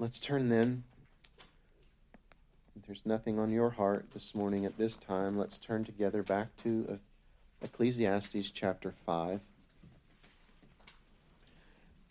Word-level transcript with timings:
let's 0.00 0.18
turn 0.18 0.48
then. 0.48 0.82
If 2.74 2.86
there's 2.86 3.04
nothing 3.04 3.38
on 3.38 3.50
your 3.50 3.68
heart 3.68 4.06
this 4.14 4.34
morning 4.34 4.64
at 4.64 4.78
this 4.78 4.96
time, 4.96 5.36
let's 5.36 5.58
turn 5.58 5.84
together 5.84 6.22
back 6.22 6.56
to 6.62 6.98
Ecclesiastes 7.60 8.50
chapter 8.50 8.94
5. 9.04 9.40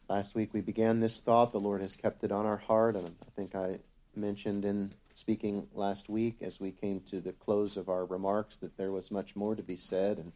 Last 0.08 0.36
week 0.36 0.54
we 0.54 0.62
began 0.62 1.00
this 1.00 1.20
thought. 1.20 1.52
The 1.52 1.60
Lord 1.60 1.82
has 1.82 1.96
kept 1.96 2.24
it 2.24 2.32
on 2.32 2.46
our 2.46 2.58
heart, 2.58 2.96
and 2.96 3.08
I 3.08 3.30
think 3.36 3.56
I 3.56 3.80
mentioned 4.16 4.66
in 4.66 4.94
speaking 5.12 5.68
last 5.74 6.10
week 6.10 6.38
as 6.42 6.60
we 6.60 6.70
came 6.70 7.00
to 7.10 7.20
the 7.20 7.34
close 7.34 7.76
of 7.76 7.90
our 7.90 8.06
remarks 8.06 8.58
that 8.58 8.78
there 8.78 8.92
was 8.92 9.10
much 9.10 9.36
more 9.36 9.56
to 9.56 9.64
be 9.64 9.78
said 9.78 10.20
and 10.20 10.32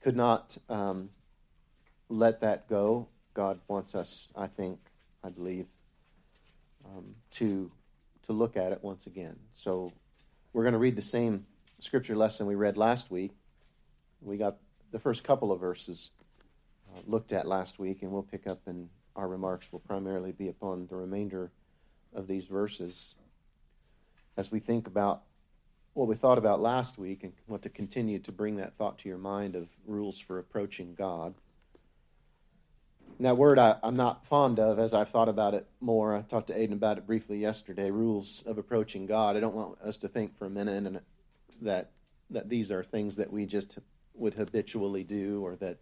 could 0.00 0.14
not 0.14 0.56
um, 0.68 1.10
let 2.08 2.40
that 2.42 2.68
go. 2.68 3.08
God 3.34 3.58
wants 3.66 3.96
us, 3.96 4.28
I 4.36 4.46
think, 4.46 4.78
I 5.24 5.30
believe, 5.30 5.66
um, 6.84 7.14
to 7.32 7.70
to 8.26 8.32
look 8.32 8.56
at 8.56 8.72
it 8.72 8.82
once 8.82 9.06
again. 9.06 9.36
So 9.52 9.92
we're 10.52 10.62
going 10.62 10.72
to 10.72 10.78
read 10.78 10.96
the 10.96 11.02
same 11.02 11.44
scripture 11.80 12.16
lesson 12.16 12.46
we 12.46 12.54
read 12.54 12.76
last 12.76 13.10
week. 13.10 13.32
We 14.22 14.38
got 14.38 14.56
the 14.92 14.98
first 14.98 15.24
couple 15.24 15.52
of 15.52 15.60
verses 15.60 16.10
uh, 16.94 17.00
looked 17.06 17.32
at 17.32 17.46
last 17.46 17.78
week, 17.78 18.02
and 18.02 18.10
we'll 18.10 18.22
pick 18.22 18.46
up 18.46 18.60
and 18.66 18.88
our 19.16 19.28
remarks 19.28 19.70
will 19.70 19.80
primarily 19.80 20.32
be 20.32 20.48
upon 20.48 20.86
the 20.86 20.96
remainder 20.96 21.50
of 22.14 22.26
these 22.26 22.46
verses 22.46 23.14
as 24.36 24.50
we 24.50 24.58
think 24.58 24.86
about 24.86 25.22
what 25.94 26.08
we 26.08 26.16
thought 26.16 26.38
about 26.38 26.60
last 26.60 26.98
week 26.98 27.22
and 27.22 27.32
want 27.46 27.62
to 27.62 27.68
continue 27.68 28.18
to 28.18 28.32
bring 28.32 28.56
that 28.56 28.76
thought 28.76 28.98
to 28.98 29.08
your 29.08 29.18
mind 29.18 29.54
of 29.54 29.68
rules 29.86 30.18
for 30.18 30.38
approaching 30.38 30.94
God. 30.94 31.34
And 33.18 33.26
that 33.26 33.36
word 33.36 33.58
I, 33.58 33.76
am 33.82 33.96
not 33.96 34.26
fond 34.26 34.58
of 34.58 34.78
as 34.78 34.92
I've 34.92 35.10
thought 35.10 35.28
about 35.28 35.54
it 35.54 35.66
more. 35.80 36.16
I 36.16 36.22
talked 36.22 36.48
to 36.48 36.58
Aiden 36.58 36.72
about 36.72 36.98
it 36.98 37.06
briefly 37.06 37.38
yesterday. 37.38 37.90
Rules 37.90 38.42
of 38.46 38.58
approaching 38.58 39.06
God. 39.06 39.36
I 39.36 39.40
don't 39.40 39.54
want 39.54 39.80
us 39.82 39.98
to 39.98 40.08
think 40.08 40.36
for 40.36 40.46
a 40.46 40.50
minute 40.50 41.02
that 41.62 41.90
that 42.30 42.48
these 42.48 42.72
are 42.72 42.82
things 42.82 43.16
that 43.16 43.32
we 43.32 43.46
just 43.46 43.78
would 44.14 44.34
habitually 44.34 45.04
do 45.04 45.44
or 45.44 45.54
that 45.56 45.76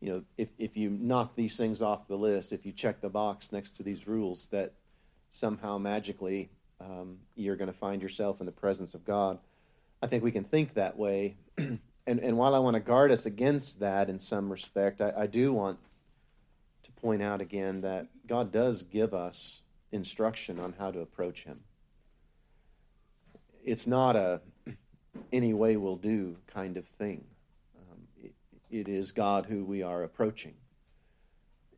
you 0.00 0.12
know 0.12 0.22
if, 0.36 0.48
if 0.58 0.76
you 0.76 0.90
knock 0.90 1.36
these 1.36 1.56
things 1.56 1.82
off 1.82 2.08
the 2.08 2.16
list, 2.16 2.52
if 2.52 2.66
you 2.66 2.72
check 2.72 3.00
the 3.00 3.08
box 3.08 3.52
next 3.52 3.72
to 3.76 3.82
these 3.84 4.08
rules, 4.08 4.48
that 4.48 4.72
somehow 5.30 5.78
magically 5.78 6.48
um, 6.80 7.18
you're 7.36 7.56
going 7.56 7.72
to 7.72 7.78
find 7.78 8.02
yourself 8.02 8.40
in 8.40 8.46
the 8.46 8.52
presence 8.52 8.94
of 8.94 9.04
God. 9.04 9.38
I 10.02 10.08
think 10.08 10.24
we 10.24 10.32
can 10.32 10.44
think 10.44 10.74
that 10.74 10.96
way. 10.96 11.36
and, 11.58 11.78
and 12.06 12.36
while 12.36 12.54
I 12.54 12.58
want 12.58 12.74
to 12.74 12.80
guard 12.80 13.12
us 13.12 13.24
against 13.26 13.80
that 13.80 14.10
in 14.10 14.18
some 14.18 14.50
respect, 14.50 15.00
I, 15.00 15.12
I 15.16 15.26
do 15.26 15.52
want 15.52 15.78
to 16.84 16.92
point 16.92 17.22
out 17.22 17.40
again 17.40 17.80
that 17.82 18.06
God 18.26 18.52
does 18.52 18.82
give 18.82 19.12
us 19.14 19.62
instruction 19.92 20.58
on 20.58 20.74
how 20.78 20.90
to 20.90 21.00
approach 21.00 21.44
Him. 21.44 21.60
It's 23.64 23.86
not 23.86 24.16
a 24.16 24.40
any 25.32 25.54
way 25.54 25.76
will 25.76 25.96
do 25.96 26.36
kind 26.46 26.76
of 26.76 26.86
thing. 26.86 27.24
Um, 27.78 27.98
it, 28.22 28.32
it 28.70 28.88
is 28.88 29.12
God 29.12 29.46
who 29.46 29.64
we 29.64 29.82
are 29.82 30.02
approaching. 30.02 30.54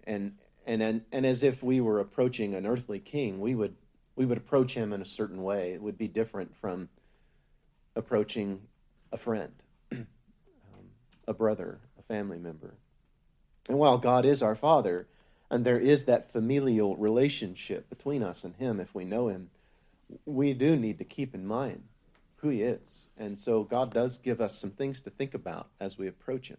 And, 0.04 0.36
and, 0.66 0.82
and, 0.82 1.02
and 1.12 1.26
as 1.26 1.42
if 1.42 1.62
we 1.62 1.80
were 1.80 2.00
approaching 2.00 2.54
an 2.54 2.66
earthly 2.66 2.98
king, 2.98 3.40
we 3.40 3.54
would 3.54 3.74
we 4.16 4.24
would 4.24 4.38
approach 4.38 4.72
him 4.72 4.94
in 4.94 5.02
a 5.02 5.06
certain 5.06 5.42
way. 5.42 5.72
It 5.72 5.82
would 5.82 5.98
be 5.98 6.08
different 6.08 6.56
from 6.56 6.88
approaching 7.94 8.62
a 9.12 9.18
friend, 9.18 9.52
um, 9.92 10.06
a 11.28 11.34
brother, 11.34 11.80
a 11.98 12.02
family 12.02 12.38
member. 12.38 12.74
And 13.68 13.78
while 13.78 13.98
God 13.98 14.24
is 14.24 14.42
our 14.42 14.54
Father, 14.54 15.06
and 15.50 15.64
there 15.64 15.78
is 15.78 16.04
that 16.04 16.32
familial 16.32 16.96
relationship 16.96 17.88
between 17.88 18.22
us 18.22 18.44
and 18.44 18.54
Him 18.56 18.80
if 18.80 18.94
we 18.94 19.04
know 19.04 19.28
Him, 19.28 19.50
we 20.24 20.54
do 20.54 20.76
need 20.76 20.98
to 20.98 21.04
keep 21.04 21.34
in 21.34 21.46
mind 21.46 21.82
who 22.36 22.48
He 22.48 22.62
is. 22.62 23.08
And 23.16 23.38
so 23.38 23.64
God 23.64 23.92
does 23.92 24.18
give 24.18 24.40
us 24.40 24.56
some 24.56 24.70
things 24.70 25.00
to 25.02 25.10
think 25.10 25.34
about 25.34 25.68
as 25.80 25.98
we 25.98 26.06
approach 26.06 26.48
Him. 26.48 26.58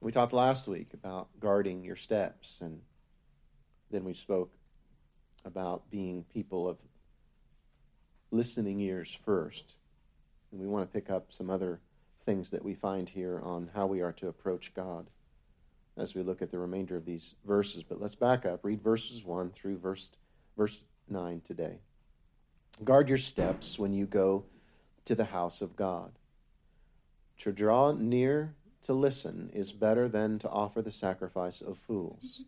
We 0.00 0.12
talked 0.12 0.32
last 0.32 0.68
week 0.68 0.88
about 0.94 1.28
guarding 1.40 1.84
your 1.84 1.96
steps, 1.96 2.60
and 2.60 2.80
then 3.90 4.04
we 4.04 4.14
spoke 4.14 4.52
about 5.44 5.90
being 5.90 6.24
people 6.32 6.68
of 6.68 6.78
listening 8.30 8.80
ears 8.80 9.18
first. 9.24 9.74
And 10.52 10.60
we 10.60 10.66
want 10.66 10.88
to 10.88 10.92
pick 10.92 11.10
up 11.10 11.26
some 11.32 11.50
other 11.50 11.80
things 12.24 12.50
that 12.50 12.64
we 12.64 12.74
find 12.74 13.08
here 13.08 13.40
on 13.42 13.68
how 13.74 13.86
we 13.86 14.00
are 14.00 14.12
to 14.12 14.28
approach 14.28 14.72
God 14.74 15.06
as 16.00 16.14
we 16.14 16.22
look 16.22 16.40
at 16.40 16.50
the 16.50 16.58
remainder 16.58 16.96
of 16.96 17.04
these 17.04 17.34
verses. 17.46 17.82
But 17.82 18.00
let's 18.00 18.14
back 18.14 18.46
up. 18.46 18.64
Read 18.64 18.82
verses 18.82 19.24
1 19.24 19.50
through 19.50 19.78
verse, 19.78 20.10
verse 20.56 20.80
9 21.08 21.42
today. 21.44 21.78
Guard 22.82 23.08
your 23.08 23.18
steps 23.18 23.78
when 23.78 23.92
you 23.92 24.06
go 24.06 24.44
to 25.04 25.14
the 25.14 25.24
house 25.24 25.60
of 25.60 25.76
God. 25.76 26.10
To 27.40 27.52
draw 27.52 27.92
near 27.92 28.54
to 28.82 28.94
listen 28.94 29.50
is 29.52 29.72
better 29.72 30.08
than 30.08 30.38
to 30.38 30.48
offer 30.48 30.80
the 30.80 30.92
sacrifice 30.92 31.60
of 31.60 31.78
fools, 31.86 32.42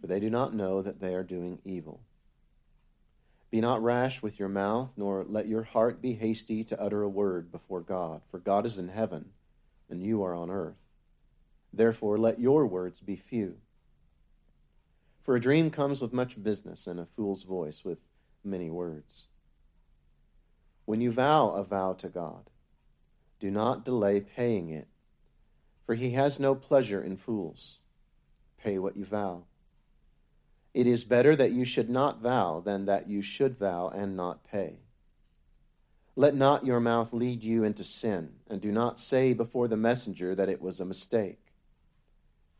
for 0.00 0.06
they 0.06 0.20
do 0.20 0.30
not 0.30 0.54
know 0.54 0.80
that 0.80 1.00
they 1.00 1.14
are 1.14 1.22
doing 1.22 1.58
evil. 1.64 2.00
Be 3.50 3.60
not 3.60 3.82
rash 3.82 4.22
with 4.22 4.38
your 4.38 4.48
mouth, 4.48 4.90
nor 4.96 5.24
let 5.28 5.48
your 5.48 5.64
heart 5.64 6.00
be 6.00 6.14
hasty 6.14 6.64
to 6.64 6.80
utter 6.80 7.02
a 7.02 7.08
word 7.08 7.50
before 7.50 7.80
God, 7.80 8.22
for 8.30 8.38
God 8.38 8.64
is 8.64 8.78
in 8.78 8.88
heaven, 8.88 9.30
and 9.90 10.02
you 10.02 10.22
are 10.24 10.34
on 10.34 10.50
earth. 10.50 10.76
Therefore, 11.72 12.18
let 12.18 12.40
your 12.40 12.66
words 12.66 13.00
be 13.00 13.16
few. 13.16 13.56
For 15.22 15.36
a 15.36 15.40
dream 15.40 15.70
comes 15.70 16.00
with 16.00 16.12
much 16.12 16.42
business, 16.42 16.86
and 16.86 16.98
a 16.98 17.06
fool's 17.16 17.42
voice 17.42 17.84
with 17.84 17.98
many 18.42 18.70
words. 18.70 19.26
When 20.86 21.00
you 21.00 21.12
vow 21.12 21.50
a 21.50 21.62
vow 21.62 21.92
to 21.94 22.08
God, 22.08 22.50
do 23.38 23.50
not 23.50 23.84
delay 23.84 24.20
paying 24.20 24.70
it, 24.70 24.88
for 25.86 25.94
he 25.94 26.10
has 26.10 26.40
no 26.40 26.54
pleasure 26.54 27.02
in 27.02 27.16
fools. 27.16 27.78
Pay 28.58 28.78
what 28.78 28.96
you 28.96 29.04
vow. 29.04 29.44
It 30.74 30.86
is 30.86 31.04
better 31.04 31.34
that 31.34 31.52
you 31.52 31.64
should 31.64 31.90
not 31.90 32.20
vow 32.20 32.60
than 32.60 32.84
that 32.86 33.08
you 33.08 33.22
should 33.22 33.58
vow 33.58 33.88
and 33.88 34.16
not 34.16 34.44
pay. 34.44 34.78
Let 36.16 36.34
not 36.34 36.64
your 36.64 36.80
mouth 36.80 37.12
lead 37.12 37.42
you 37.42 37.64
into 37.64 37.82
sin, 37.82 38.30
and 38.48 38.60
do 38.60 38.70
not 38.70 39.00
say 39.00 39.32
before 39.32 39.68
the 39.68 39.76
messenger 39.76 40.34
that 40.34 40.48
it 40.48 40.60
was 40.60 40.80
a 40.80 40.84
mistake. 40.84 41.39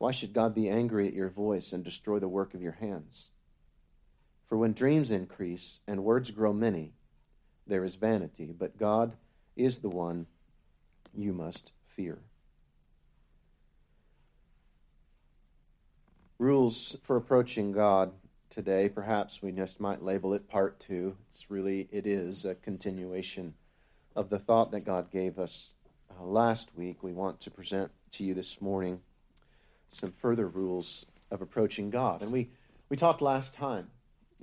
Why 0.00 0.10
should 0.10 0.32
God 0.32 0.54
be 0.54 0.68
angry 0.68 1.06
at 1.06 1.14
your 1.14 1.28
voice 1.28 1.72
and 1.72 1.84
destroy 1.84 2.18
the 2.18 2.26
work 2.26 2.54
of 2.54 2.62
your 2.62 2.72
hands? 2.72 3.28
For 4.48 4.58
when 4.58 4.72
dreams 4.72 5.12
increase 5.12 5.78
and 5.86 6.02
words 6.02 6.32
grow 6.32 6.52
many, 6.52 6.94
there 7.68 7.84
is 7.84 7.94
vanity, 7.94 8.52
but 8.58 8.76
God 8.76 9.12
is 9.54 9.78
the 9.78 9.88
one 9.88 10.26
you 11.14 11.32
must 11.32 11.70
fear. 11.86 12.18
rules 16.40 16.96
for 17.02 17.16
approaching 17.16 17.70
God 17.70 18.10
today. 18.48 18.88
Perhaps 18.88 19.42
we 19.42 19.52
just 19.52 19.78
might 19.78 20.02
label 20.02 20.32
it 20.32 20.48
part 20.48 20.80
two. 20.80 21.14
It's 21.28 21.50
really, 21.50 21.86
it 21.92 22.06
is 22.06 22.46
a 22.46 22.54
continuation 22.54 23.52
of 24.16 24.30
the 24.30 24.38
thought 24.38 24.70
that 24.70 24.86
God 24.86 25.10
gave 25.10 25.38
us 25.38 25.70
uh, 26.10 26.24
last 26.24 26.70
week. 26.74 27.02
We 27.02 27.12
want 27.12 27.40
to 27.40 27.50
present 27.50 27.92
to 28.12 28.24
you 28.24 28.32
this 28.32 28.58
morning 28.62 29.00
some 29.90 30.12
further 30.20 30.48
rules 30.48 31.06
of 31.30 31.42
approaching 31.42 31.90
God. 31.90 32.22
And 32.22 32.32
we, 32.32 32.48
we 32.88 32.96
talked 32.96 33.22
last 33.22 33.54
time, 33.54 33.90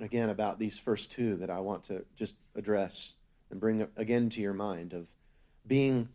again, 0.00 0.30
about 0.30 0.58
these 0.58 0.78
first 0.78 1.10
two 1.10 1.36
that 1.36 1.50
I 1.50 1.60
want 1.60 1.84
to 1.84 2.04
just 2.16 2.36
address 2.54 3.14
and 3.50 3.60
bring 3.60 3.86
again 3.96 4.30
to 4.30 4.40
your 4.40 4.54
mind 4.54 4.92
of 4.92 5.06
being 5.66 6.08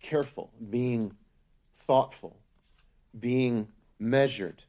careful, 0.00 0.50
being 0.70 1.14
thoughtful, 1.86 2.36
being 3.18 3.68
measured 3.98 4.62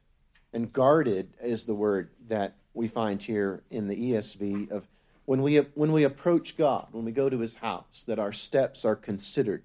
and 0.54 0.72
guarded 0.72 1.28
is 1.42 1.64
the 1.64 1.74
word 1.74 2.08
that 2.28 2.54
we 2.72 2.88
find 2.88 3.20
here 3.20 3.62
in 3.70 3.88
the 3.88 4.12
ESV 4.12 4.70
of 4.70 4.86
when 5.26 5.42
we 5.42 5.56
when 5.74 5.92
we 5.92 6.04
approach 6.04 6.56
God, 6.56 6.86
when 6.92 7.04
we 7.04 7.12
go 7.12 7.28
to 7.28 7.38
his 7.38 7.54
house, 7.54 8.04
that 8.06 8.18
our 8.18 8.32
steps 8.32 8.84
are 8.84 8.96
considered. 8.96 9.64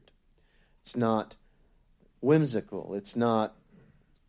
It's 0.82 0.96
not 0.96 1.36
whimsical. 2.22 2.96
It's 2.96 3.16
not 3.16 3.56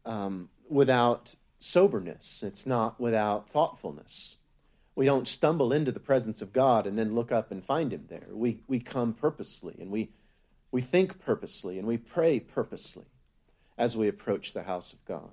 um, 0.05 0.49
without 0.69 1.35
soberness. 1.58 2.43
It's 2.43 2.67
not 2.67 3.00
without 3.00 3.50
thoughtfulness. 3.50 4.37
We 4.94 5.06
don't 5.06 5.29
stumble 5.29 5.73
into 5.73 5.93
the 5.93 6.00
presence 6.00 6.43
of 6.43 6.52
God 6.52 6.87
and 6.87 6.99
then 6.99 7.14
look 7.14 7.32
up 7.32 7.50
and 7.50 7.64
find 7.64 7.93
him 7.93 8.06
there. 8.08 8.26
We 8.31 8.62
we 8.67 8.81
come 8.81 9.14
purposely 9.14 9.76
and 9.81 9.91
we 9.91 10.11
we 10.73 10.81
think 10.82 11.20
purposely 11.20 11.79
and 11.79 11.87
we 11.87 11.97
pray 11.97 12.41
purposely 12.41 13.06
as 13.81 13.97
we 13.97 14.08
approach 14.08 14.52
the 14.52 14.62
house 14.62 14.93
of 14.93 15.05
God. 15.06 15.31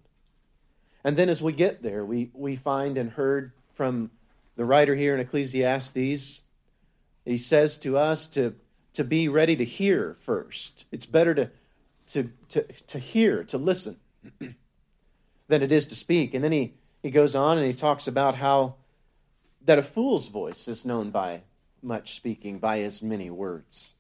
And 1.03 1.15
then 1.15 1.29
as 1.29 1.41
we 1.41 1.53
get 1.53 1.83
there, 1.83 2.05
we, 2.05 2.31
we 2.33 2.55
find 2.55 2.97
and 2.97 3.11
heard 3.11 3.51
from 3.75 4.09
the 4.55 4.65
writer 4.65 4.95
here 4.95 5.13
in 5.13 5.19
Ecclesiastes, 5.19 6.43
he 7.25 7.37
says 7.37 7.77
to 7.79 7.97
us 7.97 8.27
to, 8.29 8.55
to 8.93 9.03
be 9.03 9.27
ready 9.27 9.55
to 9.57 9.65
hear 9.65 10.15
first. 10.21 10.85
It's 10.91 11.05
better 11.05 11.35
to, 11.35 11.49
to, 12.07 12.31
to, 12.49 12.63
to 12.87 12.99
hear, 12.99 13.43
to 13.45 13.57
listen, 13.57 13.97
than 15.47 15.63
it 15.63 15.71
is 15.71 15.87
to 15.87 15.95
speak. 15.95 16.33
And 16.33 16.43
then 16.43 16.51
he, 16.51 16.73
he 17.01 17.11
goes 17.11 17.35
on 17.35 17.57
and 17.57 17.67
he 17.67 17.73
talks 17.73 18.07
about 18.07 18.35
how 18.35 18.75
that 19.65 19.79
a 19.79 19.83
fool's 19.83 20.27
voice 20.27 20.67
is 20.67 20.85
known 20.85 21.11
by 21.11 21.41
much 21.81 22.15
speaking, 22.15 22.59
by 22.59 22.79
his 22.79 23.01
many 23.01 23.29
words. 23.29 23.93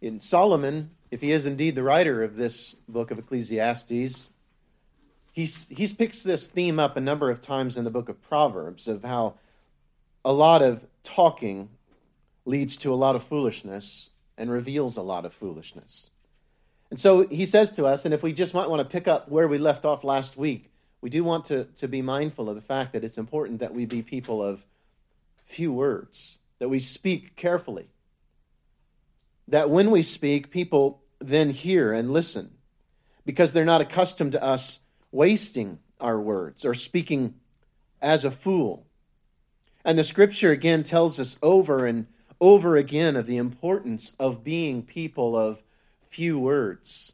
In 0.00 0.20
Solomon, 0.20 0.90
if 1.10 1.20
he 1.20 1.30
is 1.30 1.46
indeed 1.46 1.74
the 1.74 1.82
writer 1.82 2.24
of 2.24 2.36
this 2.36 2.74
book 2.88 3.10
of 3.10 3.18
Ecclesiastes, 3.18 4.32
he's, 5.32 5.68
he's 5.68 5.92
picks 5.92 6.22
this 6.22 6.46
theme 6.46 6.80
up 6.80 6.96
a 6.96 7.00
number 7.00 7.30
of 7.30 7.40
times 7.40 7.76
in 7.76 7.84
the 7.84 7.90
book 7.90 8.08
of 8.08 8.20
Proverbs 8.22 8.88
of 8.88 9.04
how 9.04 9.34
a 10.24 10.32
lot 10.32 10.62
of 10.62 10.82
talking 11.04 11.68
leads 12.44 12.76
to 12.78 12.92
a 12.92 12.96
lot 12.96 13.16
of 13.16 13.24
foolishness 13.24 14.10
and 14.36 14.50
reveals 14.50 14.96
a 14.96 15.02
lot 15.02 15.24
of 15.24 15.32
foolishness. 15.34 16.08
And 16.92 17.00
so 17.00 17.26
he 17.26 17.46
says 17.46 17.70
to 17.70 17.86
us, 17.86 18.04
and 18.04 18.12
if 18.12 18.22
we 18.22 18.34
just 18.34 18.52
might 18.52 18.68
want 18.68 18.80
to 18.80 18.84
pick 18.84 19.08
up 19.08 19.26
where 19.30 19.48
we 19.48 19.56
left 19.56 19.86
off 19.86 20.04
last 20.04 20.36
week, 20.36 20.70
we 21.00 21.08
do 21.08 21.24
want 21.24 21.46
to, 21.46 21.64
to 21.78 21.88
be 21.88 22.02
mindful 22.02 22.50
of 22.50 22.54
the 22.54 22.60
fact 22.60 22.92
that 22.92 23.02
it's 23.02 23.16
important 23.16 23.60
that 23.60 23.72
we 23.72 23.86
be 23.86 24.02
people 24.02 24.42
of 24.42 24.62
few 25.46 25.72
words, 25.72 26.36
that 26.58 26.68
we 26.68 26.80
speak 26.80 27.34
carefully, 27.34 27.86
that 29.48 29.70
when 29.70 29.90
we 29.90 30.02
speak, 30.02 30.50
people 30.50 31.00
then 31.18 31.48
hear 31.48 31.94
and 31.94 32.12
listen 32.12 32.50
because 33.24 33.54
they're 33.54 33.64
not 33.64 33.80
accustomed 33.80 34.32
to 34.32 34.42
us 34.42 34.78
wasting 35.12 35.78
our 35.98 36.20
words 36.20 36.62
or 36.62 36.74
speaking 36.74 37.32
as 38.02 38.26
a 38.26 38.30
fool. 38.30 38.84
And 39.82 39.98
the 39.98 40.04
scripture 40.04 40.50
again 40.50 40.82
tells 40.82 41.18
us 41.18 41.38
over 41.42 41.86
and 41.86 42.06
over 42.38 42.76
again 42.76 43.16
of 43.16 43.24
the 43.24 43.38
importance 43.38 44.12
of 44.18 44.44
being 44.44 44.82
people 44.82 45.34
of 45.38 45.62
few 46.12 46.38
words. 46.38 47.12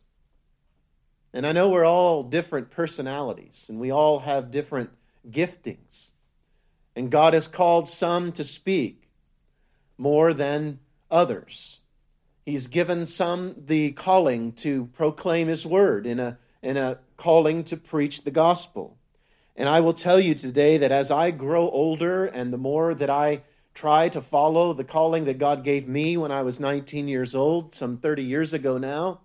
And 1.32 1.46
I 1.46 1.52
know 1.52 1.68
we're 1.68 1.84
all 1.84 2.24
different 2.24 2.70
personalities 2.70 3.66
and 3.68 3.78
we 3.78 3.90
all 3.90 4.18
have 4.18 4.50
different 4.50 4.90
giftings. 5.30 6.10
And 6.96 7.10
God 7.10 7.32
has 7.34 7.46
called 7.46 7.88
some 7.88 8.32
to 8.32 8.44
speak 8.44 9.08
more 9.96 10.34
than 10.34 10.80
others. 11.10 11.78
He's 12.44 12.66
given 12.66 13.06
some 13.06 13.54
the 13.66 13.92
calling 13.92 14.52
to 14.54 14.86
proclaim 14.94 15.48
His 15.48 15.64
word 15.64 16.06
in 16.06 16.18
a, 16.18 16.38
in 16.62 16.76
a 16.76 16.98
calling 17.16 17.62
to 17.64 17.76
preach 17.76 18.22
the 18.22 18.30
gospel. 18.32 18.96
And 19.54 19.68
I 19.68 19.80
will 19.80 19.92
tell 19.92 20.18
you 20.18 20.34
today 20.34 20.78
that 20.78 20.90
as 20.90 21.10
I 21.10 21.30
grow 21.30 21.70
older 21.70 22.26
and 22.26 22.52
the 22.52 22.58
more 22.58 22.94
that 22.94 23.10
I 23.10 23.42
try 23.78 24.08
to 24.08 24.20
follow 24.20 24.72
the 24.72 24.82
calling 24.82 25.26
that 25.26 25.38
God 25.38 25.62
gave 25.62 25.86
me 25.86 26.16
when 26.16 26.32
I 26.32 26.42
was 26.42 26.58
19 26.58 27.06
years 27.06 27.36
old, 27.36 27.72
some 27.72 27.96
30 27.96 28.24
years 28.24 28.52
ago 28.52 28.76
now, 28.76 29.20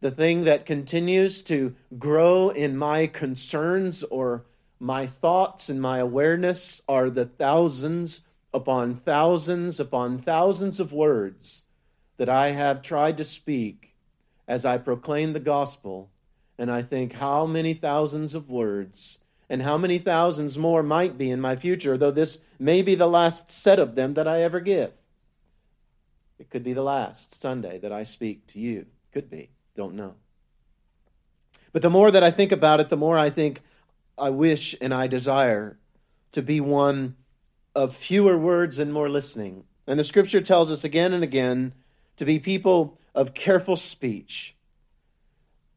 the 0.00 0.10
thing 0.10 0.44
that 0.44 0.64
continues 0.64 1.42
to 1.42 1.74
grow 1.98 2.48
in 2.48 2.78
my 2.78 3.08
concerns 3.08 4.02
or 4.04 4.46
my 4.78 5.06
thoughts 5.06 5.68
and 5.68 5.82
my 5.82 5.98
awareness 5.98 6.80
are 6.88 7.10
the 7.10 7.26
thousands 7.26 8.22
upon 8.54 8.96
thousands 8.96 9.78
upon 9.78 10.18
thousands 10.18 10.80
of 10.80 10.94
words 10.94 11.64
that 12.16 12.30
I 12.30 12.52
have 12.52 12.80
tried 12.80 13.18
to 13.18 13.24
speak 13.26 13.94
as 14.48 14.64
I 14.64 14.78
proclaim 14.78 15.34
the 15.34 15.40
gospel. 15.40 16.08
And 16.56 16.70
I 16.70 16.80
think, 16.80 17.12
how 17.12 17.44
many 17.44 17.74
thousands 17.74 18.34
of 18.34 18.48
words 18.48 19.19
and 19.50 19.60
how 19.60 19.76
many 19.76 19.98
thousands 19.98 20.56
more 20.56 20.82
might 20.82 21.18
be 21.18 21.30
in 21.30 21.40
my 21.40 21.56
future, 21.56 21.98
though 21.98 22.12
this 22.12 22.38
may 22.60 22.82
be 22.82 22.94
the 22.94 23.08
last 23.08 23.50
set 23.50 23.80
of 23.80 23.96
them 23.96 24.14
that 24.14 24.28
I 24.28 24.42
ever 24.42 24.60
give. 24.60 24.92
It 26.38 26.48
could 26.48 26.62
be 26.62 26.72
the 26.72 26.84
last 26.84 27.34
Sunday 27.38 27.78
that 27.80 27.92
I 27.92 28.04
speak 28.04 28.46
to 28.48 28.60
you. 28.60 28.86
Could 29.12 29.28
be. 29.28 29.50
Don't 29.76 29.96
know. 29.96 30.14
But 31.72 31.82
the 31.82 31.90
more 31.90 32.12
that 32.12 32.22
I 32.22 32.30
think 32.30 32.52
about 32.52 32.78
it, 32.78 32.88
the 32.90 32.96
more 32.96 33.18
I 33.18 33.28
think 33.28 33.60
I 34.16 34.30
wish 34.30 34.76
and 34.80 34.94
I 34.94 35.08
desire 35.08 35.76
to 36.32 36.42
be 36.42 36.60
one 36.60 37.16
of 37.74 37.96
fewer 37.96 38.38
words 38.38 38.78
and 38.78 38.92
more 38.92 39.08
listening. 39.08 39.64
And 39.88 39.98
the 39.98 40.04
scripture 40.04 40.40
tells 40.40 40.70
us 40.70 40.84
again 40.84 41.12
and 41.12 41.24
again 41.24 41.72
to 42.16 42.24
be 42.24 42.38
people 42.38 42.98
of 43.16 43.34
careful 43.34 43.76
speech 43.76 44.54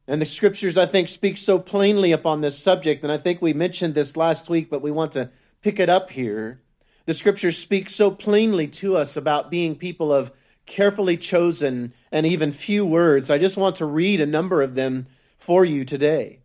and 0.08 0.22
the 0.22 0.26
scriptures, 0.26 0.78
I 0.78 0.86
think, 0.86 1.08
speak 1.08 1.38
so 1.38 1.58
plainly 1.58 2.12
upon 2.12 2.42
this 2.42 2.58
subject. 2.58 3.04
And 3.04 3.12
I 3.12 3.18
think 3.18 3.42
we 3.42 3.54
mentioned 3.54 3.96
this 3.96 4.18
last 4.18 4.50
week, 4.50 4.70
but 4.70 4.82
we 4.82 4.92
want 4.92 5.14
to 5.14 5.30
pick 5.62 5.80
it 5.80 5.90
up 5.90 6.10
here. 6.10 6.62
The 7.06 7.14
scriptures 7.14 7.58
speak 7.58 7.90
so 7.90 8.12
plainly 8.12 8.68
to 8.68 8.98
us 8.98 9.18
about 9.18 9.52
being 9.52 9.76
people 9.76 10.14
of 10.14 10.32
carefully 10.66 11.18
chosen 11.18 11.94
and 12.12 12.26
even 12.26 12.52
few 12.52 12.86
words. 12.86 13.30
I 13.30 13.38
just 13.38 13.58
want 13.58 13.78
to 13.78 13.86
read 13.86 14.22
a 14.22 14.26
number 14.26 14.62
of 14.62 14.76
them 14.76 15.08
for 15.38 15.66
you 15.66 15.84
today 15.84 16.40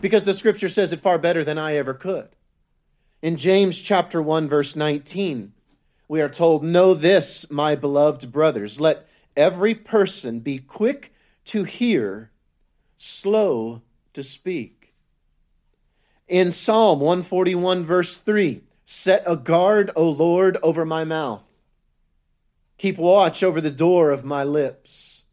because 0.00 0.24
the 0.24 0.34
scripture 0.34 0.68
says 0.68 0.92
it 0.92 1.00
far 1.00 1.18
better 1.18 1.44
than 1.44 1.58
I 1.58 1.74
ever 1.76 1.94
could. 1.94 2.28
In 3.22 3.36
James 3.36 3.78
chapter 3.78 4.22
1 4.22 4.48
verse 4.48 4.76
19, 4.76 5.52
we 6.06 6.20
are 6.20 6.28
told, 6.28 6.62
"Know 6.62 6.94
this, 6.94 7.50
my 7.50 7.74
beloved 7.74 8.30
brothers, 8.30 8.80
let 8.80 9.08
every 9.36 9.74
person 9.74 10.38
be 10.38 10.58
quick 10.58 11.12
to 11.46 11.64
hear, 11.64 12.30
slow 12.98 13.80
to 14.12 14.22
speak. 14.22 14.92
In 16.28 16.52
Psalm 16.52 17.00
141, 17.00 17.86
verse 17.86 18.20
3, 18.20 18.60
set 18.84 19.22
a 19.26 19.36
guard, 19.36 19.90
O 19.96 20.10
Lord, 20.10 20.58
over 20.62 20.84
my 20.84 21.04
mouth. 21.04 21.42
Keep 22.76 22.98
watch 22.98 23.42
over 23.42 23.60
the 23.60 23.70
door 23.70 24.10
of 24.10 24.24
my 24.24 24.44
lips. 24.44 25.24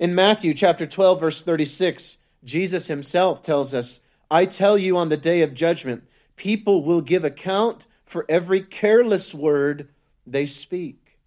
In 0.00 0.14
Matthew 0.14 0.54
chapter 0.54 0.86
12, 0.86 1.20
verse 1.20 1.42
36, 1.42 2.18
Jesus 2.42 2.88
himself 2.88 3.42
tells 3.42 3.72
us, 3.72 4.00
I 4.30 4.46
tell 4.46 4.76
you 4.76 4.96
on 4.96 5.08
the 5.08 5.16
day 5.16 5.42
of 5.42 5.54
judgment, 5.54 6.02
people 6.36 6.82
will 6.82 7.00
give 7.00 7.24
account 7.24 7.86
for 8.04 8.26
every 8.28 8.60
careless 8.60 9.32
word 9.32 9.88
they 10.26 10.46
speak. 10.46 11.18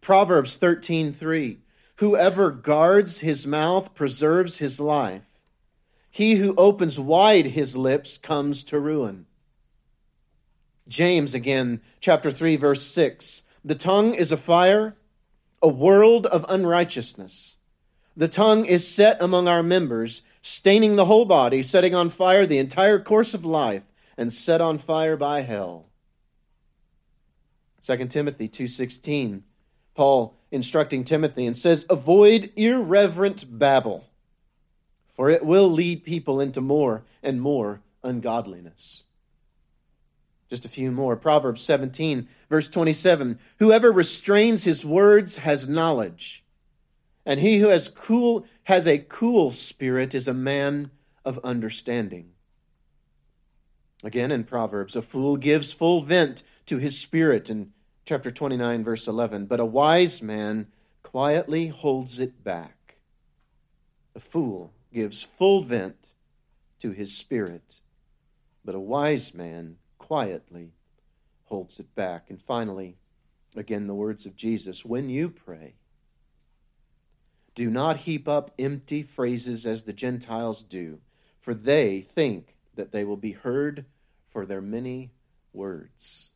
Proverbs 0.00 0.56
13, 0.56 1.12
3. 1.12 1.58
Whoever 2.02 2.50
guards 2.50 3.20
his 3.20 3.46
mouth 3.46 3.94
preserves 3.94 4.58
his 4.58 4.80
life. 4.80 5.22
He 6.10 6.34
who 6.34 6.52
opens 6.56 6.98
wide 6.98 7.46
his 7.46 7.76
lips 7.76 8.18
comes 8.18 8.64
to 8.64 8.80
ruin. 8.80 9.26
James 10.88 11.32
again, 11.32 11.80
chapter 12.00 12.32
3, 12.32 12.56
verse 12.56 12.82
6. 12.82 13.44
The 13.64 13.76
tongue 13.76 14.14
is 14.14 14.32
a 14.32 14.36
fire, 14.36 14.96
a 15.62 15.68
world 15.68 16.26
of 16.26 16.44
unrighteousness. 16.48 17.56
The 18.16 18.26
tongue 18.26 18.64
is 18.64 18.84
set 18.84 19.22
among 19.22 19.46
our 19.46 19.62
members, 19.62 20.22
staining 20.42 20.96
the 20.96 21.04
whole 21.04 21.24
body, 21.24 21.62
setting 21.62 21.94
on 21.94 22.10
fire 22.10 22.46
the 22.46 22.58
entire 22.58 22.98
course 22.98 23.32
of 23.32 23.44
life, 23.44 23.84
and 24.18 24.32
set 24.32 24.60
on 24.60 24.78
fire 24.78 25.16
by 25.16 25.42
hell. 25.42 25.86
2 27.82 28.08
Timothy 28.08 28.48
2:16 28.48 29.44
Paul 29.94 30.36
instructing 30.52 31.02
Timothy 31.02 31.46
and 31.46 31.56
says, 31.58 31.84
Avoid 31.90 32.52
irreverent 32.54 33.58
babble, 33.58 34.04
for 35.14 35.30
it 35.30 35.44
will 35.44 35.68
lead 35.68 36.04
people 36.04 36.40
into 36.40 36.60
more 36.60 37.02
and 37.22 37.40
more 37.40 37.80
ungodliness. 38.04 39.02
Just 40.50 40.66
a 40.66 40.68
few 40.68 40.92
more. 40.92 41.16
Proverbs 41.16 41.62
17, 41.62 42.28
verse 42.50 42.68
27 42.68 43.38
Whoever 43.58 43.90
restrains 43.90 44.62
his 44.62 44.84
words 44.84 45.38
has 45.38 45.66
knowledge, 45.66 46.44
and 47.24 47.40
he 47.40 47.58
who 47.58 47.68
has, 47.68 47.88
cool, 47.88 48.44
has 48.64 48.86
a 48.86 48.98
cool 48.98 49.50
spirit 49.50 50.14
is 50.14 50.28
a 50.28 50.34
man 50.34 50.90
of 51.24 51.40
understanding. 51.42 52.30
Again 54.04 54.30
in 54.30 54.44
Proverbs, 54.44 54.96
a 54.96 55.02
fool 55.02 55.36
gives 55.36 55.72
full 55.72 56.02
vent 56.02 56.42
to 56.66 56.76
his 56.76 56.98
spirit 56.98 57.48
and 57.48 57.72
chapter 58.04 58.30
29, 58.30 58.84
verse 58.84 59.06
11. 59.06 59.46
But 59.46 59.60
a 59.60 59.64
wise 59.64 60.22
man 60.22 60.68
quietly 61.02 61.68
holds 61.68 62.18
it 62.18 62.42
back. 62.42 62.96
A 64.14 64.20
fool 64.20 64.72
gives 64.92 65.22
full 65.22 65.62
vent 65.62 66.14
to 66.80 66.90
his 66.90 67.16
spirit, 67.16 67.80
but 68.64 68.74
a 68.74 68.80
wise 68.80 69.34
man 69.34 69.76
quietly 69.98 70.72
holds 71.44 71.80
it 71.80 71.94
back. 71.94 72.28
And 72.28 72.40
finally, 72.42 72.96
again, 73.56 73.86
the 73.86 73.94
words 73.94 74.26
of 74.26 74.36
Jesus 74.36 74.84
when 74.84 75.08
you 75.08 75.28
pray, 75.28 75.74
do 77.54 77.70
not 77.70 77.98
heap 77.98 78.28
up 78.28 78.52
empty 78.58 79.02
phrases 79.02 79.66
as 79.66 79.84
the 79.84 79.92
Gentiles 79.92 80.62
do, 80.62 80.98
for 81.40 81.54
they 81.54 82.00
think 82.00 82.56
that 82.74 82.92
they 82.92 83.04
will 83.04 83.16
be 83.16 83.32
heard 83.32 83.84
for 84.30 84.46
their 84.46 84.62
many 84.62 85.12
words. 85.52 86.31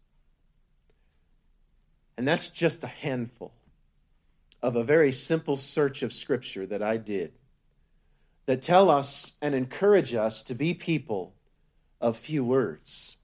And 2.16 2.26
that's 2.26 2.48
just 2.48 2.84
a 2.84 2.88
handful 2.88 3.52
of 4.62 4.76
a 4.76 4.84
very 4.84 5.12
simple 5.12 5.56
search 5.56 6.02
of 6.02 6.12
Scripture 6.12 6.66
that 6.66 6.82
I 6.82 6.96
did 6.96 7.32
that 8.46 8.62
tell 8.62 8.90
us 8.90 9.32
and 9.42 9.54
encourage 9.54 10.14
us 10.14 10.42
to 10.44 10.54
be 10.54 10.72
people 10.72 11.34
of 12.00 12.16
few 12.16 12.44
words, 12.44 13.16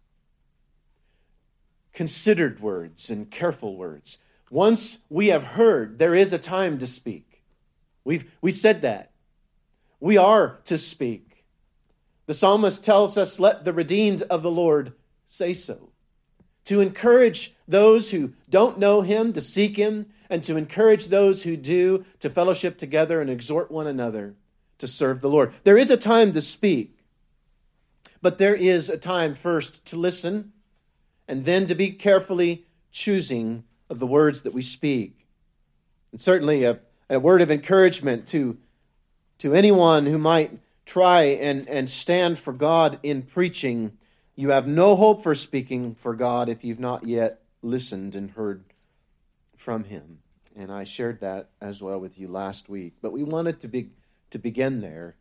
considered 1.92 2.60
words, 2.60 3.08
and 3.08 3.30
careful 3.30 3.76
words. 3.76 4.18
Once 4.50 4.98
we 5.08 5.28
have 5.28 5.42
heard, 5.42 5.98
there 5.98 6.14
is 6.14 6.32
a 6.32 6.38
time 6.38 6.78
to 6.78 6.86
speak. 6.86 7.42
We've, 8.04 8.30
we 8.40 8.50
said 8.50 8.82
that. 8.82 9.12
We 10.00 10.18
are 10.18 10.58
to 10.64 10.76
speak. 10.78 11.44
The 12.26 12.34
psalmist 12.34 12.84
tells 12.84 13.16
us, 13.16 13.38
Let 13.38 13.64
the 13.64 13.72
redeemed 13.72 14.22
of 14.22 14.42
the 14.42 14.50
Lord 14.50 14.94
say 15.24 15.54
so. 15.54 15.91
To 16.66 16.80
encourage 16.80 17.54
those 17.66 18.10
who 18.10 18.32
don't 18.48 18.78
know 18.78 19.02
him 19.02 19.32
to 19.32 19.40
seek 19.40 19.76
him, 19.76 20.06
and 20.32 20.42
to 20.44 20.56
encourage 20.56 21.08
those 21.08 21.42
who 21.42 21.58
do 21.58 22.06
to 22.20 22.30
fellowship 22.30 22.78
together 22.78 23.20
and 23.20 23.28
exhort 23.28 23.70
one 23.70 23.86
another 23.86 24.34
to 24.78 24.88
serve 24.88 25.20
the 25.20 25.28
Lord. 25.28 25.52
There 25.62 25.76
is 25.76 25.90
a 25.90 25.96
time 25.98 26.32
to 26.32 26.40
speak, 26.40 26.96
but 28.22 28.38
there 28.38 28.54
is 28.54 28.88
a 28.88 28.96
time 28.96 29.34
first 29.34 29.84
to 29.86 29.96
listen 29.98 30.52
and 31.28 31.44
then 31.44 31.66
to 31.66 31.74
be 31.74 31.90
carefully 31.90 32.64
choosing 32.90 33.64
of 33.90 33.98
the 33.98 34.06
words 34.06 34.40
that 34.42 34.54
we 34.54 34.62
speak. 34.62 35.26
And 36.12 36.20
certainly 36.20 36.64
a, 36.64 36.80
a 37.10 37.20
word 37.20 37.42
of 37.42 37.50
encouragement 37.50 38.26
to, 38.28 38.56
to 39.40 39.52
anyone 39.52 40.06
who 40.06 40.16
might 40.16 40.58
try 40.86 41.24
and, 41.24 41.68
and 41.68 41.90
stand 41.90 42.38
for 42.38 42.54
God 42.54 42.98
in 43.02 43.20
preaching. 43.20 43.98
You 44.34 44.50
have 44.50 44.66
no 44.66 44.96
hope 44.96 45.22
for 45.22 45.34
speaking 45.34 45.94
for 45.94 46.14
God 46.14 46.48
if 46.48 46.64
you've 46.64 46.80
not 46.80 47.04
yet 47.04 47.42
listened 47.60 48.14
and 48.14 48.30
heard 48.30 48.64
from 49.56 49.84
Him. 49.84 50.18
And 50.56 50.72
I 50.72 50.84
shared 50.84 51.20
that 51.20 51.50
as 51.60 51.82
well 51.82 52.00
with 52.00 52.18
you 52.18 52.28
last 52.28 52.68
week. 52.68 52.94
But 53.02 53.12
we 53.12 53.22
wanted 53.22 53.60
to, 53.60 53.68
be, 53.68 53.90
to 54.30 54.38
begin 54.38 54.80
there 54.80 55.16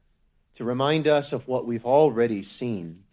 to 0.55 0.63
remind 0.63 1.07
us 1.07 1.33
of 1.33 1.47
what 1.47 1.65
we've 1.65 1.85
already 1.85 2.43
seen. 2.43 3.03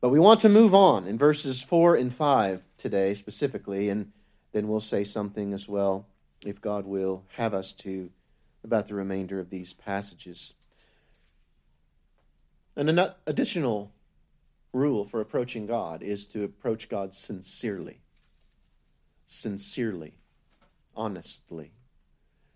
But 0.00 0.10
we 0.10 0.18
want 0.18 0.40
to 0.40 0.48
move 0.48 0.74
on 0.74 1.06
in 1.06 1.18
verses 1.18 1.62
4 1.62 1.96
and 1.96 2.14
5 2.14 2.62
today 2.76 3.14
specifically, 3.14 3.88
and 3.88 4.12
then 4.52 4.68
we'll 4.68 4.80
say 4.80 5.04
something 5.04 5.52
as 5.52 5.68
well, 5.68 6.06
if 6.44 6.60
God 6.60 6.86
will 6.86 7.22
have 7.36 7.54
us 7.54 7.72
to, 7.74 8.10
about 8.64 8.86
the 8.86 8.94
remainder 8.94 9.38
of 9.38 9.50
these 9.50 9.72
passages. 9.72 10.54
And 12.76 12.90
an 12.90 13.10
additional 13.26 13.92
rule 14.72 15.04
for 15.04 15.20
approaching 15.20 15.66
God 15.66 16.02
is 16.02 16.26
to 16.28 16.44
approach 16.44 16.88
God 16.88 17.12
sincerely. 17.12 18.00
Sincerely, 19.26 20.14
honestly. 20.96 21.72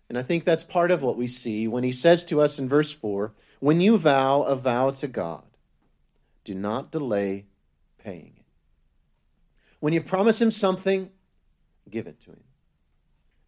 And 0.09 0.17
I 0.17 0.23
think 0.23 0.45
that's 0.45 0.63
part 0.63 0.91
of 0.91 1.01
what 1.01 1.17
we 1.17 1.27
see 1.27 1.67
when 1.67 1.83
he 1.83 1.91
says 1.91 2.23
to 2.25 2.41
us 2.41 2.59
in 2.59 2.69
verse 2.69 2.91
4 2.91 3.33
when 3.59 3.81
you 3.81 3.97
vow 3.97 4.43
a 4.43 4.55
vow 4.55 4.91
to 4.91 5.07
God, 5.07 5.43
do 6.43 6.53
not 6.53 6.91
delay 6.91 7.45
paying 7.97 8.33
it. 8.37 8.45
When 9.79 9.93
you 9.93 10.01
promise 10.01 10.39
him 10.41 10.51
something, 10.51 11.09
give 11.89 12.07
it 12.07 12.21
to 12.21 12.31
him. 12.31 12.43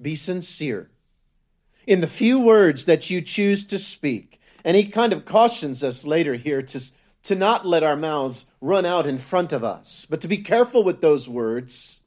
Be 0.02 0.16
sincere. 0.16 0.90
In 1.86 2.02
the 2.02 2.08
few 2.08 2.40
words 2.40 2.86
that 2.86 3.10
you 3.10 3.22
choose 3.22 3.66
to 3.66 3.80
speak, 3.80 4.40
and 4.64 4.76
he 4.76 4.86
kind 4.86 5.14
of 5.14 5.26
cautions 5.26 5.84
us 5.84 6.06
later 6.06 6.36
here 6.36 6.62
to, 6.62 6.82
to 7.24 7.36
not 7.36 7.66
let 7.66 7.84
our 7.84 7.96
mouths 7.96 8.46
run 8.62 8.86
out 8.86 9.08
in 9.08 9.18
front 9.18 9.54
of 9.54 9.64
us, 9.64 10.06
but 10.10 10.22
to 10.22 10.28
be 10.28 10.38
careful 10.38 10.84
with 10.84 11.02
those 11.02 11.28
words. 11.28 12.00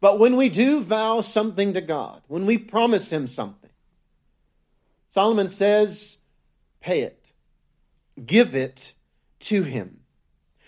But 0.00 0.18
when 0.18 0.36
we 0.36 0.48
do 0.48 0.82
vow 0.82 1.20
something 1.22 1.74
to 1.74 1.80
God, 1.80 2.22
when 2.28 2.46
we 2.46 2.58
promise 2.58 3.12
him 3.12 3.26
something, 3.26 3.70
Solomon 5.08 5.48
says, 5.48 6.18
pay 6.80 7.00
it, 7.00 7.32
give 8.24 8.54
it 8.54 8.92
to 9.40 9.62
him. 9.62 10.00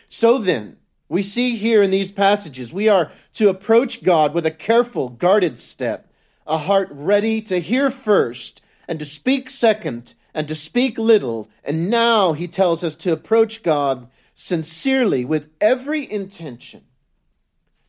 So 0.08 0.38
then, 0.38 0.78
we 1.10 1.22
see 1.22 1.56
here 1.56 1.82
in 1.82 1.90
these 1.90 2.10
passages, 2.10 2.72
we 2.72 2.88
are 2.88 3.12
to 3.34 3.48
approach 3.48 4.02
God 4.02 4.34
with 4.34 4.46
a 4.46 4.50
careful, 4.50 5.08
guarded 5.08 5.58
step, 5.58 6.10
a 6.46 6.58
heart 6.58 6.88
ready 6.90 7.42
to 7.42 7.60
hear 7.60 7.90
first 7.90 8.62
and 8.87 8.98
to 8.98 9.04
speak 9.04 9.50
second 9.50 10.14
and 10.38 10.47
to 10.47 10.54
speak 10.54 10.97
little. 10.99 11.50
And 11.64 11.90
now 11.90 12.33
he 12.33 12.47
tells 12.47 12.85
us 12.85 12.95
to 12.97 13.12
approach 13.12 13.64
God 13.64 14.09
sincerely 14.37 15.25
with 15.25 15.50
every 15.61 16.09
intention 16.09 16.85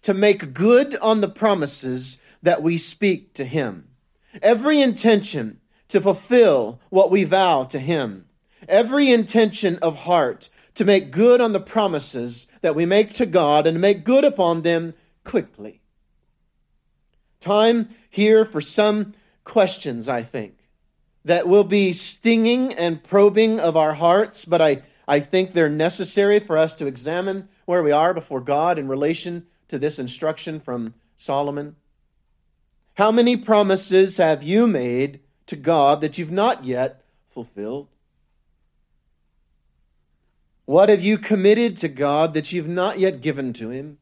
to 0.01 0.15
make 0.15 0.51
good 0.51 0.95
on 0.95 1.21
the 1.21 1.29
promises 1.29 2.17
that 2.41 2.63
we 2.63 2.79
speak 2.79 3.35
to 3.35 3.45
him. 3.45 3.89
Every 4.41 4.81
intention 4.81 5.59
to 5.89 6.01
fulfill 6.01 6.79
what 6.89 7.11
we 7.11 7.23
vow 7.23 7.65
to 7.65 7.77
him. 7.77 8.25
Every 8.67 9.11
intention 9.11 9.77
of 9.83 9.95
heart 9.95 10.49
to 10.73 10.85
make 10.85 11.11
good 11.11 11.41
on 11.41 11.53
the 11.53 11.59
promises 11.59 12.47
that 12.61 12.73
we 12.73 12.87
make 12.87 13.13
to 13.13 13.27
God 13.27 13.67
and 13.67 13.79
make 13.79 14.03
good 14.03 14.23
upon 14.23 14.63
them 14.63 14.95
quickly. 15.23 15.81
Time 17.41 17.89
here 18.09 18.43
for 18.43 18.59
some 18.59 19.13
questions, 19.43 20.09
I 20.09 20.23
think 20.23 20.58
that 21.29 21.47
will 21.47 21.63
be 21.63 21.93
stinging 21.93 22.73
and 22.73 23.03
probing 23.03 23.59
of 23.59 23.77
our 23.77 23.93
hearts, 23.93 24.45
but 24.45 24.63
I, 24.63 24.81
I 25.07 25.19
think 25.19 25.53
they're 25.53 25.69
necessary 25.69 26.39
for 26.39 26.57
us 26.57 26.73
to 26.73 26.87
examine 26.87 27.47
where 27.65 27.83
we 27.83 27.91
are 27.91 28.15
before 28.15 28.41
God 28.41 28.79
in 28.79 28.87
relation 28.87 29.45
to 29.67 29.77
this 29.77 29.99
instruction 29.99 30.59
from 30.59 30.95
Solomon. 31.17 31.75
How 32.95 33.11
many 33.11 33.37
promises 33.37 34.17
have 34.17 34.41
you 34.41 34.65
made 34.65 35.19
to 35.45 35.55
God 35.55 36.01
that 36.01 36.17
you've 36.17 36.31
not 36.31 36.65
yet 36.65 37.03
fulfilled? 37.27 37.89
What 40.65 40.89
have 40.89 41.01
you 41.01 41.19
committed 41.19 41.77
to 41.77 41.89
God 41.89 42.33
that 42.33 42.51
you've 42.51 42.67
not 42.67 42.97
yet 42.97 43.21
given 43.21 43.53
to 43.53 43.69
Him? 43.69 43.99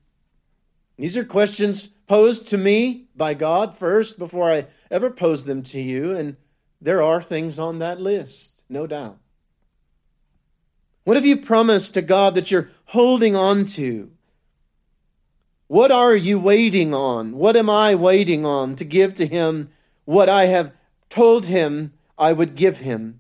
These 0.96 1.18
are 1.18 1.26
questions 1.26 1.90
posed 2.08 2.48
to 2.48 2.58
me 2.58 3.08
by 3.18 3.34
God 3.34 3.76
first 3.76 4.18
before 4.18 4.50
I 4.50 4.68
ever 4.90 5.10
pose 5.10 5.44
them 5.44 5.62
to 5.64 5.82
you. 5.82 6.16
And 6.16 6.38
there 6.82 7.02
are 7.02 7.22
things 7.22 7.60
on 7.60 7.80
that 7.80 8.00
list, 8.00 8.64
no 8.70 8.88
doubt. 8.88 9.18
What 11.04 11.18
have 11.18 11.26
you 11.26 11.38
promised 11.38 11.94
to 11.94 12.02
God 12.02 12.36
that 12.36 12.52
you're 12.52 12.70
holding 12.86 13.36
on 13.36 13.66
to? 13.66 14.12
What 15.68 15.92
are 15.92 16.16
you 16.16 16.40
waiting 16.40 16.94
on? 16.94 17.34
What 17.38 17.56
am 17.56 17.70
I 17.70 17.96
waiting 17.96 18.46
on 18.46 18.76
to 18.78 18.86
give 18.86 19.16
to 19.16 19.26
Him 19.26 19.70
what 20.06 20.30
I 20.30 20.46
have 20.46 20.72
told 21.10 21.46
Him 21.46 21.94
I 22.18 22.34
would 22.34 22.56
give 22.56 22.78
Him? 22.78 23.20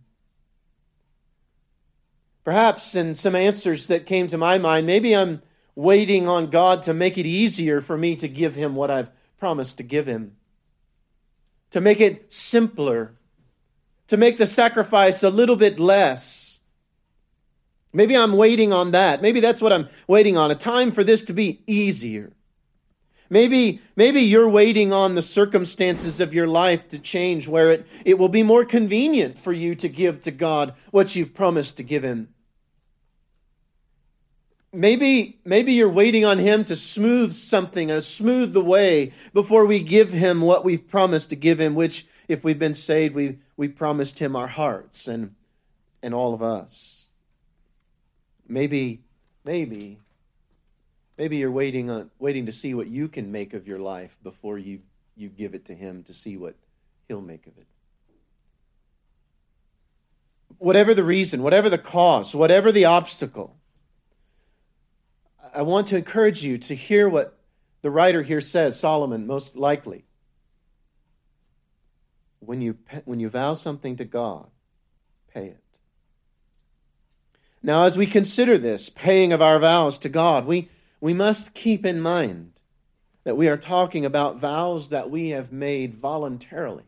Perhaps 2.44 2.96
in 2.96 3.16
some 3.16 3.36
answers 3.36 3.88
that 3.88 4.06
came 4.06 4.28
to 4.30 4.38
my 4.38 4.58
mind, 4.58 4.88
maybe 4.88 5.14
I'm 5.14 5.42
waiting 5.76 6.30
on 6.30 6.50
God 6.50 6.84
to 6.84 6.94
make 6.94 7.18
it 7.18 7.26
easier 7.26 7.82
for 7.82 7.98
me 7.98 8.16
to 8.18 8.28
give 8.28 8.56
Him 8.56 8.76
what 8.76 8.90
I've 8.90 9.12
promised 9.38 9.78
to 9.78 9.84
give 9.84 10.08
Him, 10.08 10.36
to 11.72 11.82
make 11.82 12.00
it 12.00 12.32
simpler 12.32 13.14
to 14.08 14.18
make 14.18 14.38
the 14.38 14.48
sacrifice 14.48 15.24
a 15.24 15.30
little 15.30 15.56
bit 15.56 15.80
less. 15.80 16.60
Maybe 17.94 18.16
I'm 18.16 18.34
waiting 18.34 18.74
on 18.74 18.92
that. 18.92 19.22
Maybe 19.22 19.40
that's 19.40 19.62
what 19.62 19.74
I'm 19.74 19.90
waiting 20.08 20.38
on, 20.38 20.52
a 20.52 20.56
time 20.56 20.92
for 20.92 21.04
this 21.04 21.24
to 21.24 21.34
be 21.34 21.62
easier. 21.68 22.32
Maybe, 23.30 23.82
maybe 23.96 24.22
you're 24.22 24.48
waiting 24.48 24.94
on 24.94 25.16
the 25.16 25.22
circumstances 25.22 26.22
of 26.22 26.34
your 26.34 26.48
life 26.48 26.88
to 26.90 27.00
change 27.00 27.48
where 27.48 27.72
it, 27.72 27.86
it 28.06 28.18
will 28.18 28.30
be 28.30 28.44
more 28.44 28.64
convenient 28.64 29.38
for 29.38 29.52
you 29.52 29.76
to 29.76 29.90
give 29.90 30.22
to 30.22 30.32
God 30.32 30.76
what 30.92 31.16
you've 31.16 31.34
promised 31.34 31.78
to 31.78 31.84
give 31.84 32.04
Him. 32.04 32.30
Maybe, 34.72 35.40
maybe 35.44 35.74
you're 35.74 35.90
waiting 35.90 36.24
on 36.24 36.38
Him 36.40 36.64
to 36.66 36.76
smooth 36.76 37.34
something, 37.34 37.92
uh, 37.92 38.02
smooth 38.02 38.54
the 38.54 38.64
way 38.64 39.14
before 39.34 39.66
we 39.66 39.80
give 39.82 40.10
Him 40.10 40.42
what 40.42 40.64
we've 40.64 40.88
promised 40.88 41.30
to 41.30 41.36
give 41.36 41.60
Him, 41.60 41.76
which, 41.76 42.06
if 42.28 42.44
we've 42.44 42.60
been 42.60 42.74
saved, 42.74 43.16
we 43.16 43.40
we 43.56 43.68
promised 43.68 44.20
him 44.20 44.36
our 44.36 44.48
hearts 44.48 45.08
and 45.08 45.34
and 46.04 46.14
all 46.14 46.34
of 46.34 46.42
us. 46.42 47.06
Maybe 48.48 49.02
maybe 49.44 49.98
maybe 51.18 51.38
you're 51.38 51.52
waiting 51.52 51.90
on 51.90 52.12
waiting 52.20 52.46
to 52.46 52.52
see 52.52 52.74
what 52.74 52.88
you 52.88 53.08
can 53.08 53.32
make 53.32 53.54
of 53.54 53.68
your 53.68 53.80
life 53.80 54.16
before 54.24 54.58
you 54.58 54.80
you 55.16 55.30
give 55.30 55.56
it 55.56 55.66
to 55.66 55.74
him 55.74 56.04
to 56.04 56.14
see 56.14 56.38
what 56.38 56.56
he'll 57.08 57.22
make 57.22 57.48
of 57.48 57.58
it. 57.58 57.66
Whatever 60.60 60.94
the 60.94 61.04
reason, 61.04 61.44
whatever 61.44 61.70
the 61.70 61.78
cause, 61.78 62.34
whatever 62.34 62.72
the 62.72 62.86
obstacle, 62.86 63.56
I 65.54 65.62
want 65.62 65.88
to 65.88 65.98
encourage 65.98 66.44
you 66.44 66.58
to 66.60 66.76
hear 66.76 67.08
what 67.10 67.38
the 67.82 67.92
writer 67.92 68.24
here 68.24 68.42
says, 68.42 68.80
Solomon, 68.80 69.28
most 69.28 69.56
likely 69.56 70.07
when 72.48 72.62
you, 72.62 72.78
when 73.04 73.20
you 73.20 73.30
vow 73.30 73.54
something 73.54 73.98
to 73.98 74.06
God, 74.06 74.48
pay 75.34 75.48
it. 75.48 75.64
Now, 77.62 77.84
as 77.84 77.98
we 77.98 78.08
consider 78.08 78.58
this 78.58 78.90
paying 78.90 79.34
of 79.34 79.42
our 79.42 79.60
vows 79.60 79.98
to 80.00 80.10
God, 80.10 80.46
we, 80.46 80.70
we 81.02 81.14
must 81.14 81.54
keep 81.54 81.86
in 81.86 82.00
mind 82.00 82.54
that 83.26 83.36
we 83.36 83.50
are 83.50 83.58
talking 83.58 84.06
about 84.06 84.38
vows 84.38 84.90
that 84.90 85.10
we 85.10 85.30
have 85.30 85.52
made 85.52 85.96
voluntarily. 85.96 86.86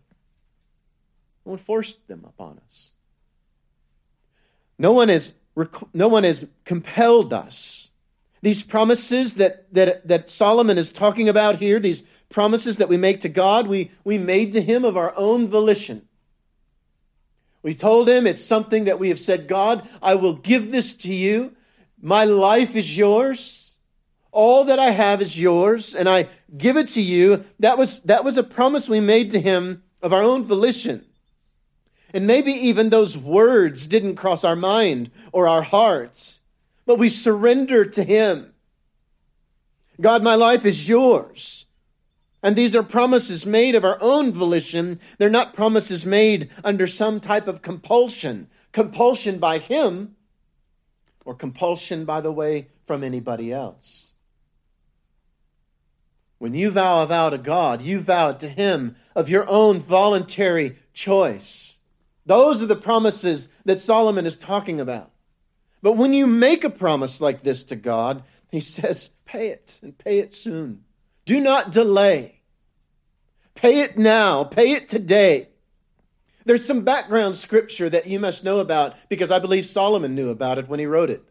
No 1.46 1.52
one 1.52 1.60
forced 1.60 2.08
them 2.08 2.24
upon 2.26 2.62
us. 2.66 2.92
No 4.78 4.94
one 4.94 5.10
has, 5.10 5.34
no 5.94 6.08
one 6.08 6.24
has 6.24 6.48
compelled 6.64 7.34
us. 7.34 7.90
These 8.42 8.64
promises 8.64 9.34
that, 9.34 9.66
that, 9.74 10.08
that 10.08 10.30
Solomon 10.30 10.78
is 10.78 10.94
talking 10.94 11.28
about 11.28 11.58
here, 11.58 11.82
these 11.82 12.04
promises 12.30 12.78
that 12.78 12.90
we 12.90 12.98
make 12.98 13.22
to 13.22 13.30
God, 13.30 13.68
we, 13.68 13.92
we 14.04 14.18
made 14.18 14.54
to 14.54 14.62
Him 14.62 14.86
of 14.86 14.96
our 14.96 15.14
own 15.16 15.48
volition. 15.48 16.08
We 17.62 17.74
told 17.74 18.08
Him 18.08 18.26
it's 18.26 18.44
something 18.44 18.86
that 18.86 19.00
we 19.00 19.10
have 19.10 19.20
said, 19.20 19.48
God, 19.48 19.88
I 20.02 20.16
will 20.16 20.36
give 20.36 20.72
this 20.72 20.94
to 20.94 21.14
you. 21.14 21.56
My 22.02 22.26
life 22.26 22.76
is 22.76 22.96
yours. 22.96 23.74
All 24.32 24.66
that 24.66 24.80
I 24.80 24.92
have 24.92 25.22
is 25.22 25.40
yours, 25.40 25.96
and 25.96 26.08
I 26.08 26.30
give 26.56 26.78
it 26.78 26.90
to 26.90 27.02
you. 27.02 27.46
That 27.60 27.78
was, 27.78 28.00
that 28.02 28.24
was 28.24 28.38
a 28.38 28.44
promise 28.44 28.88
we 28.88 29.00
made 29.00 29.32
to 29.32 29.42
him 29.42 29.82
of 30.02 30.14
our 30.14 30.22
own 30.22 30.46
volition. 30.46 31.06
And 32.14 32.28
maybe 32.28 32.52
even 32.52 32.90
those 32.90 33.18
words 33.18 33.88
didn't 33.88 34.16
cross 34.16 34.44
our 34.44 34.56
mind 34.56 35.12
or 35.32 35.48
our 35.48 35.62
hearts, 35.62 36.40
but 36.86 36.98
we 37.00 37.10
surrender 37.10 37.86
to 37.86 38.04
him. 38.04 38.54
God, 40.00 40.24
my 40.24 40.36
life 40.36 40.66
is 40.66 40.88
yours. 40.88 41.66
And 42.42 42.56
these 42.56 42.76
are 42.76 42.84
promises 42.84 43.46
made 43.46 43.76
of 43.76 43.84
our 43.84 43.98
own 44.02 44.32
volition. 44.32 45.00
They're 45.18 45.30
not 45.30 45.54
promises 45.54 46.06
made 46.06 46.50
under 46.64 46.88
some 46.88 47.20
type 47.20 47.48
of 47.48 47.62
compulsion. 47.62 48.48
Compulsion 48.72 49.40
by 49.40 49.58
Him 49.58 50.16
or 51.26 51.36
compulsion, 51.36 52.06
by 52.06 52.22
the 52.22 52.32
way, 52.32 52.68
from 52.88 53.04
anybody 53.04 53.52
else. 53.52 54.14
When 56.38 56.54
you 56.54 56.72
vow 56.72 57.04
a 57.04 57.08
vow 57.08 57.30
to 57.30 57.38
God, 57.38 57.82
you 57.82 58.00
vow 58.00 58.30
it 58.30 58.40
to 58.40 58.48
Him 58.48 58.96
of 59.16 59.30
your 59.30 59.48
own 59.50 59.82
voluntary 59.82 60.78
choice. 60.94 61.78
Those 62.26 62.62
are 62.62 62.68
the 62.68 62.76
promises 62.76 63.50
that 63.66 63.82
Solomon 63.82 64.26
is 64.26 64.38
talking 64.38 64.80
about. 64.80 65.12
But 65.82 65.94
when 65.94 66.14
you 66.14 66.28
make 66.28 66.64
a 66.64 66.70
promise 66.70 67.20
like 67.20 67.44
this 67.44 67.64
to 67.66 67.76
God, 67.76 68.24
he 68.50 68.60
says, 68.62 69.10
pay 69.26 69.50
it 69.50 69.80
and 69.82 69.98
pay 69.98 70.20
it 70.20 70.34
soon. 70.34 70.84
Do 71.30 71.40
not 71.40 71.70
delay. 71.70 72.40
Pay 73.54 73.82
it 73.82 74.00
now. 74.00 74.44
Pay 74.44 74.72
it 74.72 74.90
today. 74.90 75.50
There's 76.44 76.66
some 76.66 76.82
background 76.82 77.38
scripture 77.38 77.88
that 77.88 78.08
you 78.08 78.20
must 78.20 78.44
know 78.44 78.58
about 78.58 78.96
because 79.10 79.30
I 79.30 79.38
believe 79.38 79.68
Solomon 79.68 80.16
knew 80.16 80.32
about 80.32 80.58
it 80.58 80.68
when 80.68 80.80
he 80.80 80.88
wrote 80.88 81.12
it. 81.12 81.24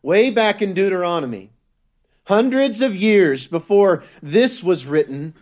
Way 0.00 0.30
back 0.30 0.62
in 0.62 0.72
Deuteronomy, 0.72 1.50
hundreds 2.24 2.80
of 2.80 2.96
years 2.96 3.46
before 3.46 4.04
this 4.22 4.62
was 4.62 4.86
written, 4.86 5.34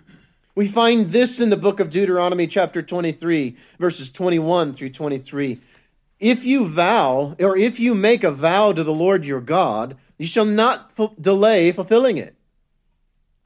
we 0.56 0.66
find 0.66 1.12
this 1.12 1.38
in 1.38 1.50
the 1.50 1.56
book 1.56 1.78
of 1.78 1.90
Deuteronomy, 1.90 2.48
chapter 2.48 2.82
23, 2.82 3.56
verses 3.78 4.10
21 4.10 4.74
through 4.74 4.90
23. 4.90 5.60
If 6.18 6.44
you 6.44 6.66
vow, 6.66 7.36
or 7.38 7.56
if 7.56 7.78
you 7.78 7.94
make 7.94 8.24
a 8.24 8.32
vow 8.32 8.72
to 8.72 8.82
the 8.82 8.92
Lord 8.92 9.24
your 9.24 9.40
God, 9.40 9.96
you 10.18 10.26
shall 10.26 10.44
not 10.44 10.90
f- 10.98 11.12
delay 11.20 11.70
fulfilling 11.70 12.16
it. 12.16 12.34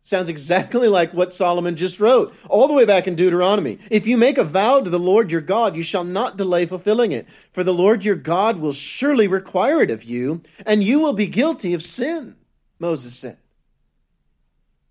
Sounds 0.06 0.28
exactly 0.28 0.86
like 0.86 1.12
what 1.12 1.34
Solomon 1.34 1.74
just 1.74 1.98
wrote, 1.98 2.32
all 2.48 2.68
the 2.68 2.74
way 2.74 2.84
back 2.84 3.08
in 3.08 3.16
Deuteronomy. 3.16 3.80
If 3.90 4.06
you 4.06 4.16
make 4.16 4.38
a 4.38 4.44
vow 4.44 4.78
to 4.80 4.88
the 4.88 5.00
Lord 5.00 5.32
your 5.32 5.40
God, 5.40 5.74
you 5.74 5.82
shall 5.82 6.04
not 6.04 6.36
delay 6.36 6.64
fulfilling 6.64 7.10
it, 7.10 7.26
for 7.52 7.64
the 7.64 7.74
Lord 7.74 8.04
your 8.04 8.14
God 8.14 8.58
will 8.58 8.72
surely 8.72 9.26
require 9.26 9.82
it 9.82 9.90
of 9.90 10.04
you, 10.04 10.42
and 10.64 10.84
you 10.84 11.00
will 11.00 11.12
be 11.12 11.26
guilty 11.26 11.74
of 11.74 11.82
sin, 11.82 12.36
Moses 12.78 13.16
said. 13.16 13.38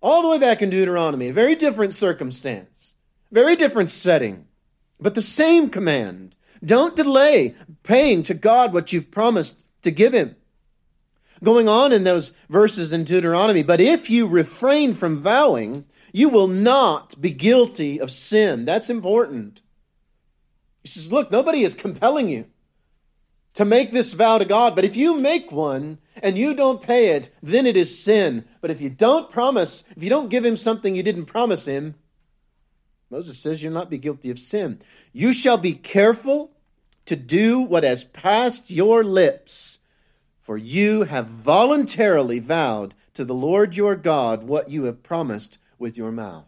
All 0.02 0.20
the 0.20 0.28
way 0.28 0.38
back 0.38 0.60
in 0.60 0.68
Deuteronomy, 0.68 1.28
a 1.28 1.32
very 1.32 1.54
different 1.54 1.94
circumstance, 1.94 2.94
very 3.32 3.56
different 3.56 3.88
setting, 3.88 4.46
but 5.00 5.14
the 5.14 5.22
same 5.22 5.70
command. 5.70 6.36
Don't 6.62 6.94
delay 6.94 7.54
paying 7.84 8.22
to 8.24 8.34
God 8.34 8.74
what 8.74 8.92
you've 8.92 9.10
promised 9.10 9.64
to 9.80 9.90
give 9.90 10.12
him 10.12 10.36
going 11.42 11.68
on 11.68 11.92
in 11.92 12.04
those 12.04 12.32
verses 12.48 12.92
in 12.92 13.04
Deuteronomy. 13.04 13.62
But 13.62 13.80
if 13.80 14.10
you 14.10 14.26
refrain 14.26 14.94
from 14.94 15.22
vowing, 15.22 15.84
you 16.12 16.28
will 16.28 16.48
not 16.48 17.20
be 17.20 17.30
guilty 17.30 18.00
of 18.00 18.10
sin. 18.10 18.64
That's 18.64 18.90
important. 18.90 19.62
He 20.82 20.88
says, 20.88 21.12
Look, 21.12 21.30
nobody 21.30 21.62
is 21.62 21.74
compelling 21.74 22.28
you 22.28 22.46
to 23.54 23.64
make 23.64 23.90
this 23.90 24.12
vow 24.12 24.38
to 24.38 24.44
God, 24.44 24.76
but 24.76 24.84
if 24.84 24.96
you 24.96 25.14
make 25.18 25.50
one 25.50 25.98
and 26.22 26.36
you 26.36 26.54
don't 26.54 26.82
pay 26.82 27.10
it, 27.10 27.30
then 27.42 27.66
it 27.66 27.76
is 27.76 27.98
sin. 27.98 28.44
But 28.60 28.70
if 28.70 28.80
you 28.80 28.90
don't 28.90 29.30
promise, 29.30 29.82
if 29.96 30.02
you 30.02 30.10
don't 30.10 30.28
give 30.28 30.44
him 30.44 30.56
something 30.56 30.94
you 30.94 31.02
didn't 31.02 31.24
promise 31.24 31.66
him, 31.66 31.94
Moses 33.10 33.38
says 33.38 33.62
you'll 33.62 33.72
not 33.72 33.90
be 33.90 33.98
guilty 33.98 34.30
of 34.30 34.38
sin. 34.38 34.82
You 35.12 35.32
shall 35.32 35.58
be 35.58 35.72
careful 35.72 36.50
to 37.06 37.16
do 37.16 37.60
what 37.60 37.84
has 37.84 38.04
passed 38.04 38.70
your 38.70 39.04
lips 39.04 39.78
for 40.46 40.56
you 40.56 41.02
have 41.02 41.26
voluntarily 41.26 42.38
vowed 42.38 42.94
to 43.14 43.24
the 43.24 43.34
Lord 43.34 43.76
your 43.76 43.96
God 43.96 44.44
what 44.44 44.70
you 44.70 44.84
have 44.84 45.02
promised 45.02 45.58
with 45.76 45.96
your 45.96 46.12
mouth. 46.12 46.46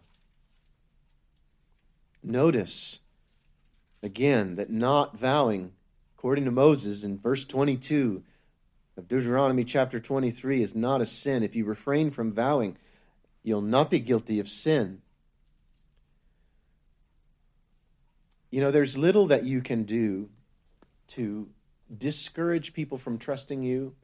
Notice 2.23 3.01
again 4.01 4.55
that 4.55 4.71
not 4.71 5.19
vowing, 5.19 5.73
according 6.17 6.45
to 6.45 6.53
Moses 6.53 7.03
in 7.03 7.19
verse 7.19 7.45
22 7.45 8.23
of 8.97 9.09
Deuteronomy 9.09 9.65
chapter 9.65 9.99
23, 9.99 10.63
is 10.63 10.77
not 10.77 11.01
a 11.01 11.07
sin. 11.07 11.43
If 11.43 11.57
you 11.57 11.65
refrain 11.65 12.13
from 12.13 12.33
vowing, 12.33 12.77
you'll 13.43 13.63
not 13.63 13.91
be 13.91 13.99
guilty 13.99 14.39
of 14.39 14.49
sin. 14.49 15.03
You 18.53 18.61
know, 18.61 18.71
there's 18.71 18.97
little 18.97 19.27
that 19.27 19.45
you 19.45 19.61
can 19.61 19.83
do 19.83 20.31
to 21.09 21.49
discourage 21.97 22.73
people 22.73 22.99
from 22.99 23.19
trusting 23.19 23.63
you 23.63 23.95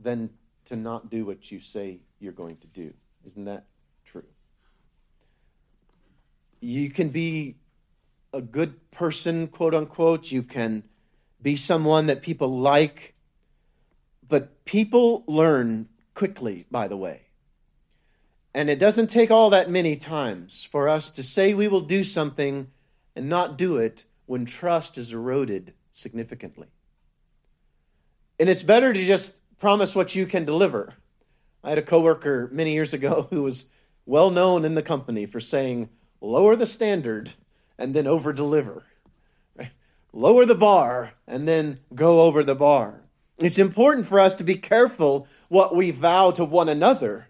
than 0.00 0.30
to 0.66 0.76
not 0.76 1.10
do 1.10 1.24
what 1.24 1.50
you 1.50 1.60
say 1.60 1.98
you're 2.20 2.32
going 2.32 2.56
to 2.58 2.66
do. 2.68 2.92
Isn't 3.26 3.44
that 3.46 3.64
true? 4.04 4.24
You 6.60 6.90
can 6.90 7.08
be 7.08 7.56
a 8.32 8.40
good 8.40 8.90
person, 8.90 9.48
quote 9.48 9.74
unquote. 9.74 10.30
You 10.30 10.42
can 10.42 10.82
be 11.42 11.56
someone 11.56 12.06
that 12.06 12.22
people 12.22 12.58
like. 12.58 13.14
But 14.28 14.64
people 14.64 15.24
learn 15.26 15.88
quickly, 16.14 16.66
by 16.70 16.88
the 16.88 16.96
way. 16.96 17.22
And 18.54 18.68
it 18.68 18.78
doesn't 18.78 19.08
take 19.08 19.30
all 19.30 19.50
that 19.50 19.70
many 19.70 19.96
times 19.96 20.66
for 20.70 20.88
us 20.88 21.10
to 21.12 21.22
say 21.22 21.54
we 21.54 21.68
will 21.68 21.80
do 21.80 22.04
something 22.04 22.68
and 23.16 23.28
not 23.28 23.56
do 23.56 23.76
it 23.76 24.04
when 24.26 24.44
trust 24.44 24.98
is 24.98 25.12
eroded 25.12 25.72
significantly. 25.98 26.68
And 28.38 28.48
it's 28.48 28.62
better 28.62 28.92
to 28.92 29.06
just 29.06 29.40
promise 29.58 29.94
what 29.94 30.14
you 30.14 30.26
can 30.26 30.44
deliver. 30.44 30.94
I 31.64 31.70
had 31.70 31.78
a 31.78 31.82
coworker 31.82 32.48
many 32.52 32.72
years 32.72 32.94
ago 32.94 33.26
who 33.30 33.42
was 33.42 33.66
well 34.06 34.30
known 34.30 34.64
in 34.64 34.74
the 34.74 34.82
company 34.82 35.26
for 35.26 35.40
saying, 35.40 35.88
lower 36.20 36.56
the 36.56 36.66
standard 36.66 37.30
and 37.78 37.94
then 37.94 38.06
over 38.06 38.32
deliver. 38.32 38.84
Right? 39.56 39.70
Lower 40.12 40.46
the 40.46 40.54
bar 40.54 41.12
and 41.26 41.46
then 41.46 41.80
go 41.94 42.22
over 42.22 42.42
the 42.42 42.54
bar. 42.54 43.00
It's 43.38 43.58
important 43.58 44.06
for 44.06 44.18
us 44.18 44.34
to 44.36 44.44
be 44.44 44.56
careful 44.56 45.26
what 45.48 45.74
we 45.76 45.90
vow 45.90 46.30
to 46.32 46.44
one 46.44 46.68
another 46.68 47.28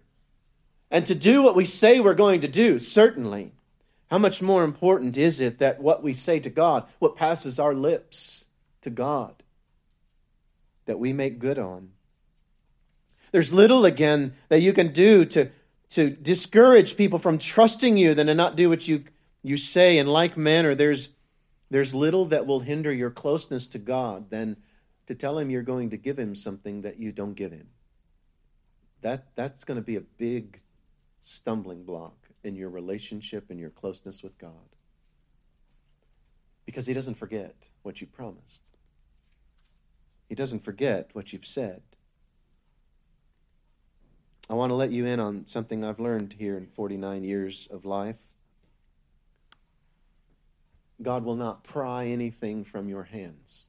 and 0.91 1.07
to 1.07 1.15
do 1.15 1.43
what 1.43 1.55
we 1.55 1.65
say 1.65 2.01
we're 2.01 2.15
going 2.15 2.43
to 2.43 2.49
do, 2.49 2.79
certainly. 2.79 3.53
How 4.11 4.17
much 4.17 4.41
more 4.41 4.65
important 4.65 5.19
is 5.19 5.39
it 5.41 5.59
that 5.59 5.81
what 5.81 6.03
we 6.03 6.15
say 6.15 6.41
to 6.41 6.49
God, 6.49 6.85
what 6.99 7.17
passes 7.17 7.59
our 7.59 7.75
lips, 7.75 8.47
to 8.83 8.91
God 8.91 9.43
that 10.87 10.99
we 10.99 11.13
make 11.13 11.39
good 11.39 11.59
on. 11.59 11.91
There's 13.31 13.53
little, 13.53 13.85
again, 13.85 14.35
that 14.49 14.63
you 14.63 14.73
can 14.73 14.93
do 14.93 15.25
to, 15.27 15.51
to 15.91 16.11
discourage 16.11 16.97
people 16.97 17.19
from 17.19 17.39
trusting 17.39 17.97
you 17.97 18.15
than 18.15 18.27
to 18.29 18.35
not 18.35 18.57
do 18.57 18.71
what 18.71 18.89
you, 18.89 19.05
you 19.43 19.57
say. 19.59 19.99
In 19.99 20.07
like 20.07 20.37
manner, 20.37 20.75
there's, 20.75 21.11
there's 21.71 21.95
little 21.95 22.27
that 22.27 22.47
will 22.47 22.61
hinder 22.61 22.93
your 22.93 23.11
closeness 23.11 23.69
to 23.69 23.79
God 23.79 24.31
than 24.31 24.57
to 25.07 25.15
tell 25.15 25.39
him 25.39 25.51
you're 25.51 25.63
going 25.63 25.91
to 25.91 25.99
give 25.99 26.19
him 26.19 26.35
something 26.35 26.83
that 26.83 26.99
you 26.99 27.13
don't 27.13 27.35
give 27.35 27.53
him. 27.53 27.69
That, 29.03 29.27
that's 29.35 29.65
going 29.65 29.77
to 29.77 29.85
be 29.85 29.97
a 29.97 30.01
big 30.01 30.61
stumbling 31.21 31.85
block 31.85 32.17
in 32.45 32.57
your 32.57 32.71
relationship 32.71 33.51
and 33.51 33.61
your 33.61 33.71
closeness 33.71 34.23
with 34.23 34.37
God 34.39 34.53
because 36.69 36.87
he 36.87 36.93
doesn't 36.93 37.15
forget 37.15 37.67
what 37.81 37.99
you 37.99 38.07
promised. 38.07 38.63
He 40.29 40.35
doesn't 40.35 40.67
forget 40.67 41.09
what 41.15 41.33
you've 41.33 41.47
said. 41.47 41.81
I 44.51 44.53
want 44.53 44.69
to 44.69 44.75
let 44.75 44.93
you 44.93 45.07
in 45.07 45.19
on 45.19 45.47
something 45.47 45.83
I've 45.83 45.99
learned 45.99 46.35
here 46.39 46.59
in 46.59 46.67
49 46.67 47.25
years 47.25 47.69
of 47.71 47.87
life. 47.87 48.19
God 51.01 51.25
will 51.25 51.37
not 51.37 51.65
pry 51.65 52.09
anything 52.09 52.65
from 52.65 52.87
your 52.87 53.05
hands. 53.05 53.65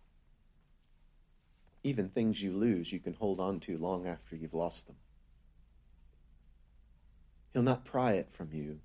Even 1.85 2.09
things 2.09 2.41
you 2.41 2.51
lose, 2.51 2.91
you 2.91 2.99
can 2.99 3.13
hold 3.13 3.39
on 3.39 3.61
to 3.61 3.77
long 3.77 4.07
after 4.07 4.35
you've 4.35 4.53
lost 4.53 4.87
them. 4.87 4.97
He'll 7.53 7.61
not 7.63 7.85
pry 7.85 8.15
it 8.15 8.27
from 8.33 8.49
you. 8.51 8.81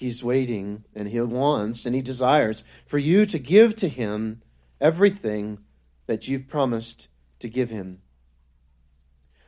He's 0.00 0.24
waiting 0.24 0.82
and 0.96 1.06
he 1.06 1.20
wants 1.20 1.84
and 1.84 1.94
he 1.94 2.00
desires 2.00 2.64
for 2.86 2.96
you 2.96 3.26
to 3.26 3.38
give 3.38 3.76
to 3.76 3.88
him 3.88 4.40
everything 4.80 5.58
that 6.06 6.26
you've 6.26 6.48
promised 6.48 7.08
to 7.40 7.50
give 7.50 7.68
him. 7.68 8.00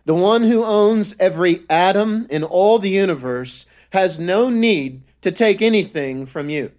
The 0.05 0.15
one 0.15 0.43
who 0.43 0.63
owns 0.63 1.17
every 1.19 1.63
atom 1.71 2.27
in 2.29 2.45
all 2.45 2.79
the 2.79 2.91
universe 2.91 3.65
has 3.95 4.19
no 4.19 4.51
need 4.51 5.05
to 5.23 5.33
take 5.33 5.63
anything 5.63 6.27
from 6.27 6.51
you. 6.51 6.71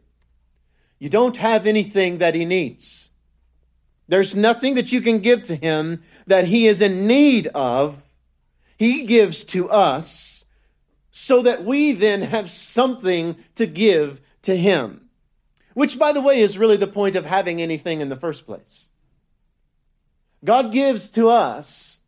You 0.99 1.09
don't 1.09 1.37
have 1.37 1.65
anything 1.65 2.19
that 2.19 2.35
he 2.35 2.45
needs. 2.45 3.09
There's 4.07 4.35
nothing 4.35 4.75
that 4.75 4.91
you 4.91 5.01
can 5.01 5.17
give 5.17 5.41
to 5.43 5.55
him 5.55 6.03
that 6.27 6.45
he 6.45 6.67
is 6.67 6.79
in 6.79 7.07
need 7.07 7.47
of. 7.47 8.03
He 8.77 9.07
gives 9.07 9.43
to 9.45 9.67
us 9.71 10.32
so 11.15 11.43
that 11.43 11.63
we 11.63 11.91
then 11.91 12.23
have 12.23 12.49
something 12.49 13.35
to 13.53 13.67
give 13.67 14.19
to 14.41 14.57
Him. 14.57 15.09
Which, 15.75 15.99
by 15.99 16.11
the 16.11 16.21
way, 16.21 16.41
is 16.41 16.57
really 16.57 16.75
the 16.75 16.87
point 16.87 17.15
of 17.15 17.23
having 17.23 17.61
anything 17.61 18.01
in 18.01 18.09
the 18.09 18.15
first 18.15 18.47
place. 18.47 18.89
God 20.43 20.71
gives 20.71 21.11
to 21.11 21.29
us 21.29 21.99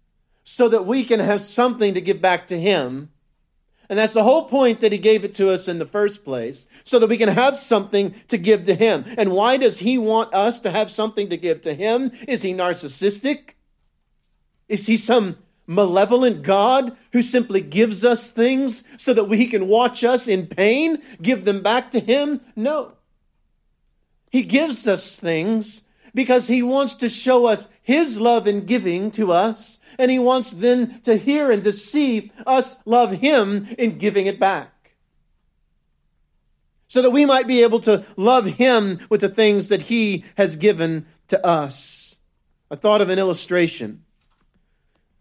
so 0.43 0.69
that 0.69 0.87
we 0.87 1.03
can 1.03 1.19
have 1.19 1.43
something 1.43 1.93
to 1.93 2.01
give 2.01 2.19
back 2.19 2.47
to 2.47 2.59
Him. 2.59 3.11
And 3.89 3.99
that's 3.99 4.13
the 4.13 4.23
whole 4.23 4.45
point 4.45 4.79
that 4.79 4.91
He 4.91 4.97
gave 4.97 5.23
it 5.23 5.35
to 5.35 5.51
us 5.51 5.67
in 5.67 5.77
the 5.77 5.85
first 5.85 6.25
place, 6.25 6.67
so 6.83 6.97
that 6.97 7.07
we 7.07 7.17
can 7.17 7.29
have 7.29 7.55
something 7.57 8.15
to 8.29 8.39
give 8.39 8.63
to 8.63 8.73
Him. 8.73 9.05
And 9.19 9.31
why 9.31 9.57
does 9.57 9.77
He 9.77 9.99
want 9.99 10.33
us 10.33 10.59
to 10.61 10.71
have 10.71 10.89
something 10.89 11.29
to 11.29 11.37
give 11.37 11.61
to 11.61 11.75
Him? 11.75 12.11
Is 12.27 12.41
He 12.41 12.55
narcissistic? 12.55 13.51
Is 14.67 14.87
He 14.87 14.97
some 14.97 15.37
malevolent 15.67 16.43
God 16.43 16.95
who 17.11 17.21
simply 17.21 17.61
gives 17.61 18.03
us 18.03 18.31
things 18.31 18.83
so 18.97 19.13
that 19.13 19.25
we 19.25 19.47
can 19.47 19.67
watch 19.67 20.03
us 20.03 20.27
in 20.27 20.47
pain, 20.47 21.01
give 21.21 21.45
them 21.45 21.61
back 21.61 21.91
to 21.91 21.99
Him? 21.99 22.41
No. 22.55 22.93
He 24.29 24.43
gives 24.43 24.87
us 24.87 25.19
things 25.19 25.83
because 26.15 26.47
he 26.47 26.63
wants 26.63 26.93
to 26.95 27.09
show 27.09 27.45
us 27.45 27.67
his 27.83 28.19
love 28.19 28.47
in 28.47 28.65
giving 28.65 29.11
to 29.11 29.33
us, 29.33 29.79
and 29.99 30.09
he 30.09 30.17
wants 30.17 30.51
then 30.51 30.99
to 31.01 31.17
hear 31.17 31.51
and 31.51 31.63
to 31.65 31.73
see 31.73 32.31
us 32.47 32.77
love 32.85 33.11
him 33.11 33.67
in 33.77 33.97
giving 33.97 34.25
it 34.25 34.39
back. 34.39 34.95
So 36.87 37.01
that 37.01 37.11
we 37.11 37.25
might 37.25 37.47
be 37.47 37.63
able 37.63 37.81
to 37.81 38.05
love 38.15 38.45
him 38.45 39.05
with 39.09 39.21
the 39.21 39.29
things 39.29 39.67
that 39.67 39.81
he 39.81 40.23
has 40.37 40.55
given 40.55 41.05
to 41.27 41.45
us. 41.45 42.15
I 42.71 42.77
thought 42.77 43.01
of 43.01 43.09
an 43.09 43.19
illustration 43.19 44.04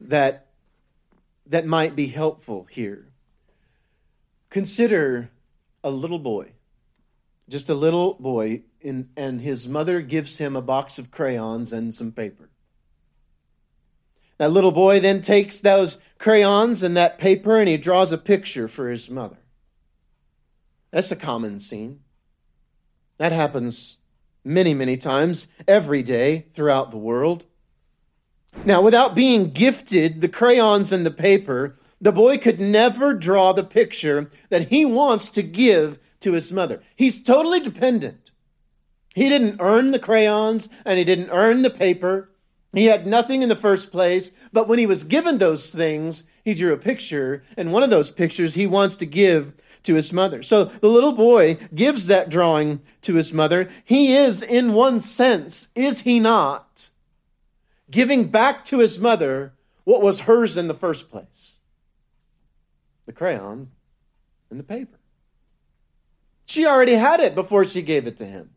that, 0.08 0.46
that 1.46 1.66
might 1.66 1.96
be 1.96 2.06
helpful 2.06 2.66
here. 2.70 3.06
Consider 4.50 5.30
a 5.82 5.90
little 5.90 6.18
boy, 6.18 6.52
just 7.48 7.68
a 7.68 7.74
little 7.74 8.14
boy 8.14 8.62
in, 8.80 9.08
and 9.16 9.40
his 9.40 9.66
mother 9.66 10.00
gives 10.00 10.38
him 10.38 10.56
a 10.56 10.62
box 10.62 10.98
of 10.98 11.10
crayons 11.10 11.72
and 11.72 11.92
some 11.92 12.12
paper. 12.12 12.48
That 14.38 14.52
little 14.52 14.72
boy 14.72 15.00
then 15.00 15.22
takes 15.22 15.60
those 15.60 15.98
crayons 16.18 16.82
and 16.82 16.96
that 16.96 17.18
paper 17.18 17.58
and 17.58 17.68
he 17.68 17.76
draws 17.76 18.12
a 18.12 18.18
picture 18.18 18.68
for 18.68 18.90
his 18.90 19.08
mother. 19.08 19.38
That's 20.90 21.12
a 21.12 21.16
common 21.16 21.58
scene. 21.58 22.00
That 23.18 23.32
happens 23.32 23.98
many, 24.44 24.74
many 24.74 24.96
times 24.96 25.48
every 25.66 26.02
day 26.02 26.46
throughout 26.52 26.90
the 26.90 26.98
world. 26.98 27.46
Now, 28.64 28.82
without 28.82 29.14
being 29.14 29.50
gifted 29.50 30.20
the 30.20 30.28
crayons 30.28 30.92
and 30.92 31.04
the 31.04 31.10
paper, 31.10 31.78
the 32.00 32.12
boy 32.12 32.38
could 32.38 32.60
never 32.60 33.14
draw 33.14 33.52
the 33.52 33.64
picture 33.64 34.30
that 34.50 34.68
he 34.68 34.84
wants 34.84 35.30
to 35.30 35.42
give 35.42 35.98
to 36.20 36.32
his 36.32 36.52
mother. 36.52 36.82
He's 36.96 37.22
totally 37.22 37.60
dependent 37.60 38.24
he 39.14 39.28
didn't 39.28 39.60
earn 39.60 39.92
the 39.92 39.98
crayons 39.98 40.68
and 40.84 40.98
he 40.98 41.04
didn't 41.04 41.30
earn 41.30 41.62
the 41.62 41.70
paper. 41.70 42.30
He 42.72 42.86
had 42.86 43.06
nothing 43.06 43.42
in 43.42 43.48
the 43.48 43.56
first 43.56 43.92
place, 43.92 44.32
but 44.52 44.66
when 44.66 44.80
he 44.80 44.86
was 44.86 45.04
given 45.04 45.38
those 45.38 45.72
things, 45.72 46.24
he 46.44 46.54
drew 46.54 46.72
a 46.72 46.76
picture, 46.76 47.44
and 47.56 47.72
one 47.72 47.84
of 47.84 47.90
those 47.90 48.10
pictures 48.10 48.52
he 48.52 48.66
wants 48.66 48.96
to 48.96 49.06
give 49.06 49.52
to 49.84 49.94
his 49.94 50.12
mother. 50.12 50.42
So 50.42 50.64
the 50.64 50.88
little 50.88 51.12
boy 51.12 51.58
gives 51.74 52.08
that 52.08 52.28
drawing 52.28 52.80
to 53.02 53.14
his 53.14 53.32
mother. 53.32 53.70
He 53.84 54.16
is, 54.16 54.42
in 54.42 54.74
one 54.74 54.98
sense, 54.98 55.68
is 55.76 56.00
he 56.00 56.18
not, 56.18 56.90
giving 57.94 58.26
back 58.26 58.64
to 58.64 58.80
his 58.80 58.98
mother 58.98 59.52
what 59.84 60.02
was 60.02 60.20
hers 60.20 60.56
in 60.56 60.66
the 60.66 60.74
first 60.74 61.08
place 61.08 61.60
the 63.06 63.12
crayon 63.12 63.70
and 64.50 64.58
the 64.58 64.64
paper. 64.64 64.98
She 66.46 66.66
already 66.66 66.94
had 66.94 67.20
it 67.20 67.34
before 67.34 67.64
she 67.66 67.82
gave 67.82 68.06
it 68.06 68.16
to 68.16 68.26
him. 68.26 68.50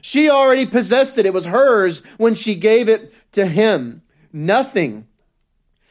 She 0.00 0.30
already 0.30 0.66
possessed 0.66 1.18
it. 1.18 1.26
It 1.26 1.34
was 1.34 1.44
hers 1.44 2.02
when 2.16 2.34
she 2.34 2.54
gave 2.54 2.88
it 2.88 3.12
to 3.32 3.46
him. 3.46 4.02
Nothing 4.32 5.06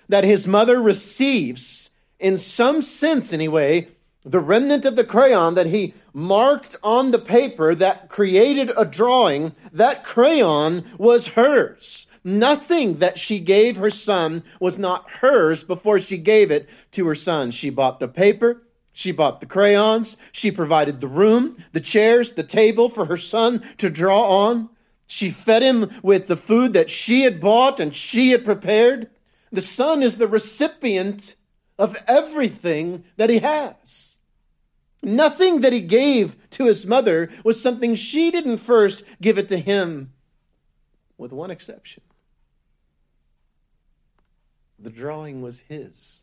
that 0.10 0.24
his 0.24 0.48
mother 0.48 0.82
receives, 0.82 1.92
in 2.20 2.38
some 2.38 2.82
sense 2.82 3.32
anyway, 3.32 3.88
the 4.26 4.40
remnant 4.40 4.86
of 4.86 4.96
the 4.96 5.04
crayon 5.04 5.54
that 5.54 5.68
he 5.68 5.94
marked 6.14 6.76
on 6.84 7.12
the 7.12 7.20
paper 7.20 7.76
that 7.76 8.10
created 8.10 8.72
a 8.76 8.86
drawing, 8.86 9.54
that 9.72 10.04
crayon 10.04 10.84
was 10.98 11.28
hers. 11.28 12.08
Nothing 12.24 13.00
that 13.00 13.18
she 13.18 13.40
gave 13.40 13.78
her 13.78 13.90
son 13.90 14.44
was 14.60 14.78
not 14.78 15.10
hers 15.10 15.64
before 15.64 16.00
she 16.00 16.18
gave 16.18 16.52
it 16.52 16.70
to 16.92 17.08
her 17.08 17.16
son. 17.16 17.52
She 17.52 17.70
bought 17.70 18.00
the 18.00 18.08
paper, 18.08 18.64
she 19.00 19.14
bought 19.14 19.40
the 19.40 19.46
crayons. 19.46 20.18
She 20.34 20.52
provided 20.52 21.00
the 21.00 21.08
room, 21.08 21.64
the 21.72 21.80
chairs, 21.80 22.34
the 22.34 22.44
table 22.44 22.90
for 22.90 23.06
her 23.06 23.16
son 23.16 23.64
to 23.78 23.90
draw 23.90 24.48
on. 24.48 24.70
She 25.08 25.32
fed 25.32 25.64
him 25.64 25.90
with 26.04 26.28
the 26.28 26.36
food 26.36 26.74
that 26.74 26.90
she 26.90 27.22
had 27.22 27.40
bought 27.40 27.80
and 27.80 27.96
she 27.96 28.32
had 28.32 28.44
prepared. 28.44 29.10
The 29.54 29.62
son 29.62 30.04
is 30.04 30.18
the 30.18 30.28
recipient 30.28 31.36
of 31.78 31.96
everything 32.08 33.06
that 33.16 33.30
he 33.30 33.40
has. 33.40 34.18
Nothing 35.02 35.62
that 35.62 35.72
he 35.72 35.80
gave 35.80 36.36
to 36.52 36.66
his 36.66 36.86
mother 36.86 37.30
was 37.46 37.62
something 37.62 37.96
she 37.96 38.32
didn't 38.32 38.58
first 38.58 39.06
give 39.22 39.38
it 39.38 39.48
to 39.48 39.58
him, 39.58 40.12
with 41.18 41.32
one 41.32 41.52
exception. 41.52 42.04
The 44.82 44.90
drawing 44.90 45.42
was 45.42 45.60
his. 45.60 46.22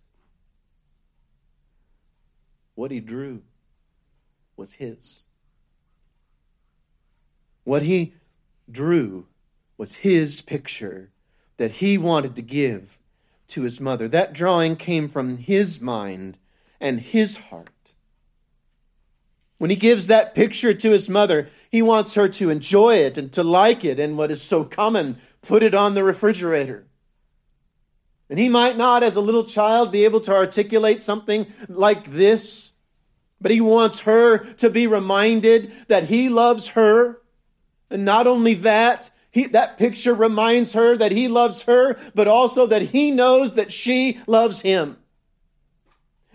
What 2.74 2.90
he 2.90 3.00
drew 3.00 3.42
was 4.56 4.72
his. 4.72 5.20
What 7.64 7.82
he 7.82 8.14
drew 8.70 9.26
was 9.76 9.94
his 9.94 10.40
picture 10.40 11.10
that 11.58 11.70
he 11.70 11.98
wanted 11.98 12.36
to 12.36 12.42
give 12.42 12.98
to 13.48 13.62
his 13.62 13.80
mother. 13.80 14.08
That 14.08 14.32
drawing 14.32 14.76
came 14.76 15.08
from 15.08 15.38
his 15.38 15.80
mind 15.80 16.38
and 16.80 17.00
his 17.00 17.36
heart. 17.36 17.70
When 19.58 19.70
he 19.70 19.76
gives 19.76 20.06
that 20.06 20.34
picture 20.34 20.74
to 20.74 20.90
his 20.90 21.08
mother, 21.08 21.48
he 21.70 21.80
wants 21.80 22.14
her 22.14 22.28
to 22.28 22.50
enjoy 22.50 22.96
it 22.96 23.16
and 23.16 23.32
to 23.32 23.42
like 23.42 23.84
it, 23.84 23.98
and 23.98 24.18
what 24.18 24.30
is 24.30 24.42
so 24.42 24.64
common, 24.64 25.16
put 25.40 25.62
it 25.62 25.74
on 25.74 25.94
the 25.94 26.04
refrigerator. 26.04 26.86
And 28.28 28.38
he 28.38 28.48
might 28.48 28.76
not, 28.76 29.02
as 29.02 29.16
a 29.16 29.20
little 29.20 29.44
child, 29.44 29.92
be 29.92 30.04
able 30.04 30.20
to 30.22 30.34
articulate 30.34 31.00
something 31.00 31.46
like 31.68 32.10
this, 32.12 32.72
but 33.40 33.52
he 33.52 33.60
wants 33.60 34.00
her 34.00 34.38
to 34.54 34.70
be 34.70 34.86
reminded 34.86 35.72
that 35.88 36.04
he 36.04 36.28
loves 36.28 36.68
her. 36.68 37.20
And 37.90 38.04
not 38.04 38.26
only 38.26 38.54
that, 38.54 39.10
he, 39.30 39.46
that 39.48 39.78
picture 39.78 40.14
reminds 40.14 40.72
her 40.72 40.96
that 40.96 41.12
he 41.12 41.28
loves 41.28 41.62
her, 41.62 41.98
but 42.14 42.26
also 42.26 42.66
that 42.66 42.82
he 42.82 43.10
knows 43.10 43.54
that 43.54 43.72
she 43.72 44.20
loves 44.26 44.60
him. 44.60 44.96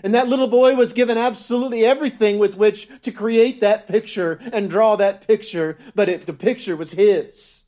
And 0.04 0.16
that 0.16 0.30
little 0.30 0.48
boy 0.48 0.76
was 0.76 0.94
given 0.94 1.18
absolutely 1.18 1.86
everything 1.86 2.40
with 2.40 2.56
which 2.56 2.88
to 3.04 3.12
create 3.12 3.62
that 3.62 3.88
picture 3.88 4.40
and 4.54 4.70
draw 4.70 4.96
that 4.96 5.28
picture, 5.28 5.78
but 5.94 6.10
it, 6.10 6.26
the 6.26 6.34
picture 6.34 6.76
was 6.76 6.92
his. 6.92 7.61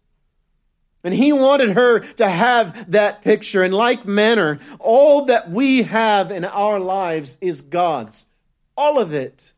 And 1.04 1.14
he 1.14 1.34
wanted 1.34 1.72
her 1.72 2.00
to 2.00 2.30
have 2.30 2.92
that 2.92 3.22
picture. 3.22 3.64
In 3.64 3.74
like 3.74 4.06
manner, 4.06 4.60
all 4.80 5.26
that 5.26 5.52
we 5.52 5.84
have 5.84 6.32
in 6.32 6.46
our 6.46 6.80
lives 6.80 7.38
is 7.42 7.62
God's. 7.62 8.26
All 8.78 9.00
of 9.00 9.14
it. 9.14 9.54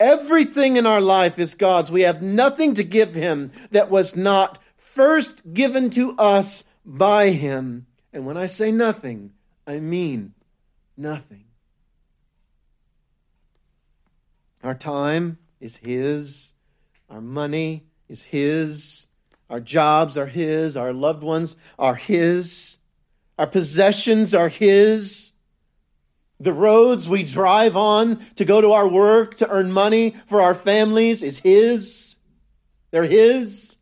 Everything 0.00 0.76
in 0.76 0.84
our 0.84 1.00
life 1.00 1.38
is 1.38 1.54
God's. 1.54 1.90
We 1.90 2.02
have 2.02 2.22
nothing 2.22 2.74
to 2.74 2.84
give 2.84 3.14
him 3.14 3.52
that 3.70 3.90
was 3.90 4.16
not 4.16 4.58
first 4.76 5.54
given 5.54 5.90
to 5.90 6.16
us 6.18 6.64
by 6.84 7.30
him. 7.30 7.86
And 8.12 8.26
when 8.26 8.36
I 8.36 8.46
say 8.46 8.72
nothing, 8.72 9.32
I 9.66 9.78
mean 9.78 10.34
nothing. 10.96 11.44
Our 14.62 14.74
time 14.74 15.38
is 15.60 15.76
his. 15.76 16.52
Our 17.08 17.20
money 17.20 17.84
is 18.08 18.24
his. 18.24 19.05
Our 19.48 19.60
jobs 19.60 20.18
are 20.18 20.26
His. 20.26 20.76
Our 20.76 20.92
loved 20.92 21.22
ones 21.22 21.56
are 21.78 21.94
His. 21.94 22.78
Our 23.38 23.46
possessions 23.46 24.34
are 24.34 24.48
His. 24.48 25.32
The 26.40 26.52
roads 26.52 27.08
we 27.08 27.22
drive 27.22 27.76
on 27.76 28.24
to 28.36 28.44
go 28.44 28.60
to 28.60 28.72
our 28.72 28.88
work, 28.88 29.36
to 29.36 29.48
earn 29.48 29.72
money 29.72 30.16
for 30.26 30.40
our 30.42 30.54
families 30.54 31.22
is 31.22 31.38
His. 31.38 32.16
They're 32.90 33.04
His. 33.04 33.76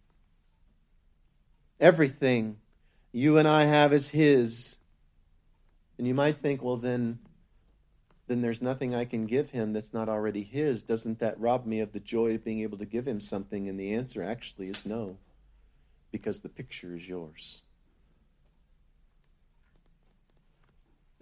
Everything 1.81 2.59
you 3.12 3.38
and 3.38 3.48
I 3.48 3.64
have 3.64 3.92
is 3.92 4.09
His. 4.09 4.77
And 5.98 6.07
you 6.07 6.14
might 6.14 6.42
think, 6.42 6.62
well, 6.62 6.77
then, 6.77 7.18
then 8.27 8.42
there's 8.42 8.62
nothing 8.62 8.94
I 8.94 9.05
can 9.05 9.27
give 9.27 9.50
Him 9.50 9.72
that's 9.72 9.94
not 9.94 10.09
already 10.09 10.42
His. 10.42 10.83
Doesn't 10.83 11.20
that 11.20 11.40
rob 11.40 11.64
me 11.64 11.81
of 11.81 11.92
the 11.92 12.00
joy 12.00 12.35
of 12.35 12.44
being 12.44 12.61
able 12.61 12.79
to 12.79 12.87
give 12.87 13.07
Him 13.07 13.20
something? 13.20 13.68
And 13.68 13.81
the 13.81 13.94
answer 13.94 14.22
actually 14.22 14.68
is 14.68 14.85
no 14.85 15.16
because 16.14 16.40
the 16.40 16.48
picture 16.48 16.94
is 16.94 17.09
yours. 17.09 17.62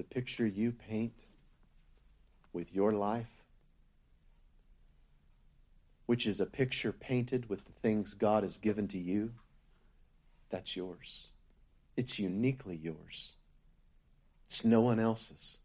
the 0.03 0.15
picture 0.15 0.47
you 0.47 0.73
paint 0.73 1.15
with 2.53 2.75
your 2.75 2.93
life, 2.93 3.45
which 6.07 6.27
is 6.27 6.41
a 6.41 6.47
picture 6.47 6.91
painted 6.93 7.49
with 7.49 7.65
the 7.65 7.73
things 7.83 8.15
God 8.15 8.43
has 8.43 8.59
given 8.59 8.89
to 8.89 8.99
you, 8.99 9.31
that's 10.51 10.77
yours. 10.77 11.29
It's 11.97 12.19
uniquely 12.19 12.75
yours. 12.75 13.33
It's 14.47 14.65
no 14.65 14.81
one 14.81 14.99
else's. 14.99 15.59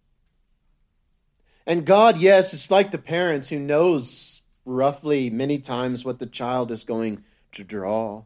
And 1.66 1.84
God, 1.84 2.18
yes, 2.18 2.54
it's 2.54 2.70
like 2.70 2.92
the 2.92 3.00
parents 3.00 3.50
who 3.50 3.58
knows 3.58 4.44
roughly 4.66 5.32
many 5.32 5.58
times 5.58 6.06
what 6.06 6.20
the 6.20 6.28
child 6.28 6.72
is 6.72 6.84
going 6.84 7.24
to 7.54 7.64
draw, 7.64 8.24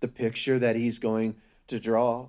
the 0.00 0.08
picture 0.08 0.58
that 0.58 0.76
he's 0.76 0.98
going 0.98 1.36
to 1.68 1.80
draw. 1.80 2.28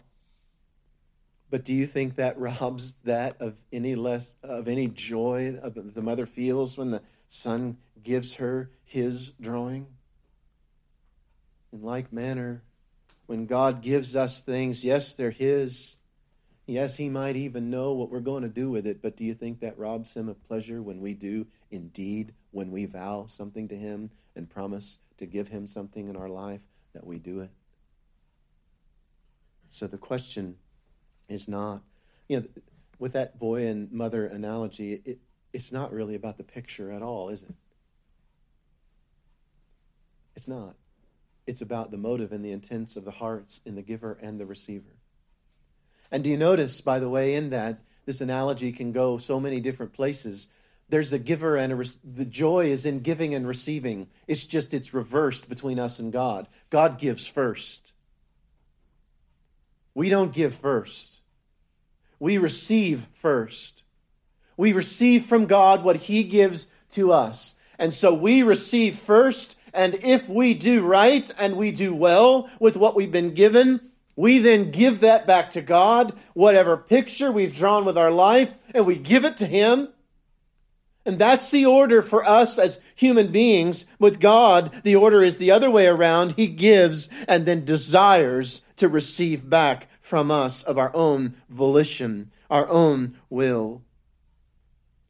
But 1.49 1.65
do 1.65 1.73
you 1.73 1.85
think 1.85 2.15
that 2.15 2.39
robs 2.39 2.93
that 3.01 3.37
of 3.39 3.61
any 3.71 3.95
less 3.95 4.35
of 4.43 4.67
any 4.67 4.87
joy 4.87 5.57
of 5.61 5.93
the 5.93 6.01
mother 6.01 6.25
feels 6.25 6.77
when 6.77 6.91
the 6.91 7.01
son 7.27 7.77
gives 8.03 8.35
her 8.35 8.69
his 8.85 9.31
drawing? 9.41 9.87
In 11.71 11.83
like 11.83 12.11
manner, 12.11 12.63
when 13.27 13.45
God 13.45 13.83
gives 13.83 14.15
us 14.15 14.41
things, 14.41 14.83
yes, 14.83 15.15
they're 15.15 15.29
his. 15.29 15.97
Yes, 16.65 16.95
he 16.95 17.09
might 17.09 17.35
even 17.35 17.71
know 17.71 17.93
what 17.93 18.11
we're 18.11 18.19
going 18.19 18.43
to 18.43 18.49
do 18.49 18.69
with 18.69 18.85
it, 18.85 19.01
but 19.01 19.17
do 19.17 19.23
you 19.23 19.33
think 19.33 19.59
that 19.59 19.77
robs 19.79 20.15
him 20.15 20.29
of 20.29 20.47
pleasure 20.47 20.81
when 20.81 21.01
we 21.01 21.13
do 21.13 21.47
indeed, 21.71 22.33
when 22.51 22.71
we 22.71 22.85
vow 22.85 23.25
something 23.27 23.67
to 23.69 23.75
him 23.75 24.11
and 24.35 24.49
promise 24.49 24.99
to 25.17 25.25
give 25.25 25.47
him 25.47 25.65
something 25.65 26.09
in 26.09 26.15
our 26.15 26.29
life, 26.29 26.61
that 26.93 27.05
we 27.05 27.17
do 27.17 27.41
it? 27.41 27.49
So 29.71 29.87
the 29.87 29.97
question 29.97 30.55
is 31.27 31.47
not, 31.47 31.81
you 32.27 32.39
know, 32.39 32.45
with 32.97 33.13
that 33.13 33.39
boy 33.39 33.67
and 33.67 33.91
mother 33.91 34.25
analogy, 34.25 35.01
it, 35.05 35.19
it's 35.53 35.71
not 35.71 35.93
really 35.93 36.15
about 36.15 36.37
the 36.37 36.43
picture 36.43 36.91
at 36.91 37.01
all, 37.01 37.29
is 37.29 37.43
it? 37.43 37.53
It's 40.35 40.47
not. 40.47 40.75
It's 41.47 41.61
about 41.61 41.91
the 41.91 41.97
motive 41.97 42.31
and 42.31 42.45
the 42.45 42.51
intents 42.51 42.95
of 42.95 43.05
the 43.05 43.11
hearts 43.11 43.61
in 43.65 43.75
the 43.75 43.81
giver 43.81 44.17
and 44.21 44.39
the 44.39 44.45
receiver. 44.45 44.95
And 46.11 46.23
do 46.23 46.29
you 46.29 46.37
notice, 46.37 46.81
by 46.81 46.99
the 46.99 47.09
way, 47.09 47.35
in 47.35 47.51
that 47.51 47.79
this 48.05 48.21
analogy 48.21 48.71
can 48.71 48.91
go 48.91 49.17
so 49.17 49.39
many 49.39 49.59
different 49.59 49.93
places? 49.93 50.47
There's 50.89 51.13
a 51.13 51.19
giver 51.19 51.55
and 51.55 51.71
a 51.71 51.75
re- 51.75 51.87
the 52.03 52.25
joy 52.25 52.71
is 52.71 52.85
in 52.85 52.99
giving 53.01 53.35
and 53.35 53.47
receiving. 53.47 54.07
It's 54.27 54.43
just 54.43 54.73
it's 54.73 54.93
reversed 54.93 55.47
between 55.47 55.79
us 55.79 55.99
and 55.99 56.11
God. 56.11 56.47
God 56.69 56.99
gives 56.99 57.27
first. 57.27 57.93
We 59.99 60.07
don't 60.07 60.31
give 60.31 60.55
first. 60.55 61.19
We 62.21 62.37
receive 62.37 63.05
first. 63.15 63.83
We 64.55 64.71
receive 64.71 65.25
from 65.25 65.45
God 65.45 65.83
what 65.83 65.97
He 65.97 66.23
gives 66.23 66.67
to 66.91 67.11
us. 67.11 67.55
And 67.77 67.93
so 67.93 68.13
we 68.13 68.43
receive 68.43 68.97
first, 68.97 69.57
and 69.73 69.95
if 69.95 70.29
we 70.29 70.53
do 70.53 70.85
right 70.85 71.29
and 71.37 71.57
we 71.57 71.73
do 71.73 71.93
well 71.93 72.49
with 72.61 72.77
what 72.77 72.95
we've 72.95 73.11
been 73.11 73.33
given, 73.33 73.81
we 74.15 74.39
then 74.39 74.71
give 74.71 75.01
that 75.01 75.27
back 75.27 75.51
to 75.51 75.61
God, 75.61 76.17
whatever 76.33 76.77
picture 76.77 77.29
we've 77.29 77.53
drawn 77.53 77.83
with 77.83 77.97
our 77.97 78.11
life, 78.11 78.51
and 78.73 78.85
we 78.85 78.95
give 78.95 79.25
it 79.25 79.35
to 79.35 79.45
Him. 79.45 79.89
And 81.05 81.19
that's 81.19 81.49
the 81.49 81.65
order 81.65 82.01
for 82.01 82.23
us 82.23 82.57
as 82.57 82.79
human 82.95 83.33
beings. 83.33 83.85
With 83.99 84.21
God, 84.21 84.71
the 84.83 84.95
order 84.95 85.23
is 85.23 85.39
the 85.39 85.51
other 85.51 85.69
way 85.69 85.87
around. 85.87 86.35
He 86.37 86.47
gives 86.47 87.09
and 87.27 87.45
then 87.45 87.65
desires 87.65 88.61
to 88.77 88.87
receive 88.87 89.49
back 89.49 89.88
from 90.09 90.31
us 90.31 90.63
of 90.63 90.77
our 90.77 90.91
own 90.95 91.35
volition, 91.49 92.31
our 92.49 92.67
own 92.67 93.15
will. 93.29 93.83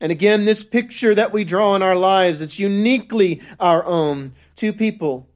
And 0.01 0.11
again, 0.11 0.45
this 0.45 0.63
picture 0.63 1.15
that 1.15 1.31
we 1.31 1.45
draw 1.45 1.75
in 1.75 1.81
our 1.81 1.95
lives, 1.95 2.41
it's 2.41 2.59
uniquely 2.59 3.41
our 3.59 3.83
own. 3.85 4.33
Two 4.55 4.73
people 4.73 5.29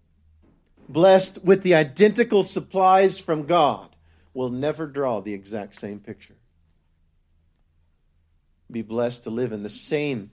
blessed 0.90 1.44
with 1.44 1.64
the 1.64 1.76
identical 1.76 2.44
supplies 2.44 3.20
from 3.20 3.46
God, 3.46 3.96
will 4.34 4.50
never 4.50 4.86
draw 4.86 5.22
the 5.22 5.34
exact 5.34 5.76
same 5.76 6.00
picture. 6.00 6.36
Be 8.70 8.82
blessed 8.82 9.24
to 9.24 9.30
live 9.30 9.54
in 9.54 9.64
the 9.64 9.70
same 9.70 10.32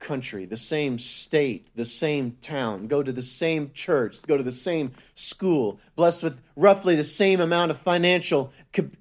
country, 0.00 0.46
the 0.46 0.56
same 0.56 0.98
state, 0.98 1.70
the 1.76 1.84
same 1.84 2.36
town, 2.40 2.88
go 2.88 3.02
to 3.02 3.12
the 3.12 3.22
same 3.22 3.70
church, 3.72 4.20
go 4.22 4.36
to 4.36 4.42
the 4.42 4.50
same 4.50 4.92
school, 5.14 5.78
blessed 5.94 6.22
with 6.22 6.40
roughly 6.56 6.96
the 6.96 7.04
same 7.04 7.40
amount 7.40 7.70
of 7.70 7.78
financial 7.78 8.52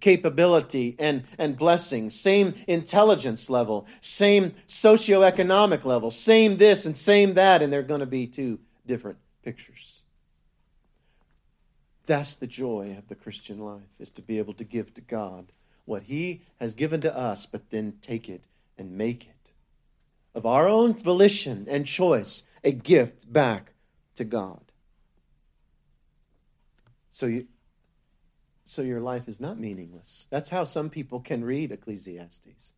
capability 0.01 0.95
and, 0.99 1.23
and 1.37 1.57
blessing, 1.57 2.09
same 2.09 2.53
intelligence 2.67 3.49
level, 3.49 3.87
same 4.01 4.53
socioeconomic 4.67 5.85
level, 5.85 6.11
same 6.11 6.57
this 6.57 6.85
and 6.85 6.95
same 6.95 7.33
that, 7.33 7.61
and 7.61 7.71
they're 7.71 7.81
going 7.81 8.01
to 8.01 8.05
be 8.05 8.27
two 8.27 8.59
different 8.85 9.17
pictures. 9.43 10.01
That's 12.05 12.35
the 12.35 12.47
joy 12.47 12.95
of 12.97 13.07
the 13.07 13.15
Christian 13.15 13.59
life, 13.59 13.81
is 13.99 14.11
to 14.11 14.21
be 14.21 14.37
able 14.37 14.53
to 14.55 14.63
give 14.63 14.93
to 14.95 15.01
God 15.01 15.45
what 15.85 16.03
He 16.03 16.41
has 16.59 16.73
given 16.73 17.01
to 17.01 17.15
us, 17.15 17.45
but 17.45 17.69
then 17.69 17.93
take 18.01 18.29
it 18.29 18.43
and 18.77 18.91
make 18.91 19.25
it 19.25 19.38
of 20.39 20.45
our 20.45 20.69
own 20.69 20.93
volition 20.93 21.67
and 21.69 21.85
choice 21.85 22.43
a 22.63 22.71
gift 22.71 23.31
back 23.31 23.73
to 24.15 24.23
God. 24.23 24.61
So 27.09 27.25
you 27.25 27.45
so 28.63 28.81
your 28.81 29.01
life 29.01 29.27
is 29.27 29.41
not 29.41 29.59
meaningless. 29.59 30.29
That's 30.31 30.47
how 30.47 30.63
some 30.63 30.89
people 30.89 31.19
can 31.19 31.43
read 31.43 31.73
Ecclesiastes. 31.73 32.71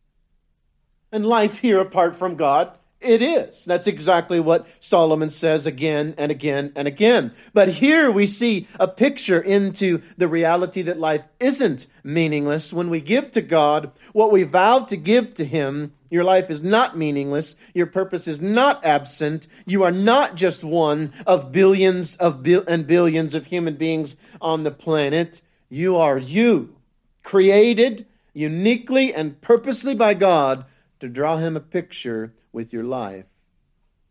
And 1.12 1.24
life 1.24 1.60
here 1.60 1.78
apart 1.78 2.16
from 2.16 2.34
God 2.34 2.72
it 3.02 3.22
is. 3.22 3.64
That's 3.64 3.86
exactly 3.86 4.40
what 4.40 4.66
Solomon 4.80 5.30
says 5.30 5.66
again 5.66 6.14
and 6.18 6.30
again 6.30 6.72
and 6.76 6.88
again. 6.88 7.32
But 7.52 7.68
here 7.68 8.10
we 8.10 8.26
see 8.26 8.68
a 8.78 8.88
picture 8.88 9.40
into 9.40 10.02
the 10.16 10.28
reality 10.28 10.82
that 10.82 10.98
life 10.98 11.22
isn't 11.40 11.86
meaningless. 12.04 12.72
When 12.72 12.90
we 12.90 13.00
give 13.00 13.32
to 13.32 13.42
God 13.42 13.92
what 14.12 14.32
we 14.32 14.42
vowed 14.42 14.88
to 14.88 14.96
give 14.96 15.34
to 15.34 15.44
Him, 15.44 15.92
your 16.10 16.24
life 16.24 16.50
is 16.50 16.62
not 16.62 16.98
meaningless. 16.98 17.56
Your 17.72 17.86
purpose 17.86 18.28
is 18.28 18.40
not 18.40 18.84
absent. 18.84 19.46
You 19.64 19.84
are 19.84 19.90
not 19.90 20.34
just 20.34 20.62
one 20.62 21.12
of 21.26 21.52
billions 21.52 22.16
of 22.16 22.42
bil- 22.42 22.64
and 22.68 22.86
billions 22.86 23.34
of 23.34 23.46
human 23.46 23.76
beings 23.76 24.16
on 24.40 24.62
the 24.62 24.70
planet. 24.70 25.40
You 25.70 25.96
are 25.96 26.18
you, 26.18 26.74
created 27.22 28.04
uniquely 28.34 29.14
and 29.14 29.40
purposely 29.40 29.94
by 29.94 30.14
God 30.14 30.66
to 31.00 31.08
draw 31.08 31.38
Him 31.38 31.56
a 31.56 31.60
picture 31.60 32.32
with 32.52 32.72
your 32.72 32.84
life 32.84 33.26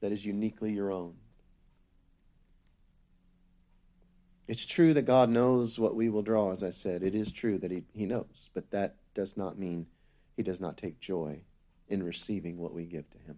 that 0.01 0.11
is 0.11 0.25
uniquely 0.25 0.73
your 0.73 0.91
own. 0.91 1.13
It's 4.47 4.65
true 4.65 4.93
that 4.95 5.03
God 5.03 5.29
knows 5.29 5.79
what 5.79 5.95
we 5.95 6.09
will 6.09 6.23
draw, 6.23 6.51
as 6.51 6.63
I 6.63 6.71
said. 6.71 7.03
It 7.03 7.15
is 7.15 7.31
true 7.31 7.57
that 7.59 7.71
He, 7.71 7.83
he 7.93 8.05
knows, 8.05 8.49
but 8.53 8.69
that 8.71 8.95
does 9.13 9.37
not 9.37 9.57
mean 9.57 9.85
He 10.35 10.43
does 10.43 10.59
not 10.59 10.75
take 10.75 10.99
joy 10.99 11.39
in 11.87 12.03
receiving 12.03 12.57
what 12.57 12.73
we 12.73 12.83
give 12.83 13.09
to 13.11 13.17
Him. 13.19 13.37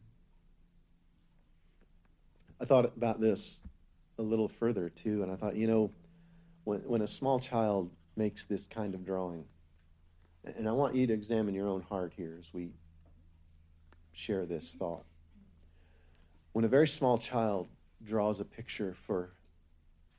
I 2.60 2.66
thought 2.66 2.86
about 2.86 3.20
this 3.20 3.62
a 4.18 4.22
little 4.22 4.48
further, 4.48 4.90
too, 4.90 5.22
and 5.22 5.32
I 5.32 5.36
thought, 5.36 5.56
you 5.56 5.68
know, 5.68 5.92
when, 6.64 6.80
when 6.80 7.02
a 7.02 7.08
small 7.08 7.40
child 7.40 7.92
makes 8.16 8.46
this 8.46 8.66
kind 8.66 8.96
of 8.96 9.06
drawing, 9.06 9.44
and 10.58 10.68
I 10.68 10.72
want 10.72 10.96
you 10.96 11.06
to 11.08 11.14
examine 11.14 11.54
your 11.54 11.68
own 11.68 11.82
heart 11.82 12.14
here 12.16 12.38
as 12.40 12.54
we 12.54 12.72
share 14.14 14.46
this 14.46 14.76
thought. 14.78 15.04
When 16.54 16.66
a 16.66 16.68
very 16.68 16.88
small 16.88 17.18
child 17.18 17.68
draws 18.06 18.40
a 18.40 18.46
picture 18.46 18.96
for, 19.06 19.32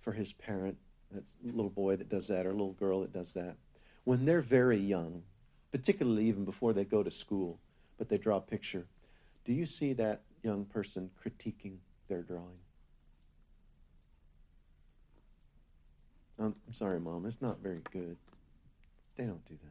for 0.00 0.12
his 0.12 0.33
parent, 0.33 0.76
that's 1.11 1.35
a 1.44 1.46
little 1.54 1.70
boy 1.70 1.96
that 1.96 2.09
does 2.09 2.26
that 2.28 2.44
or 2.46 2.50
a 2.50 2.52
little 2.52 2.72
girl 2.72 3.00
that 3.02 3.12
does 3.12 3.33
that, 3.35 3.57
when 4.04 4.24
they're 4.24 4.42
very 4.42 4.78
young, 4.78 5.22
particularly 5.70 6.26
even 6.26 6.44
before 6.44 6.72
they 6.72 6.85
go 6.85 7.02
to 7.02 7.11
school, 7.11 7.59
but 7.98 8.09
they 8.09 8.18
draw 8.18 8.37
a 8.37 8.40
picture, 8.40 8.87
do 9.44 9.52
you 9.52 9.66
see 9.66 9.92
that 9.94 10.22
young 10.42 10.64
person 10.64 11.11
critiquing 11.24 11.76
their 12.09 12.22
drawing? 12.22 12.59
Um, 16.38 16.54
I'm 16.66 16.72
sorry, 16.72 16.98
Mom, 16.98 17.26
it's 17.26 17.40
not 17.40 17.61
very 17.61 17.80
good. 17.92 18.16
They 19.16 19.24
don't 19.24 19.44
do 19.46 19.54
that. 19.62 19.70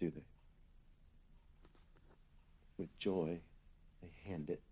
Do 0.00 0.10
they? 0.10 0.22
With 2.78 2.96
joy, 2.98 3.40
they 4.02 4.30
hand 4.30 4.50
it. 4.50 4.62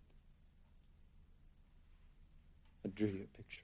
I 2.85 2.89
drew 2.89 3.09
you 3.09 3.25
a 3.25 3.37
picture. 3.37 3.63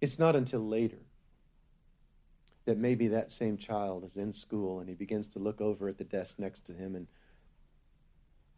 It's 0.00 0.18
not 0.18 0.36
until 0.36 0.60
later 0.60 0.98
that 2.64 2.78
maybe 2.78 3.08
that 3.08 3.30
same 3.30 3.56
child 3.56 4.04
is 4.04 4.16
in 4.16 4.32
school 4.32 4.80
and 4.80 4.88
he 4.88 4.94
begins 4.94 5.28
to 5.30 5.38
look 5.38 5.60
over 5.60 5.88
at 5.88 5.98
the 5.98 6.04
desk 6.04 6.38
next 6.38 6.66
to 6.66 6.72
him 6.72 6.94
and 6.94 7.06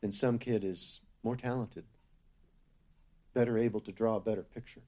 then 0.00 0.12
some 0.12 0.38
kid 0.38 0.64
is 0.64 1.00
more 1.22 1.36
talented, 1.36 1.84
better 3.34 3.58
able 3.58 3.80
to 3.80 3.92
draw 3.92 4.16
a 4.16 4.20
better 4.20 4.42
picture. 4.42 4.80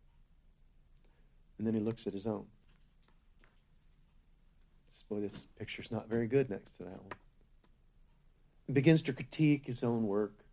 And 1.58 1.66
then 1.66 1.74
he 1.74 1.80
looks 1.80 2.06
at 2.06 2.12
his 2.12 2.26
own. 2.26 2.46
boy, 5.08 5.20
this 5.20 5.46
picture's 5.58 5.90
not 5.90 6.08
very 6.08 6.26
good 6.26 6.48
next 6.48 6.72
to 6.78 6.84
that 6.84 7.02
one. 7.02 7.12
He 8.70 8.74
begins 8.74 9.02
to 9.02 9.12
critique 9.12 9.66
his 9.66 9.82
own 9.82 10.06
work. 10.06 10.44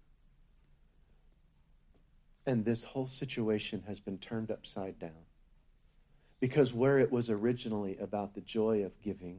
And 2.48 2.66
this 2.66 2.84
whole 2.84 3.06
situation 3.06 3.84
has 3.86 4.00
been 4.00 4.18
turned 4.18 4.50
upside 4.50 4.98
down. 4.98 5.28
Because 6.40 6.74
where 6.74 6.98
it 6.98 7.12
was 7.12 7.30
originally 7.30 7.96
about 8.00 8.34
the 8.34 8.42
joy 8.42 8.84
of 8.84 9.00
giving 9.04 9.38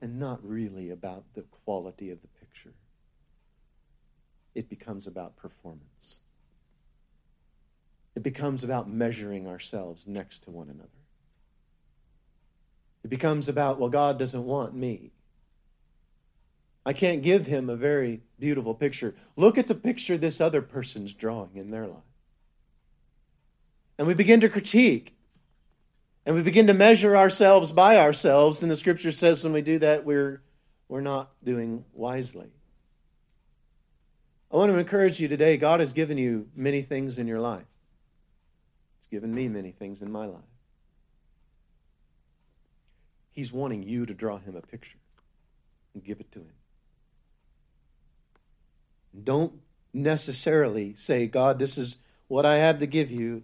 and 0.00 0.18
not 0.18 0.42
really 0.42 0.88
about 0.88 1.24
the 1.34 1.42
quality 1.42 2.08
of 2.08 2.22
the 2.22 2.28
picture, 2.28 2.72
it 4.54 4.70
becomes 4.70 5.06
about 5.06 5.36
performance. 5.36 6.20
It 8.16 8.22
becomes 8.22 8.64
about 8.64 8.88
measuring 8.88 9.46
ourselves 9.46 10.08
next 10.08 10.44
to 10.44 10.50
one 10.50 10.70
another. 10.70 10.88
It 13.04 13.08
becomes 13.08 13.50
about, 13.50 13.78
well, 13.78 13.90
God 13.90 14.18
doesn't 14.18 14.46
want 14.46 14.74
me. 14.74 15.10
I 16.84 16.92
can't 16.92 17.22
give 17.22 17.46
him 17.46 17.68
a 17.68 17.76
very 17.76 18.20
beautiful 18.38 18.74
picture. 18.74 19.14
Look 19.36 19.58
at 19.58 19.68
the 19.68 19.74
picture 19.74 20.16
this 20.16 20.40
other 20.40 20.62
person's 20.62 21.12
drawing 21.12 21.56
in 21.56 21.70
their 21.70 21.86
life. 21.86 21.98
And 23.98 24.06
we 24.06 24.14
begin 24.14 24.40
to 24.40 24.48
critique. 24.48 25.14
And 26.24 26.34
we 26.34 26.42
begin 26.42 26.66
to 26.68 26.74
measure 26.74 27.16
ourselves 27.16 27.70
by 27.70 27.98
ourselves. 27.98 28.62
And 28.62 28.70
the 28.70 28.76
scripture 28.76 29.12
says 29.12 29.44
when 29.44 29.52
we 29.52 29.62
do 29.62 29.78
that, 29.80 30.04
we're, 30.04 30.42
we're 30.88 31.00
not 31.02 31.30
doing 31.44 31.84
wisely. 31.92 32.50
I 34.50 34.56
want 34.56 34.72
to 34.72 34.78
encourage 34.78 35.20
you 35.20 35.28
today 35.28 35.56
God 35.56 35.80
has 35.80 35.92
given 35.92 36.18
you 36.18 36.48
many 36.56 36.82
things 36.82 37.18
in 37.18 37.26
your 37.26 37.40
life. 37.40 37.66
It's 38.98 39.06
given 39.06 39.34
me 39.34 39.48
many 39.48 39.70
things 39.70 40.02
in 40.02 40.10
my 40.10 40.26
life. 40.26 40.40
He's 43.32 43.52
wanting 43.52 43.82
you 43.82 44.06
to 44.06 44.14
draw 44.14 44.38
him 44.38 44.56
a 44.56 44.60
picture 44.60 44.98
and 45.94 46.02
give 46.02 46.20
it 46.20 46.32
to 46.32 46.40
him. 46.40 46.52
Don't 49.24 49.52
necessarily 49.92 50.94
say, 50.94 51.26
God, 51.26 51.58
this 51.58 51.78
is 51.78 51.96
what 52.28 52.46
I 52.46 52.58
have 52.58 52.78
to 52.80 52.86
give 52.86 53.10
you. 53.10 53.42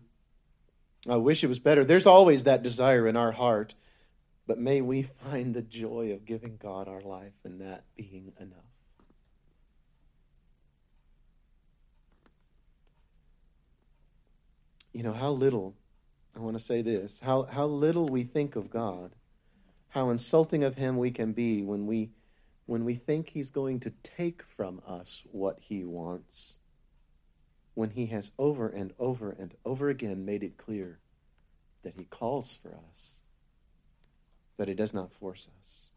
I 1.08 1.16
wish 1.16 1.44
it 1.44 1.48
was 1.48 1.58
better. 1.58 1.84
There's 1.84 2.06
always 2.06 2.44
that 2.44 2.62
desire 2.62 3.06
in 3.06 3.16
our 3.16 3.32
heart, 3.32 3.74
but 4.46 4.58
may 4.58 4.80
we 4.80 5.08
find 5.24 5.54
the 5.54 5.62
joy 5.62 6.12
of 6.12 6.24
giving 6.24 6.56
God 6.56 6.88
our 6.88 7.00
life 7.00 7.34
and 7.44 7.60
that 7.60 7.84
being 7.96 8.32
enough. 8.40 8.66
you 14.96 15.02
know, 15.02 15.12
how 15.12 15.30
little, 15.30 15.74
I 16.34 16.40
want 16.40 16.56
to 16.56 16.64
say 16.64 16.80
this, 16.80 17.20
how, 17.20 17.42
how 17.42 17.66
little 17.66 18.08
we 18.08 18.22
think 18.22 18.56
of 18.56 18.70
God, 18.70 19.10
how 19.88 20.08
insulting 20.08 20.64
of 20.64 20.74
Him 20.74 20.96
we 20.96 21.10
can 21.10 21.32
be 21.32 21.62
when 21.62 21.86
we, 21.86 22.08
when 22.66 22.84
we 22.84 22.94
think 22.94 23.28
He's 23.28 23.50
going 23.50 23.80
to 23.80 23.92
take 24.02 24.42
from 24.56 24.82
us 24.86 25.22
what 25.32 25.58
He 25.60 25.84
wants, 25.84 26.54
when 27.74 27.90
He 27.90 28.06
has 28.06 28.30
over 28.38 28.68
and 28.68 28.92
over 28.98 29.30
and 29.30 29.54
over 29.64 29.88
again 29.88 30.24
made 30.24 30.42
it 30.42 30.58
clear 30.58 30.98
that 31.82 31.94
He 31.96 32.04
calls 32.04 32.58
for 32.62 32.76
us, 32.92 33.20
that 34.56 34.68
He 34.68 34.74
does 34.74 34.92
not 34.92 35.12
force 35.12 35.48
us. 35.60 35.88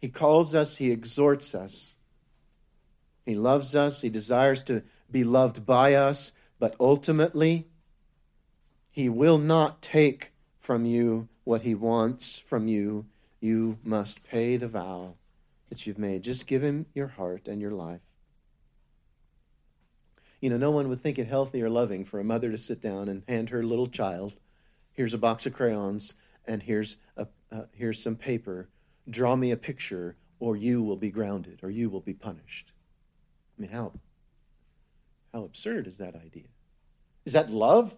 He 0.00 0.08
calls 0.08 0.54
us, 0.54 0.76
He 0.76 0.90
exhorts 0.90 1.54
us. 1.54 1.94
He 3.26 3.34
loves 3.34 3.76
us, 3.76 4.00
He 4.00 4.08
desires 4.08 4.62
to 4.64 4.82
be 5.10 5.24
loved 5.24 5.66
by 5.66 5.94
us, 5.94 6.32
but 6.58 6.76
ultimately, 6.78 7.66
he 8.90 9.08
will 9.08 9.38
not 9.38 9.80
take 9.82 10.32
from 10.58 10.84
you 10.84 11.28
what 11.44 11.62
he 11.62 11.74
wants 11.74 12.38
from 12.38 12.68
you. 12.68 13.06
You 13.40 13.78
must 13.82 14.22
pay 14.24 14.56
the 14.56 14.68
vow 14.68 15.14
that 15.70 15.86
you've 15.86 15.98
made. 15.98 16.22
Just 16.22 16.46
give 16.46 16.62
him 16.62 16.86
your 16.94 17.08
heart 17.08 17.48
and 17.48 17.60
your 17.60 17.70
life. 17.70 18.00
You 20.40 20.50
know, 20.50 20.56
no 20.56 20.70
one 20.70 20.88
would 20.88 21.02
think 21.02 21.18
it 21.18 21.26
healthy 21.26 21.62
or 21.62 21.70
loving 21.70 22.04
for 22.04 22.20
a 22.20 22.24
mother 22.24 22.50
to 22.50 22.58
sit 22.58 22.80
down 22.80 23.08
and 23.08 23.22
hand 23.28 23.50
her 23.50 23.62
little 23.62 23.86
child, 23.86 24.34
here's 24.92 25.14
a 25.14 25.18
box 25.18 25.46
of 25.46 25.52
crayons, 25.52 26.14
and 26.46 26.62
here's, 26.62 26.96
a, 27.16 27.26
uh, 27.52 27.62
here's 27.72 28.02
some 28.02 28.16
paper. 28.16 28.68
Draw 29.08 29.36
me 29.36 29.50
a 29.50 29.56
picture, 29.56 30.16
or 30.38 30.56
you 30.56 30.82
will 30.82 30.96
be 30.96 31.10
grounded, 31.10 31.60
or 31.62 31.70
you 31.70 31.90
will 31.90 32.00
be 32.00 32.14
punished. 32.14 32.72
I 33.58 33.62
mean, 33.62 33.70
how, 33.70 33.92
how 35.32 35.44
absurd 35.44 35.86
is 35.86 35.98
that 35.98 36.14
idea? 36.16 36.48
Is 37.24 37.34
that 37.34 37.50
love? 37.50 37.94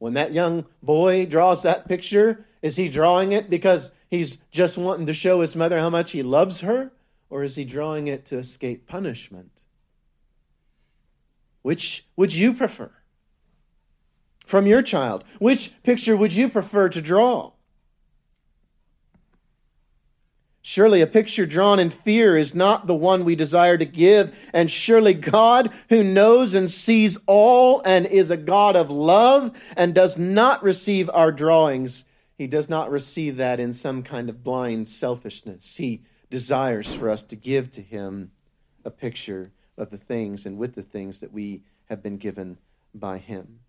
When 0.00 0.14
that 0.14 0.32
young 0.32 0.64
boy 0.82 1.26
draws 1.26 1.62
that 1.62 1.86
picture, 1.86 2.46
is 2.62 2.74
he 2.74 2.88
drawing 2.88 3.32
it 3.32 3.50
because 3.50 3.92
he's 4.08 4.38
just 4.50 4.78
wanting 4.78 5.04
to 5.06 5.12
show 5.12 5.42
his 5.42 5.54
mother 5.54 5.78
how 5.78 5.90
much 5.90 6.12
he 6.12 6.22
loves 6.22 6.60
her? 6.60 6.90
Or 7.28 7.42
is 7.42 7.54
he 7.54 7.66
drawing 7.66 8.08
it 8.08 8.24
to 8.26 8.38
escape 8.38 8.86
punishment? 8.86 9.50
Which 11.60 12.06
would 12.16 12.32
you 12.32 12.54
prefer? 12.54 12.90
From 14.46 14.66
your 14.66 14.80
child, 14.80 15.22
which 15.38 15.70
picture 15.82 16.16
would 16.16 16.32
you 16.32 16.48
prefer 16.48 16.88
to 16.88 17.02
draw? 17.02 17.52
Surely 20.62 21.00
a 21.00 21.06
picture 21.06 21.46
drawn 21.46 21.78
in 21.78 21.88
fear 21.88 22.36
is 22.36 22.54
not 22.54 22.86
the 22.86 22.94
one 22.94 23.24
we 23.24 23.34
desire 23.34 23.78
to 23.78 23.86
give. 23.86 24.36
And 24.52 24.70
surely 24.70 25.14
God, 25.14 25.72
who 25.88 26.04
knows 26.04 26.52
and 26.52 26.70
sees 26.70 27.18
all 27.26 27.80
and 27.84 28.06
is 28.06 28.30
a 28.30 28.36
God 28.36 28.76
of 28.76 28.90
love 28.90 29.52
and 29.76 29.94
does 29.94 30.18
not 30.18 30.62
receive 30.62 31.08
our 31.10 31.32
drawings, 31.32 32.04
he 32.36 32.46
does 32.46 32.68
not 32.68 32.90
receive 32.90 33.38
that 33.38 33.58
in 33.58 33.72
some 33.72 34.02
kind 34.02 34.28
of 34.28 34.44
blind 34.44 34.88
selfishness. 34.88 35.76
He 35.76 36.02
desires 36.28 36.94
for 36.94 37.08
us 37.08 37.24
to 37.24 37.36
give 37.36 37.70
to 37.72 37.82
him 37.82 38.30
a 38.84 38.90
picture 38.90 39.52
of 39.78 39.90
the 39.90 39.98
things 39.98 40.44
and 40.44 40.58
with 40.58 40.74
the 40.74 40.82
things 40.82 41.20
that 41.20 41.32
we 41.32 41.62
have 41.86 42.02
been 42.02 42.18
given 42.18 42.58
by 42.94 43.18
him. 43.18 43.60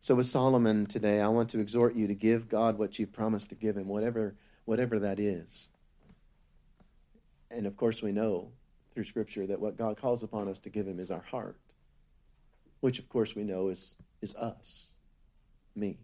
So, 0.00 0.14
with 0.14 0.26
Solomon 0.26 0.86
today, 0.86 1.20
I 1.20 1.28
want 1.28 1.50
to 1.50 1.60
exhort 1.60 1.96
you 1.96 2.06
to 2.06 2.14
give 2.14 2.48
God 2.48 2.78
what 2.78 2.98
you 2.98 3.06
promised 3.06 3.48
to 3.48 3.56
give 3.56 3.76
him, 3.76 3.88
whatever 3.88 4.36
whatever 4.66 4.98
that 5.00 5.18
is. 5.18 5.70
And 7.50 7.66
of 7.66 7.76
course, 7.76 8.02
we 8.02 8.12
know 8.12 8.50
through 8.92 9.04
Scripture 9.04 9.46
that 9.46 9.60
what 9.60 9.78
God 9.78 9.96
calls 9.98 10.22
upon 10.22 10.48
us 10.48 10.60
to 10.60 10.68
give 10.68 10.86
Him 10.86 11.00
is 11.00 11.10
our 11.10 11.24
heart, 11.30 11.56
which, 12.80 12.98
of 12.98 13.08
course, 13.08 13.34
we 13.34 13.44
know 13.44 13.68
is, 13.68 13.96
is 14.20 14.34
us, 14.34 14.86
me. 15.74 15.98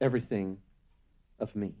Everything 0.00 0.58
of 1.38 1.54
me. 1.56 1.74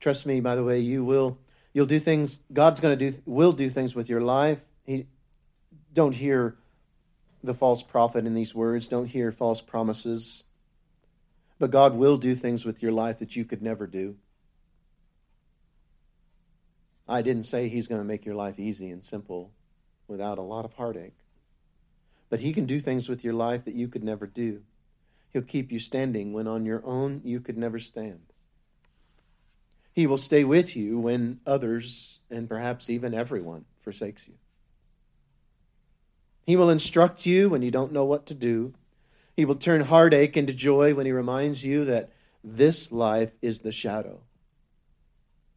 Trust 0.00 0.24
me, 0.24 0.40
by 0.40 0.56
the 0.56 0.64
way, 0.64 0.80
you 0.80 1.04
will 1.04 1.38
you'll 1.72 1.86
do 1.86 2.00
things 2.00 2.40
God's 2.52 2.80
going 2.80 2.98
to 2.98 3.10
do 3.10 3.18
will 3.26 3.52
do 3.52 3.68
things 3.70 3.94
with 3.94 4.08
your 4.08 4.22
life. 4.22 4.58
He 4.84 5.06
don't 5.92 6.12
hear 6.12 6.56
the 7.42 7.54
false 7.54 7.82
prophet 7.82 8.26
in 8.26 8.34
these 8.34 8.54
words, 8.54 8.88
don't 8.88 9.06
hear 9.06 9.32
false 9.32 9.60
promises. 9.60 10.44
But 11.60 11.70
God 11.70 11.94
will 11.94 12.16
do 12.16 12.34
things 12.34 12.64
with 12.64 12.82
your 12.82 12.90
life 12.90 13.18
that 13.18 13.36
you 13.36 13.44
could 13.44 13.60
never 13.60 13.86
do. 13.86 14.16
I 17.06 17.20
didn't 17.20 17.42
say 17.42 17.68
He's 17.68 17.86
going 17.86 18.00
to 18.00 18.06
make 18.06 18.24
your 18.24 18.34
life 18.34 18.58
easy 18.58 18.88
and 18.90 19.04
simple 19.04 19.52
without 20.08 20.38
a 20.38 20.42
lot 20.42 20.64
of 20.64 20.72
heartache. 20.72 21.18
But 22.30 22.40
He 22.40 22.54
can 22.54 22.64
do 22.64 22.80
things 22.80 23.10
with 23.10 23.22
your 23.22 23.34
life 23.34 23.66
that 23.66 23.74
you 23.74 23.88
could 23.88 24.02
never 24.02 24.26
do. 24.26 24.62
He'll 25.34 25.42
keep 25.42 25.70
you 25.70 25.78
standing 25.78 26.32
when 26.32 26.48
on 26.48 26.64
your 26.64 26.82
own 26.84 27.20
you 27.24 27.40
could 27.40 27.58
never 27.58 27.78
stand. 27.78 28.20
He 29.92 30.06
will 30.06 30.16
stay 30.16 30.44
with 30.44 30.74
you 30.74 30.98
when 30.98 31.40
others, 31.46 32.20
and 32.30 32.48
perhaps 32.48 32.88
even 32.88 33.12
everyone, 33.12 33.66
forsakes 33.82 34.26
you. 34.26 34.34
He 36.46 36.56
will 36.56 36.70
instruct 36.70 37.26
you 37.26 37.50
when 37.50 37.60
you 37.60 37.70
don't 37.70 37.92
know 37.92 38.06
what 38.06 38.26
to 38.26 38.34
do. 38.34 38.72
He 39.36 39.44
will 39.44 39.56
turn 39.56 39.80
heartache 39.80 40.36
into 40.36 40.52
joy 40.52 40.94
when 40.94 41.06
he 41.06 41.12
reminds 41.12 41.64
you 41.64 41.84
that 41.86 42.10
this 42.42 42.90
life 42.90 43.30
is 43.42 43.60
the 43.60 43.72
shadow. 43.72 44.20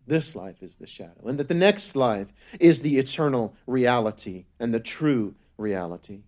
This 0.06 0.36
life 0.36 0.62
is 0.62 0.76
the 0.76 0.88
shadow. 0.88 1.28
And 1.28 1.40
that 1.40 1.48
the 1.48 1.54
next 1.54 1.96
life 1.96 2.28
is 2.60 2.82
the 2.82 2.98
eternal 2.98 3.56
reality 3.68 4.46
and 4.60 4.74
the 4.74 4.80
true 4.80 5.34
reality. 5.58 6.22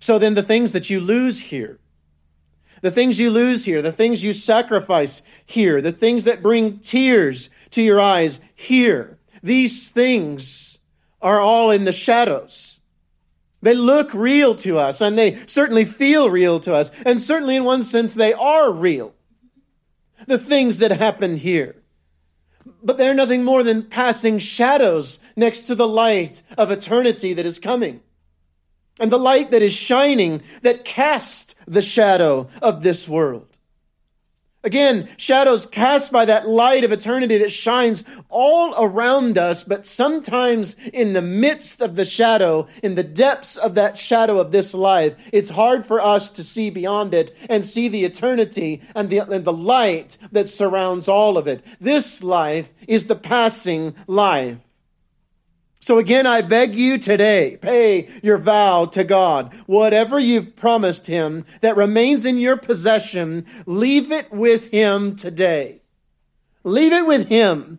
So 0.00 0.18
then, 0.18 0.34
the 0.34 0.42
things 0.42 0.72
that 0.72 0.88
you 0.88 0.98
lose 0.98 1.40
here, 1.40 1.78
the 2.80 2.90
things 2.90 3.18
you 3.18 3.30
lose 3.30 3.64
here, 3.64 3.82
the 3.82 3.92
things 3.92 4.24
you 4.24 4.32
sacrifice 4.32 5.22
here, 5.44 5.82
the 5.82 5.92
things 5.92 6.24
that 6.24 6.42
bring 6.42 6.78
tears 6.78 7.50
to 7.72 7.82
your 7.82 8.00
eyes 8.00 8.40
here, 8.54 9.18
these 9.42 9.90
things 9.90 10.78
are 11.20 11.38
all 11.38 11.70
in 11.70 11.84
the 11.84 11.92
shadows. 11.92 12.79
They 13.62 13.74
look 13.74 14.14
real 14.14 14.54
to 14.56 14.78
us, 14.78 15.00
and 15.00 15.18
they 15.18 15.38
certainly 15.46 15.84
feel 15.84 16.30
real 16.30 16.60
to 16.60 16.74
us, 16.74 16.90
and 17.04 17.20
certainly 17.20 17.56
in 17.56 17.64
one 17.64 17.82
sense 17.82 18.14
they 18.14 18.32
are 18.32 18.72
real. 18.72 19.14
The 20.26 20.38
things 20.38 20.78
that 20.78 20.92
happen 20.92 21.36
here. 21.36 21.76
But 22.82 22.98
they're 22.98 23.14
nothing 23.14 23.44
more 23.44 23.62
than 23.62 23.82
passing 23.82 24.38
shadows 24.38 25.20
next 25.36 25.62
to 25.62 25.74
the 25.74 25.88
light 25.88 26.42
of 26.56 26.70
eternity 26.70 27.34
that 27.34 27.46
is 27.46 27.58
coming. 27.58 28.00
And 28.98 29.10
the 29.10 29.18
light 29.18 29.50
that 29.50 29.62
is 29.62 29.72
shining 29.72 30.42
that 30.62 30.84
casts 30.84 31.54
the 31.66 31.82
shadow 31.82 32.48
of 32.60 32.82
this 32.82 33.08
world. 33.08 33.49
Again, 34.62 35.08
shadows 35.16 35.64
cast 35.64 36.12
by 36.12 36.26
that 36.26 36.46
light 36.46 36.84
of 36.84 36.92
eternity 36.92 37.38
that 37.38 37.50
shines 37.50 38.04
all 38.28 38.74
around 38.76 39.38
us, 39.38 39.64
but 39.64 39.86
sometimes 39.86 40.76
in 40.92 41.14
the 41.14 41.22
midst 41.22 41.80
of 41.80 41.96
the 41.96 42.04
shadow, 42.04 42.66
in 42.82 42.94
the 42.94 43.02
depths 43.02 43.56
of 43.56 43.74
that 43.76 43.98
shadow 43.98 44.38
of 44.38 44.52
this 44.52 44.74
life, 44.74 45.14
it's 45.32 45.48
hard 45.48 45.86
for 45.86 45.98
us 45.98 46.28
to 46.30 46.44
see 46.44 46.68
beyond 46.68 47.14
it 47.14 47.34
and 47.48 47.64
see 47.64 47.88
the 47.88 48.04
eternity 48.04 48.82
and 48.94 49.08
the, 49.08 49.20
and 49.20 49.46
the 49.46 49.52
light 49.52 50.18
that 50.32 50.50
surrounds 50.50 51.08
all 51.08 51.38
of 51.38 51.46
it. 51.46 51.64
This 51.80 52.22
life 52.22 52.70
is 52.86 53.06
the 53.06 53.16
passing 53.16 53.94
life. 54.06 54.58
So 55.80 55.96
again, 55.96 56.26
I 56.26 56.42
beg 56.42 56.76
you 56.76 56.98
today, 56.98 57.56
pay 57.56 58.08
your 58.22 58.36
vow 58.36 58.84
to 58.86 59.02
God. 59.02 59.54
Whatever 59.66 60.18
you've 60.18 60.54
promised 60.54 61.06
Him 61.06 61.46
that 61.62 61.76
remains 61.76 62.26
in 62.26 62.38
your 62.38 62.58
possession, 62.58 63.46
leave 63.64 64.12
it 64.12 64.30
with 64.30 64.70
Him 64.70 65.16
today. 65.16 65.80
Leave 66.64 66.92
it 66.92 67.06
with 67.06 67.28
Him. 67.28 67.78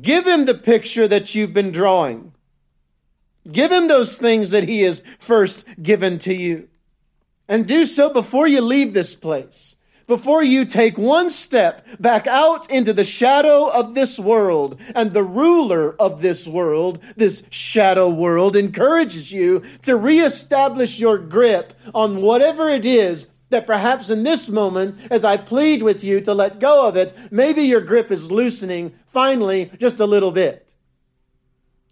Give 0.00 0.24
Him 0.24 0.44
the 0.44 0.54
picture 0.54 1.08
that 1.08 1.34
you've 1.34 1.52
been 1.52 1.72
drawing. 1.72 2.32
Give 3.50 3.72
Him 3.72 3.88
those 3.88 4.16
things 4.16 4.50
that 4.50 4.68
He 4.68 4.82
has 4.82 5.02
first 5.18 5.64
given 5.82 6.20
to 6.20 6.34
you. 6.34 6.68
And 7.48 7.66
do 7.66 7.86
so 7.86 8.10
before 8.10 8.46
you 8.46 8.60
leave 8.60 8.92
this 8.92 9.16
place 9.16 9.77
before 10.08 10.42
you 10.42 10.64
take 10.64 10.98
one 10.98 11.30
step 11.30 11.86
back 12.00 12.26
out 12.26 12.68
into 12.70 12.92
the 12.92 13.04
shadow 13.04 13.68
of 13.68 13.94
this 13.94 14.18
world 14.18 14.80
and 14.96 15.12
the 15.12 15.22
ruler 15.22 15.94
of 16.00 16.20
this 16.20 16.48
world, 16.48 16.98
this 17.16 17.44
shadow 17.50 18.08
world, 18.08 18.56
encourages 18.56 19.30
you 19.30 19.62
to 19.82 19.94
reestablish 19.94 20.98
your 20.98 21.18
grip 21.18 21.74
on 21.94 22.22
whatever 22.22 22.68
it 22.68 22.84
is 22.84 23.28
that 23.50 23.66
perhaps 23.66 24.10
in 24.10 24.22
this 24.22 24.48
moment, 24.48 24.96
as 25.10 25.24
I 25.24 25.36
plead 25.36 25.82
with 25.82 26.02
you 26.02 26.20
to 26.22 26.34
let 26.34 26.58
go 26.58 26.86
of 26.86 26.96
it, 26.96 27.16
maybe 27.30 27.62
your 27.62 27.80
grip 27.80 28.10
is 28.10 28.30
loosening 28.30 28.92
finally 29.06 29.70
just 29.78 30.00
a 30.00 30.06
little 30.06 30.32
bit. 30.32 30.67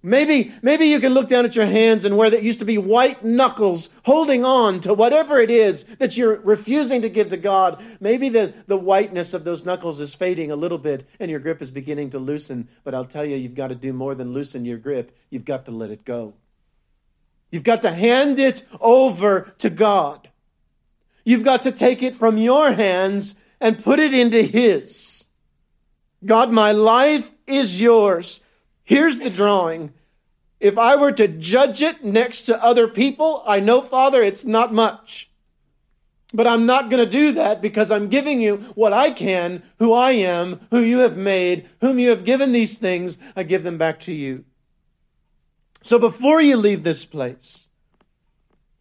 Maybe, 0.07 0.53
maybe 0.63 0.87
you 0.87 1.01
can 1.01 1.15
look 1.15 1.29
down 1.29 1.47
at 1.47 1.57
your 1.57 1.67
hands 1.67 2.05
and 2.05 2.17
where 2.17 2.31
that 2.31 2.45
used 2.45 2.61
to 2.61 2.65
be 2.65 2.79
white 2.79 3.25
knuckles 3.25 3.91
holding 4.05 4.45
on 4.45 4.81
to 4.83 4.95
whatever 4.95 5.41
it 5.41 5.51
is 5.51 5.83
that 5.99 6.17
you're 6.17 6.37
refusing 6.43 7.03
to 7.03 7.09
give 7.09 7.31
to 7.31 7.37
God. 7.37 7.83
Maybe 7.99 8.29
the, 8.29 8.55
the 8.69 8.77
whiteness 8.77 9.35
of 9.35 9.43
those 9.43 9.65
knuckles 9.65 9.99
is 9.99 10.15
fading 10.15 10.53
a 10.53 10.57
little 10.57 10.79
bit 10.79 11.05
and 11.19 11.29
your 11.29 11.41
grip 11.41 11.61
is 11.61 11.73
beginning 11.73 12.11
to 12.11 12.21
loosen. 12.21 12.69
But 12.85 12.95
I'll 12.95 13.05
tell 13.05 13.25
you, 13.25 13.35
you've 13.35 13.57
got 13.57 13.69
to 13.69 13.75
do 13.75 13.93
more 13.93 14.15
than 14.15 14.33
loosen 14.33 14.65
your 14.65 14.79
grip. 14.79 15.11
You've 15.29 15.45
got 15.45 15.65
to 15.65 15.73
let 15.73 15.91
it 15.91 16.05
go. 16.05 16.35
You've 17.51 17.65
got 17.65 17.83
to 17.83 17.91
hand 17.91 18.39
it 18.39 18.63
over 18.81 19.53
to 19.59 19.71
God. 19.71 20.31
You've 21.25 21.43
got 21.43 21.65
to 21.65 21.73
take 21.73 22.05
it 22.05 22.15
from 22.15 22.39
your 22.39 22.71
hands 22.71 23.35
and 23.61 23.83
put 23.83 23.99
it 23.99 24.15
into 24.15 24.41
His. 24.41 25.25
God, 26.25 26.53
my 26.53 26.71
life 26.71 27.29
is 27.49 27.81
yours. 27.81 28.41
Here's 28.87 29.19
the 29.19 29.31
drawing. 29.31 29.93
If 30.61 30.79
I 30.79 30.97
were 30.97 31.13
to 31.13 31.29
judge 31.29 31.83
it 31.83 32.05
next 32.05 32.43
to 32.43 32.65
other 32.65 32.87
people, 32.87 33.43
I 33.47 33.61
know, 33.61 33.83
Father, 33.83 34.23
it's 34.23 34.45
not 34.45 34.73
much. 34.73 35.29
But 36.33 36.47
I'm 36.47 36.67
not 36.67 36.89
going 36.89 37.05
to 37.05 37.11
do 37.11 37.33
that 37.33 37.61
because 37.61 37.91
I'm 37.91 38.09
giving 38.09 38.41
you 38.41 38.59
what 38.75 38.93
I 38.93 39.11
can, 39.11 39.63
who 39.81 39.93
I 39.93 40.13
am, 40.13 40.61
who 40.71 40.81
you 40.81 41.01
have 41.01 41.17
made, 41.17 41.69
whom 41.81 41.99
you 41.99 42.11
have 42.11 42.25
given 42.25 42.53
these 42.53 42.79
things. 42.79 43.19
I 43.35 43.43
give 43.43 43.65
them 43.65 43.77
back 43.77 44.01
to 44.01 44.13
you. 44.13 44.45
So 45.83 45.99
before 45.99 46.41
you 46.41 46.57
leave 46.57 46.85
this 46.85 47.05
place, 47.05 47.69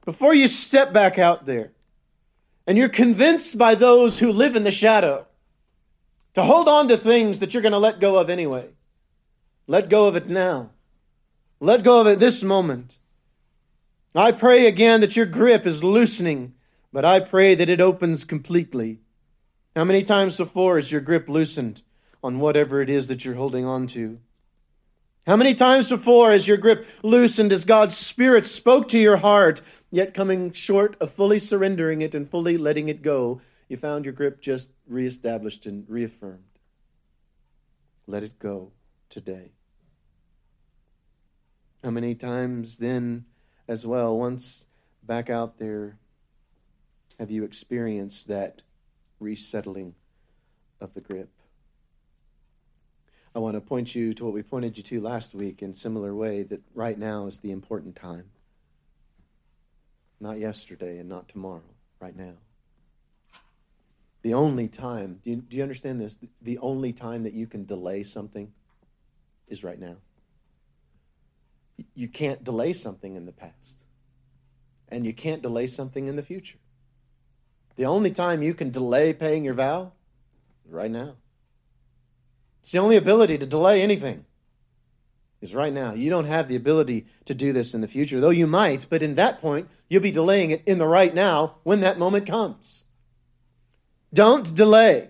before 0.05 0.35
you 0.35 0.47
step 0.47 0.93
back 0.93 1.17
out 1.17 1.45
there, 1.45 1.71
and 2.67 2.77
you're 2.77 2.89
convinced 2.89 3.57
by 3.57 3.75
those 3.75 4.19
who 4.19 4.31
live 4.31 4.55
in 4.55 4.63
the 4.63 4.71
shadow 4.71 5.25
to 6.35 6.43
hold 6.43 6.69
on 6.69 6.87
to 6.89 6.97
things 6.97 7.39
that 7.39 7.53
you're 7.53 7.63
going 7.63 7.71
to 7.71 7.79
let 7.79 7.99
go 7.99 8.17
of 8.17 8.29
anyway, 8.29 8.67
let 9.67 9.89
go 9.89 10.07
of 10.07 10.15
it 10.15 10.29
now. 10.29 10.71
Let 11.59 11.83
go 11.83 12.01
of 12.01 12.07
it 12.07 12.19
this 12.19 12.43
moment. 12.43 12.97
I 14.13 14.31
pray 14.31 14.67
again 14.67 15.01
that 15.01 15.15
your 15.15 15.25
grip 15.25 15.65
is 15.65 15.83
loosening, 15.83 16.53
but 16.93 17.03
I 17.03 17.19
pray 17.19 17.55
that 17.55 17.69
it 17.69 17.81
opens 17.81 18.23
completely. 18.23 18.99
How 19.75 19.83
many 19.83 20.03
times 20.03 20.37
before 20.37 20.75
has 20.75 20.89
your 20.89 21.01
grip 21.01 21.27
loosened 21.27 21.81
on 22.23 22.39
whatever 22.39 22.81
it 22.81 22.89
is 22.89 23.09
that 23.09 23.25
you're 23.25 23.35
holding 23.35 23.65
on 23.65 23.87
to? 23.87 24.19
How 25.27 25.35
many 25.35 25.53
times 25.53 25.89
before 25.89 26.31
has 26.31 26.47
your 26.47 26.57
grip 26.57 26.87
loosened 27.03 27.51
as 27.51 27.65
God's 27.65 27.97
Spirit 27.97 28.45
spoke 28.45 28.89
to 28.89 28.99
your 28.99 29.17
heart, 29.17 29.61
yet 29.91 30.13
coming 30.13 30.51
short 30.53 30.95
of 31.01 31.11
fully 31.11 31.39
surrendering 31.39 32.01
it 32.01 32.15
and 32.15 32.29
fully 32.29 32.57
letting 32.57 32.87
it 32.87 33.01
go, 33.01 33.41
you 33.67 33.75
found 33.75 34.05
your 34.05 34.13
grip 34.13 34.39
just 34.39 34.69
reestablished 34.87 35.65
and 35.65 35.89
reaffirmed? 35.89 36.43
Let 38.07 38.23
it 38.23 38.37
go 38.39 38.71
today. 39.09 39.54
How 41.85 41.91
many 41.91 42.15
times 42.15 42.79
then, 42.79 43.25
as 43.67 43.85
well, 43.85 44.17
once 44.17 44.65
back 45.03 45.29
out 45.29 45.59
there, 45.59 45.99
have 47.19 47.29
you 47.29 47.43
experienced 47.43 48.27
that 48.29 48.63
resettling 49.19 49.93
of 50.81 50.95
the 50.95 51.01
grip? 51.01 51.29
I 53.35 53.37
want 53.37 53.53
to 53.53 53.61
point 53.61 53.93
you 53.93 54.15
to 54.15 54.25
what 54.25 54.33
we 54.33 54.41
pointed 54.41 54.77
you 54.77 54.83
to 54.83 54.99
last 54.99 55.35
week 55.35 55.61
in 55.61 55.75
similar 55.75 56.15
way 56.15 56.41
that 56.41 56.63
right 56.73 56.97
now 56.97 57.27
is 57.27 57.37
the 57.37 57.51
important 57.51 57.95
time. 57.95 58.31
Not 60.19 60.39
yesterday 60.39 60.97
and 60.97 61.07
not 61.07 61.29
tomorrow, 61.29 61.69
right 61.99 62.15
now. 62.15 62.33
The 64.23 64.33
only 64.33 64.69
time, 64.69 65.19
do 65.23 65.29
you, 65.29 65.35
do 65.35 65.55
you 65.55 65.61
understand 65.61 66.01
this? 66.01 66.17
The 66.41 66.57
only 66.57 66.93
time 66.93 67.21
that 67.25 67.33
you 67.33 67.45
can 67.45 67.65
delay 67.65 68.01
something 68.01 68.51
is 69.47 69.63
right 69.63 69.79
now. 69.79 69.97
You 71.93 72.07
can't 72.07 72.43
delay 72.43 72.73
something 72.73 73.15
in 73.15 73.25
the 73.25 73.31
past, 73.31 73.85
and 74.89 75.05
you 75.05 75.13
can't 75.13 75.41
delay 75.41 75.67
something 75.67 76.07
in 76.07 76.15
the 76.15 76.23
future. 76.23 76.57
The 77.75 77.85
only 77.85 78.11
time 78.11 78.41
you 78.41 78.53
can 78.53 78.71
delay 78.71 79.13
paying 79.13 79.43
your 79.43 79.53
vow 79.53 79.91
right 80.69 80.91
now. 80.91 81.15
It's 82.59 82.71
the 82.71 82.79
only 82.79 82.95
ability 82.95 83.37
to 83.37 83.45
delay 83.45 83.81
anything 83.81 84.25
is 85.41 85.53
right 85.53 85.73
now. 85.73 85.93
You 85.93 86.09
don't 86.09 86.25
have 86.25 86.47
the 86.47 86.55
ability 86.55 87.05
to 87.25 87.33
do 87.33 87.53
this 87.53 87.73
in 87.73 87.81
the 87.81 87.87
future, 87.87 88.19
though 88.19 88.29
you 88.29 88.47
might, 88.47 88.87
but 88.89 89.03
in 89.03 89.15
that 89.15 89.41
point, 89.41 89.69
you'll 89.89 90.01
be 90.01 90.11
delaying 90.11 90.51
it 90.51 90.63
in 90.65 90.77
the 90.77 90.87
right 90.87 91.13
now 91.13 91.55
when 91.63 91.81
that 91.81 91.99
moment 91.99 92.25
comes. 92.25 92.83
Don't 94.13 94.53
delay. 94.55 95.09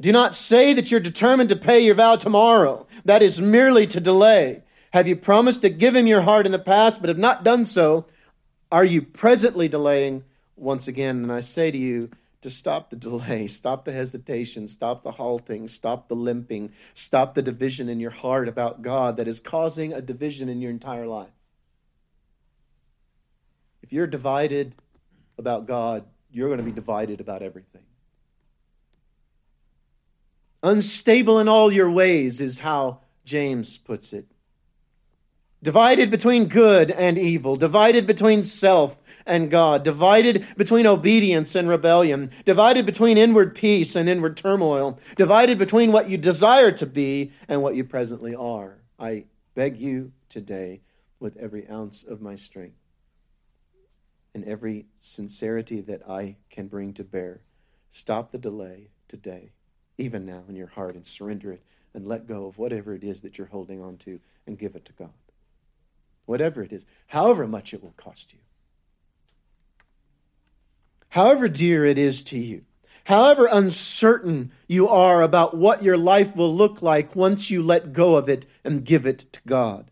Do 0.00 0.10
not 0.10 0.34
say 0.34 0.72
that 0.72 0.90
you're 0.90 1.00
determined 1.00 1.50
to 1.50 1.56
pay 1.56 1.80
your 1.80 1.94
vow 1.94 2.16
tomorrow. 2.16 2.86
That 3.04 3.22
is 3.22 3.40
merely 3.40 3.86
to 3.88 4.00
delay. 4.00 4.63
Have 4.94 5.08
you 5.08 5.16
promised 5.16 5.62
to 5.62 5.70
give 5.70 5.96
him 5.96 6.06
your 6.06 6.20
heart 6.20 6.46
in 6.46 6.52
the 6.52 6.58
past, 6.60 7.00
but 7.00 7.08
have 7.08 7.18
not 7.18 7.42
done 7.42 7.66
so? 7.66 8.06
Are 8.70 8.84
you 8.84 9.02
presently 9.02 9.66
delaying 9.66 10.22
once 10.54 10.86
again? 10.86 11.24
And 11.24 11.32
I 11.32 11.40
say 11.40 11.72
to 11.72 11.76
you, 11.76 12.10
to 12.42 12.50
stop 12.50 12.90
the 12.90 12.96
delay, 12.96 13.48
stop 13.48 13.84
the 13.84 13.90
hesitation, 13.90 14.68
stop 14.68 15.02
the 15.02 15.10
halting, 15.10 15.66
stop 15.66 16.06
the 16.06 16.14
limping, 16.14 16.72
stop 16.94 17.34
the 17.34 17.42
division 17.42 17.88
in 17.88 17.98
your 17.98 18.12
heart 18.12 18.46
about 18.46 18.82
God 18.82 19.16
that 19.16 19.26
is 19.26 19.40
causing 19.40 19.92
a 19.92 20.00
division 20.00 20.48
in 20.48 20.60
your 20.60 20.70
entire 20.70 21.08
life. 21.08 21.34
If 23.82 23.92
you're 23.92 24.06
divided 24.06 24.76
about 25.38 25.66
God, 25.66 26.04
you're 26.30 26.48
going 26.48 26.58
to 26.58 26.64
be 26.64 26.70
divided 26.70 27.20
about 27.20 27.42
everything. 27.42 27.82
Unstable 30.62 31.40
in 31.40 31.48
all 31.48 31.72
your 31.72 31.90
ways 31.90 32.40
is 32.40 32.60
how 32.60 33.00
James 33.24 33.76
puts 33.76 34.12
it. 34.12 34.28
Divided 35.64 36.10
between 36.10 36.48
good 36.48 36.90
and 36.90 37.16
evil, 37.16 37.56
divided 37.56 38.06
between 38.06 38.44
self 38.44 38.94
and 39.24 39.50
God, 39.50 39.82
divided 39.82 40.46
between 40.58 40.86
obedience 40.86 41.54
and 41.54 41.70
rebellion, 41.70 42.30
divided 42.44 42.84
between 42.84 43.16
inward 43.16 43.54
peace 43.54 43.96
and 43.96 44.06
inward 44.06 44.36
turmoil, 44.36 44.98
divided 45.16 45.56
between 45.58 45.90
what 45.90 46.10
you 46.10 46.18
desire 46.18 46.70
to 46.72 46.84
be 46.84 47.32
and 47.48 47.62
what 47.62 47.76
you 47.76 47.82
presently 47.82 48.34
are. 48.34 48.76
I 48.98 49.24
beg 49.54 49.78
you 49.78 50.12
today, 50.28 50.82
with 51.18 51.38
every 51.38 51.66
ounce 51.70 52.04
of 52.04 52.20
my 52.20 52.36
strength 52.36 52.76
and 54.34 54.44
every 54.44 54.84
sincerity 55.00 55.80
that 55.80 56.06
I 56.06 56.36
can 56.50 56.66
bring 56.66 56.92
to 56.94 57.04
bear, 57.04 57.40
stop 57.90 58.32
the 58.32 58.38
delay 58.38 58.90
today 59.08 59.52
even 59.98 60.26
now 60.26 60.42
in 60.48 60.56
your 60.56 60.66
heart, 60.66 60.94
and 60.94 61.06
surrender 61.06 61.52
it 61.52 61.62
and 61.94 62.06
let 62.06 62.26
go 62.26 62.46
of 62.46 62.58
whatever 62.58 62.94
it 62.94 63.04
is 63.04 63.22
that 63.22 63.38
you're 63.38 63.46
holding 63.46 63.80
on 63.80 63.96
to 63.96 64.20
and 64.46 64.58
give 64.58 64.74
it 64.74 64.84
to 64.84 64.92
God. 64.92 65.10
Whatever 66.26 66.62
it 66.62 66.72
is, 66.72 66.86
however 67.06 67.46
much 67.46 67.74
it 67.74 67.82
will 67.82 67.94
cost 67.96 68.32
you. 68.32 68.38
However 71.08 71.48
dear 71.48 71.84
it 71.84 71.98
is 71.98 72.22
to 72.24 72.38
you, 72.38 72.62
however 73.04 73.46
uncertain 73.50 74.50
you 74.66 74.88
are 74.88 75.22
about 75.22 75.56
what 75.56 75.82
your 75.82 75.96
life 75.98 76.34
will 76.34 76.54
look 76.54 76.82
like 76.82 77.14
once 77.14 77.50
you 77.50 77.62
let 77.62 77.92
go 77.92 78.16
of 78.16 78.28
it 78.28 78.46
and 78.64 78.84
give 78.84 79.06
it 79.06 79.26
to 79.32 79.40
God. 79.46 79.90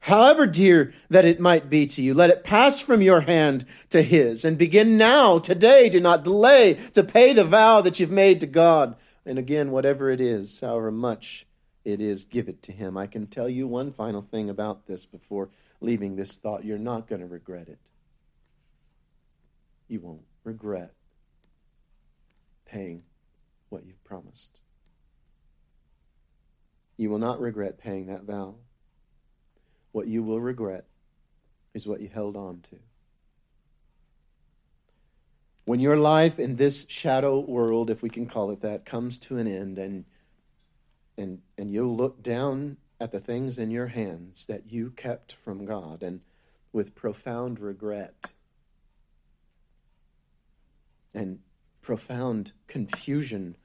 however 0.00 0.46
dear 0.46 0.92
that 1.10 1.24
it 1.24 1.40
might 1.40 1.70
be 1.70 1.86
to 1.86 2.02
you. 2.02 2.14
Let 2.14 2.30
it 2.30 2.44
pass 2.44 2.80
from 2.80 3.02
your 3.02 3.20
hand 3.20 3.64
to 3.90 4.02
his, 4.02 4.44
and 4.44 4.58
begin 4.58 4.96
now, 4.96 5.38
today. 5.38 5.88
Do 5.88 6.00
not 6.00 6.24
delay 6.24 6.74
to 6.94 7.04
pay 7.04 7.32
the 7.32 7.44
vow 7.44 7.82
that 7.82 8.00
you've 8.00 8.10
made 8.10 8.40
to 8.40 8.46
God. 8.46 8.96
And 9.24 9.38
again, 9.38 9.70
whatever 9.70 10.10
it 10.10 10.20
is, 10.20 10.60
however 10.60 10.90
much 10.90 11.46
it 11.84 12.00
is, 12.00 12.24
give 12.24 12.48
it 12.48 12.62
to 12.64 12.72
him. 12.72 12.96
I 12.96 13.06
can 13.06 13.26
tell 13.26 13.48
you 13.48 13.66
one 13.66 13.92
final 13.92 14.22
thing 14.22 14.50
about 14.50 14.86
this 14.86 15.06
before 15.06 15.48
leaving 15.80 16.16
this 16.16 16.38
thought. 16.38 16.64
You're 16.64 16.78
not 16.78 17.08
going 17.08 17.20
to 17.20 17.26
regret 17.26 17.68
it. 17.68 17.78
You 19.88 20.00
won't 20.00 20.22
regret 20.44 20.92
paying 22.66 23.02
what 23.70 23.84
you've 23.84 24.02
promised. 24.04 24.58
You 26.96 27.10
will 27.10 27.18
not 27.18 27.40
regret 27.40 27.78
paying 27.78 28.06
that 28.06 28.24
vow. 28.24 28.56
What 29.92 30.06
you 30.06 30.22
will 30.22 30.40
regret 30.40 30.84
is 31.74 31.86
what 31.86 32.00
you 32.00 32.08
held 32.08 32.36
on 32.36 32.62
to. 32.70 32.76
When 35.64 35.80
your 35.80 35.96
life 35.96 36.38
in 36.38 36.56
this 36.56 36.84
shadow 36.88 37.40
world, 37.40 37.90
if 37.90 38.02
we 38.02 38.10
can 38.10 38.26
call 38.26 38.50
it 38.50 38.60
that, 38.62 38.84
comes 38.84 39.18
to 39.20 39.38
an 39.38 39.46
end 39.46 39.78
and 39.78 40.04
and 41.20 41.40
and 41.58 41.70
you'll 41.72 41.96
look 41.96 42.22
down 42.22 42.76
at 42.98 43.12
the 43.12 43.20
things 43.20 43.58
in 43.58 43.70
your 43.70 43.86
hands 43.86 44.46
that 44.46 44.70
you 44.70 44.90
kept 44.90 45.34
from 45.44 45.64
God 45.64 46.02
and 46.02 46.20
with 46.72 46.94
profound 46.94 47.60
regret 47.60 48.14
and 51.14 51.38
profound 51.82 52.52
confusion 52.68 53.56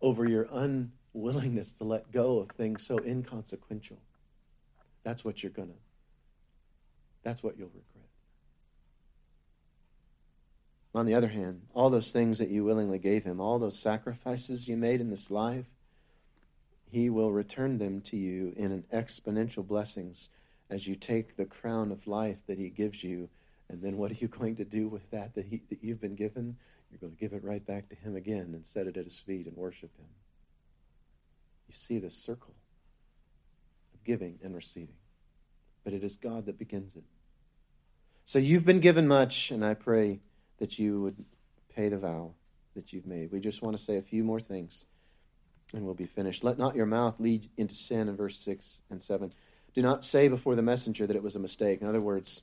over 0.00 0.28
your 0.28 0.48
unwillingness 0.52 1.74
to 1.74 1.84
let 1.84 2.10
go 2.12 2.38
of 2.38 2.50
things 2.50 2.86
so 2.86 2.98
inconsequential. 2.98 3.98
That's 5.02 5.24
what 5.24 5.42
you're 5.42 5.52
going 5.52 5.68
to, 5.68 5.74
that's 7.22 7.42
what 7.42 7.58
you'll 7.58 7.68
regret. 7.68 8.08
On 10.94 11.06
the 11.06 11.14
other 11.14 11.28
hand, 11.28 11.62
all 11.74 11.90
those 11.90 12.12
things 12.12 12.38
that 12.38 12.50
you 12.50 12.64
willingly 12.64 13.00
gave 13.00 13.24
him, 13.24 13.40
all 13.40 13.58
those 13.58 13.78
sacrifices 13.78 14.68
you 14.68 14.76
made 14.76 15.00
in 15.00 15.10
this 15.10 15.30
life, 15.30 15.66
he 16.90 17.10
will 17.10 17.32
return 17.32 17.78
them 17.78 18.00
to 18.02 18.16
you 18.16 18.52
in 18.56 18.72
an 18.72 18.84
exponential 18.92 19.66
blessings 19.66 20.28
as 20.70 20.86
you 20.86 20.94
take 20.94 21.36
the 21.36 21.44
crown 21.44 21.92
of 21.92 22.06
life 22.06 22.38
that 22.46 22.58
he 22.58 22.70
gives 22.70 23.02
you. 23.02 23.28
And 23.68 23.82
then 23.82 23.96
what 23.96 24.10
are 24.10 24.14
you 24.14 24.28
going 24.40 24.56
to 24.56 24.64
do 24.64 24.88
with 24.88 25.08
that 25.10 25.34
that, 25.34 25.46
he, 25.46 25.62
that 25.70 25.82
you've 25.82 26.00
been 26.00 26.14
given? 26.14 26.56
You're 26.90 27.00
going 27.00 27.14
to 27.14 27.20
give 27.20 27.32
it 27.32 27.44
right 27.44 27.64
back 27.66 27.88
to 27.88 27.96
him 27.96 28.16
again 28.16 28.50
and 28.54 28.64
set 28.64 28.86
it 28.86 28.96
at 28.96 29.04
his 29.04 29.18
feet 29.18 29.46
and 29.46 29.56
worship 29.56 29.90
him. 29.98 30.06
You 31.68 31.74
see 31.74 31.98
this 31.98 32.16
circle 32.16 32.54
of 33.94 34.04
giving 34.04 34.38
and 34.42 34.54
receiving. 34.54 34.94
But 35.82 35.92
it 35.92 36.04
is 36.04 36.16
God 36.16 36.46
that 36.46 36.58
begins 36.58 36.96
it. 36.96 37.02
So 38.24 38.38
you've 38.38 38.64
been 38.64 38.80
given 38.80 39.06
much, 39.06 39.50
and 39.50 39.64
I 39.64 39.74
pray 39.74 40.20
that 40.58 40.78
you 40.78 41.02
would 41.02 41.24
pay 41.74 41.88
the 41.88 41.98
vow 41.98 42.32
that 42.74 42.92
you've 42.92 43.06
made. 43.06 43.30
We 43.32 43.40
just 43.40 43.60
want 43.60 43.76
to 43.76 43.82
say 43.82 43.96
a 43.96 44.02
few 44.02 44.24
more 44.24 44.40
things, 44.40 44.86
and 45.74 45.84
we'll 45.84 45.94
be 45.94 46.06
finished. 46.06 46.44
Let 46.44 46.58
not 46.58 46.76
your 46.76 46.86
mouth 46.86 47.16
lead 47.18 47.48
into 47.56 47.74
sin 47.74 48.08
in 48.08 48.16
verse 48.16 48.38
6 48.38 48.80
and 48.90 49.02
7. 49.02 49.32
Do 49.74 49.82
not 49.82 50.04
say 50.04 50.28
before 50.28 50.54
the 50.54 50.62
messenger 50.62 51.06
that 51.06 51.16
it 51.16 51.22
was 51.22 51.36
a 51.36 51.40
mistake. 51.40 51.82
In 51.82 51.88
other 51.88 52.00
words, 52.00 52.42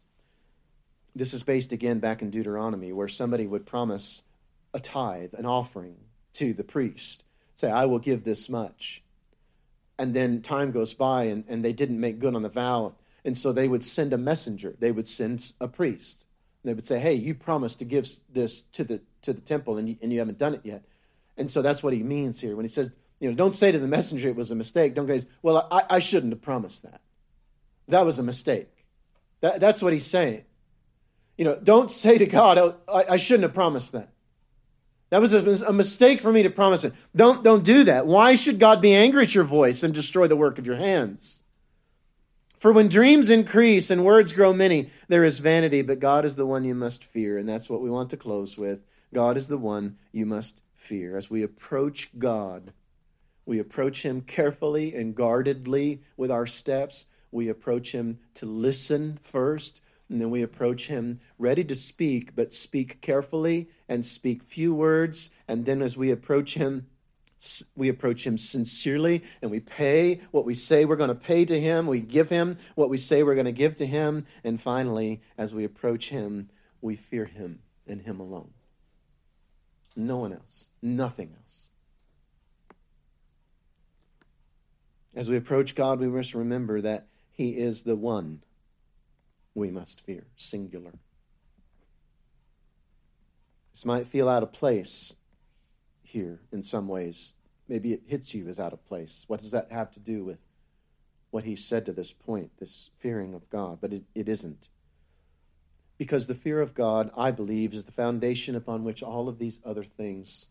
this 1.15 1.34
is 1.34 1.43
based 1.43 1.71
again 1.71 1.99
back 1.99 2.21
in 2.21 2.29
Deuteronomy, 2.29 2.93
where 2.93 3.07
somebody 3.07 3.47
would 3.47 3.65
promise 3.65 4.23
a 4.73 4.79
tithe, 4.79 5.34
an 5.38 5.45
offering 5.45 5.95
to 6.34 6.53
the 6.53 6.63
priest. 6.63 7.23
Say, 7.55 7.69
I 7.69 7.86
will 7.86 7.99
give 7.99 8.23
this 8.23 8.49
much 8.49 9.01
and 10.01 10.15
then 10.15 10.41
time 10.41 10.71
goes 10.71 10.95
by 10.95 11.25
and, 11.25 11.43
and 11.47 11.63
they 11.63 11.73
didn't 11.73 11.99
make 11.99 12.17
good 12.17 12.34
on 12.34 12.41
the 12.41 12.49
vow. 12.49 12.95
And 13.23 13.38
so 13.38 13.51
they 13.51 13.67
would 13.67 13.84
send 13.84 14.13
a 14.13 14.17
messenger. 14.17 14.73
They 14.79 14.91
would 14.91 15.07
send 15.07 15.53
a 15.61 15.67
priest. 15.67 16.25
They 16.63 16.73
would 16.73 16.86
say, 16.86 16.99
"Hey, 16.99 17.13
you 17.13 17.36
promised 17.36 17.79
to 17.79 17.86
give 17.86 18.09
this 18.34 18.63
to 18.73 18.84
the 18.84 18.99
to 19.21 19.32
the 19.34 19.41
temple, 19.41 19.77
and 19.77 19.88
you, 19.88 19.97
and 20.01 20.11
you 20.11 20.17
haven't 20.17 20.39
done 20.39 20.55
it 20.55 20.61
yet." 20.63 20.84
And 21.38 21.51
so 21.51 21.61
that's 21.61 21.84
what 21.84 21.93
he 21.93 22.01
means 22.01 22.39
here 22.39 22.55
when 22.55 22.65
he 22.65 22.69
says, 22.69 22.91
"You 23.22 23.30
know, 23.30 23.36
don't 23.36 23.53
say 23.53 23.72
to 23.72 23.80
the 23.80 23.88
messenger 23.88 24.28
it 24.28 24.36
was 24.36 24.51
a 24.51 24.55
mistake. 24.55 24.93
Don't 24.93 25.07
say, 25.07 25.26
well, 25.41 25.65
I, 25.72 25.84
I 25.89 25.99
shouldn't 25.99 26.34
have 26.34 26.41
promised 26.41 26.84
that. 26.84 26.99
That 27.88 28.05
was 28.05 28.19
a 28.19 28.24
mistake." 28.24 28.67
That, 29.41 29.59
that's 29.59 29.82
what 29.82 29.93
he's 29.93 30.05
saying. 30.05 30.43
You 31.38 31.45
know, 31.45 31.59
don't 31.61 31.91
say 31.91 32.17
to 32.17 32.26
God, 32.26 32.57
oh, 32.57 32.76
I, 32.88 33.13
I 33.13 33.17
shouldn't 33.17 33.43
have 33.43 33.53
promised 33.53 33.93
that. 33.93 34.09
That 35.09 35.19
was 35.19 35.34
a, 35.34 35.67
a, 35.67 35.74
mistake 35.74 36.22
for 36.22 36.32
me 36.32 36.43
to 36.43 36.49
promise 36.49 36.86
it. 36.86 36.93
Don't, 37.15 37.43
don't 37.43 37.65
do 37.65 37.84
that. 37.84 38.07
Why 38.07 38.36
should 38.36 38.59
God 38.59 38.82
be 38.82 38.93
angry 38.93 39.24
at 39.24 39.36
your 39.36 39.43
voice 39.43 39.84
and 39.84 39.93
destroy 39.93 40.28
the 40.28 40.38
work 40.38 40.57
of 40.57 40.65
your 40.65 40.78
hands? 40.78 41.43
For 42.59 42.72
when 42.72 42.88
dreams 42.88 43.30
increase 43.30 43.89
and 43.89 44.05
words 44.05 44.32
grow 44.32 44.53
many, 44.53 44.91
there 45.09 45.26
is 45.26 45.39
vanity, 45.39 45.82
but 45.82 45.99
God 45.99 46.24
is 46.24 46.36
the 46.36 46.45
one 46.45 46.63
you 46.63 46.76
must 46.76 47.03
fear. 47.03 47.39
And 47.39 47.49
that's 47.49 47.69
what 47.69 47.82
we 47.82 47.89
want 47.89 48.11
to 48.11 48.17
close 48.17 48.55
with. 48.55 48.80
God 49.13 49.36
is 49.36 49.47
the 49.47 49.57
one 49.57 49.97
you 50.13 50.26
must 50.26 50.61
fear. 50.76 51.17
As 51.17 51.30
we 51.30 51.43
approach 51.43 52.09
God, 52.17 52.72
we 53.46 53.60
approach 53.60 54.04
Him 54.04 54.22
carefully 54.22 54.96
and 54.96 55.16
guardedly 55.16 56.02
with 56.18 56.32
our 56.32 56.48
steps. 56.48 57.06
We 57.32 57.50
approach 57.50 57.92
Him 57.92 58.20
to 58.36 58.46
listen 58.46 59.20
first 59.24 59.82
and 60.12 60.20
then 60.20 60.30
we 60.30 60.42
approach 60.42 60.88
him 60.88 61.22
ready 61.39 61.64
to 61.64 61.74
speak, 61.74 62.36
but 62.36 62.52
speak 62.52 63.00
carefully 63.00 63.70
and 63.88 64.06
speak 64.06 64.44
few 64.44 64.76
words. 64.76 65.30
And 65.48 65.66
then 65.66 65.82
as 65.82 65.96
we 65.96 66.12
approach 66.12 66.54
him, 66.54 66.86
we 67.76 67.88
approach 67.88 68.28
him 68.28 68.38
sincerely 68.38 69.24
and 69.42 69.50
we 69.50 69.62
pay 69.62 70.20
what 70.32 70.44
we 70.44 70.54
say 70.54 70.84
we're 70.84 70.98
going 70.98 71.08
to 71.08 71.16
pay 71.16 71.46
to 71.46 71.58
him. 71.58 71.88
We 71.88 72.02
give 72.02 72.30
him 72.30 72.58
what 72.76 72.89
we 72.89 72.98
say 72.98 73.24
we're 73.24 73.36
going 73.36 73.46
to 73.46 73.54
give 73.54 73.76
to 73.76 73.86
him. 73.86 74.26
And 74.44 74.62
finally, 74.62 75.22
as 75.38 75.54
we 75.54 75.64
approach 75.64 76.10
him, 76.10 76.50
we 76.82 76.98
fear 76.98 77.24
him 77.24 77.60
and 77.88 78.02
him 78.02 78.20
alone. 78.20 78.52
No 79.96 80.18
one 80.18 80.34
else, 80.34 80.68
nothing 80.82 81.34
else. 81.39 81.70
As 85.16 85.30
we 85.30 85.38
approach 85.38 85.76
God, 85.76 85.99
we 85.99 86.07
must 86.07 86.34
remember 86.34 86.82
that 86.82 87.07
he 87.32 87.49
is 87.51 87.84
the 87.84 87.95
one 87.95 88.41
we 89.53 89.70
must 89.70 90.01
fear, 90.01 90.26
singular. 90.38 90.93
This 93.74 93.86
might 93.86 94.07
feel 94.07 94.30
out 94.30 94.43
of 94.43 94.53
place 94.53 95.16
here 96.03 96.39
in 96.51 96.64
some 96.64 96.88
ways. 96.88 97.36
Maybe 97.68 97.93
it 97.93 98.03
hits 98.05 98.34
you 98.34 98.47
as 98.47 98.59
out 98.59 98.74
of 98.74 98.86
place. 98.86 99.26
What 99.28 99.41
does 99.41 99.51
that 99.51 99.72
have 99.72 99.91
to 99.93 99.99
do 99.99 100.24
with 100.24 100.39
what 101.32 101.43
he 101.43 101.55
said 101.55 101.86
to 101.86 101.93
this 101.93 102.14
point, 102.14 102.51
this 102.59 102.89
fearing 102.99 103.34
of 103.34 103.49
God? 103.49 103.80
But 103.82 103.93
it, 103.93 104.03
it 104.16 104.30
isn't. 104.30 104.70
Because 105.97 106.28
the 106.28 106.36
fear 106.36 106.62
of 106.62 106.74
God, 106.74 107.12
I 107.16 107.32
believe, 107.32 107.74
is 107.74 107.86
the 107.86 107.91
foundation 107.91 108.55
upon 108.55 108.84
which 108.84 109.03
all 109.03 109.30
of 109.30 109.39
these 109.39 109.62
other 109.66 109.84
things 109.84 110.47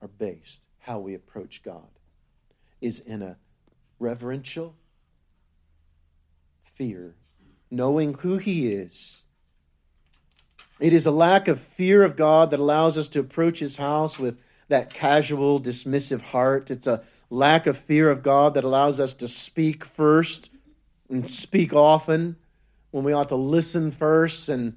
are 0.00 0.08
based. 0.08 0.66
How 0.78 0.98
we 0.98 1.14
approach 1.14 1.62
God 1.62 1.88
is 2.80 3.00
in 3.00 3.22
a 3.22 3.36
reverential 3.98 4.74
fear 6.74 7.14
knowing 7.70 8.14
who 8.14 8.38
He 8.38 8.72
is. 8.72 9.24
It 10.78 10.92
is 10.92 11.06
a 11.06 11.10
lack 11.10 11.48
of 11.48 11.60
fear 11.60 12.02
of 12.02 12.16
God 12.16 12.50
that 12.50 12.60
allows 12.60 12.98
us 12.98 13.08
to 13.10 13.20
approach 13.20 13.58
His 13.58 13.76
house 13.76 14.18
with 14.18 14.38
that 14.68 14.92
casual, 14.92 15.60
dismissive 15.60 16.20
heart. 16.20 16.70
It's 16.70 16.86
a 16.86 17.02
lack 17.30 17.66
of 17.66 17.78
fear 17.78 18.10
of 18.10 18.22
God 18.22 18.54
that 18.54 18.64
allows 18.64 19.00
us 19.00 19.14
to 19.14 19.28
speak 19.28 19.84
first 19.84 20.50
and 21.08 21.30
speak 21.30 21.72
often 21.72 22.36
when 22.90 23.04
we 23.04 23.12
ought 23.12 23.28
to 23.30 23.36
listen 23.36 23.90
first 23.90 24.48
and 24.48 24.76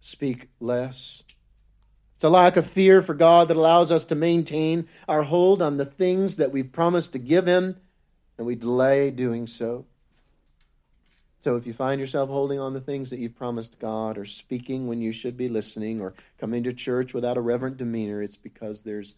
speak 0.00 0.48
less. 0.60 1.22
It's 2.14 2.24
a 2.24 2.30
lack 2.30 2.56
of 2.56 2.66
fear 2.66 3.02
for 3.02 3.14
God 3.14 3.48
that 3.48 3.56
allows 3.56 3.92
us 3.92 4.04
to 4.04 4.14
maintain 4.14 4.88
our 5.08 5.22
hold 5.22 5.60
on 5.60 5.76
the 5.76 5.84
things 5.84 6.36
that 6.36 6.52
we've 6.52 6.70
promised 6.70 7.12
to 7.12 7.18
give 7.18 7.46
Him 7.46 7.76
and 8.42 8.46
we 8.48 8.56
delay 8.56 9.12
doing 9.12 9.46
so. 9.46 9.84
So 11.42 11.54
if 11.54 11.64
you 11.64 11.72
find 11.72 12.00
yourself 12.00 12.28
holding 12.28 12.58
on 12.58 12.72
the 12.72 12.80
things 12.80 13.10
that 13.10 13.20
you've 13.20 13.36
promised 13.36 13.78
God 13.78 14.18
or 14.18 14.24
speaking 14.24 14.88
when 14.88 15.00
you 15.00 15.12
should 15.12 15.36
be 15.36 15.48
listening 15.48 16.00
or 16.00 16.14
coming 16.40 16.64
to 16.64 16.72
church 16.72 17.14
without 17.14 17.36
a 17.36 17.40
reverent 17.40 17.76
demeanor, 17.76 18.20
it's 18.20 18.34
because 18.36 18.82
there's 18.82 19.14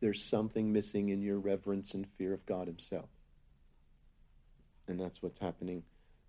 there's 0.00 0.20
something 0.20 0.72
missing 0.72 1.10
in 1.10 1.22
your 1.22 1.38
reverence 1.38 1.94
and 1.94 2.08
fear 2.18 2.34
of 2.34 2.44
God 2.44 2.66
himself. 2.66 3.08
And 4.88 4.98
that's 4.98 5.22
what's 5.22 5.38
happening 5.38 5.84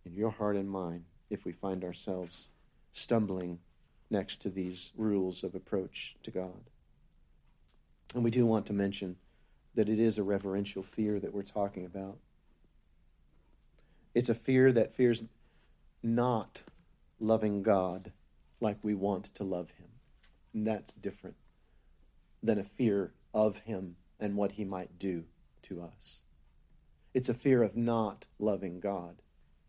in 0.06 0.14
your 0.14 0.30
heart 0.30 0.58
and 0.58 0.70
mind 0.70 1.06
if 1.32 1.44
we 1.44 1.54
find 1.54 1.84
ourselves 1.84 2.52
stumbling 2.94 3.58
next 4.12 4.44
to 4.44 4.52
these 4.52 4.92
rules 4.96 5.44
of 5.44 5.56
approach 5.56 6.16
to 6.22 6.30
God. 6.30 6.70
And 8.14 8.24
we 8.24 8.30
do 8.30 8.46
want 8.46 8.68
to 8.68 8.74
mention 8.74 9.16
that 9.76 9.90
it 9.90 10.00
is 10.00 10.18
a 10.18 10.24
reverential 10.24 10.84
fear 10.84 11.20
that 11.20 11.34
we're 11.34 11.44
talking 11.44 11.86
about. 11.86 12.18
It's 14.14 14.30
a 14.30 14.36
fear 14.36 14.72
that 14.72 14.96
fears 14.96 15.24
not 16.02 16.62
loving 17.20 17.64
God 17.64 18.12
like 18.62 18.78
we 18.82 18.94
want 18.94 19.26
to 19.36 19.44
love 19.44 19.70
Him. 19.72 19.88
And 20.54 20.66
that's 20.66 20.94
different 20.94 21.36
than 22.42 22.60
a 22.60 22.64
fear 22.64 23.12
of 23.34 23.58
Him 23.58 23.96
and 24.20 24.36
what 24.36 24.54
He 24.54 24.64
might 24.64 24.98
do 24.98 25.24
to 25.64 25.82
us. 25.82 26.22
It's 27.14 27.30
a 27.30 27.34
fear 27.34 27.64
of 27.64 27.76
not 27.76 28.26
loving 28.40 28.80
God 28.80 29.22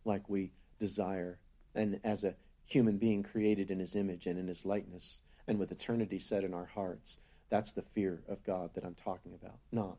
like 0.05 0.29
we 0.29 0.53
desire, 0.79 1.39
and 1.75 2.01
as 2.05 2.25
a 2.25 2.35
human 2.67 2.99
being 2.99 3.23
created 3.23 3.71
in 3.71 3.79
his 3.79 3.97
image 3.97 4.27
and 4.27 4.39
in 4.39 4.49
his 4.49 4.65
likeness, 4.67 5.21
and 5.47 5.59
with 5.59 5.73
eternity 5.73 6.19
set 6.19 6.45
in 6.45 6.53
our 6.53 6.65
hearts, 6.67 7.19
that's 7.49 7.73
the 7.73 7.83
fear 7.83 8.23
of 8.29 8.45
God 8.45 8.71
that 8.75 8.85
I'm 8.85 8.95
talking 8.95 9.33
about, 9.35 9.59
not 9.71 9.99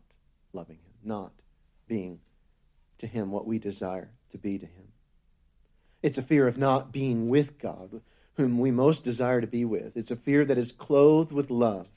loving 0.53 0.77
him, 0.77 0.93
not 1.03 1.31
being 1.87 2.19
to 2.99 3.07
him 3.07 3.31
what 3.31 3.47
we 3.47 3.59
desire 3.59 4.09
to 4.29 4.37
be 4.37 4.57
to 4.57 4.65
him. 4.65 4.87
It's 6.03 6.17
a 6.17 6.23
fear 6.23 6.47
of 6.47 6.57
not 6.57 6.91
being 6.91 7.29
with 7.29 7.59
God, 7.59 8.01
whom 8.35 8.59
we 8.59 8.71
most 8.71 9.03
desire 9.03 9.41
to 9.41 9.47
be 9.47 9.65
with. 9.65 9.95
It's 9.95 10.11
a 10.11 10.15
fear 10.15 10.45
that 10.45 10.57
is 10.57 10.71
clothed 10.71 11.31
with 11.31 11.49
love, 11.49 11.87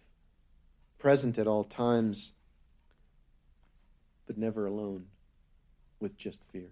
present 0.98 1.38
at 1.38 1.46
all 1.46 1.64
times, 1.64 2.32
but 4.26 4.38
never 4.38 4.66
alone 4.66 5.06
with 5.98 6.16
just 6.16 6.50
fear. 6.50 6.70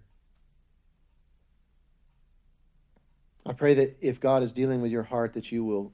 I 3.45 3.53
pray 3.53 3.73
that 3.75 3.97
if 4.01 4.19
God 4.19 4.43
is 4.43 4.53
dealing 4.53 4.81
with 4.81 4.91
your 4.91 5.03
heart, 5.03 5.33
that 5.33 5.51
you 5.51 5.63
will 5.63 5.91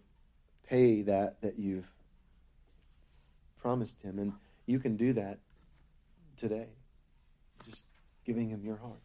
pay 0.67 1.03
that 1.03 1.41
that 1.41 1.59
you've 1.59 1.89
promised 3.65 4.03
Him. 4.03 4.19
And 4.19 4.31
you 4.67 4.77
can 4.77 4.95
do 4.95 5.13
that 5.13 5.39
today. 6.37 6.67
Just 7.65 7.83
giving 8.23 8.47
Him 8.47 8.63
your 8.63 8.77
heart, 8.77 9.01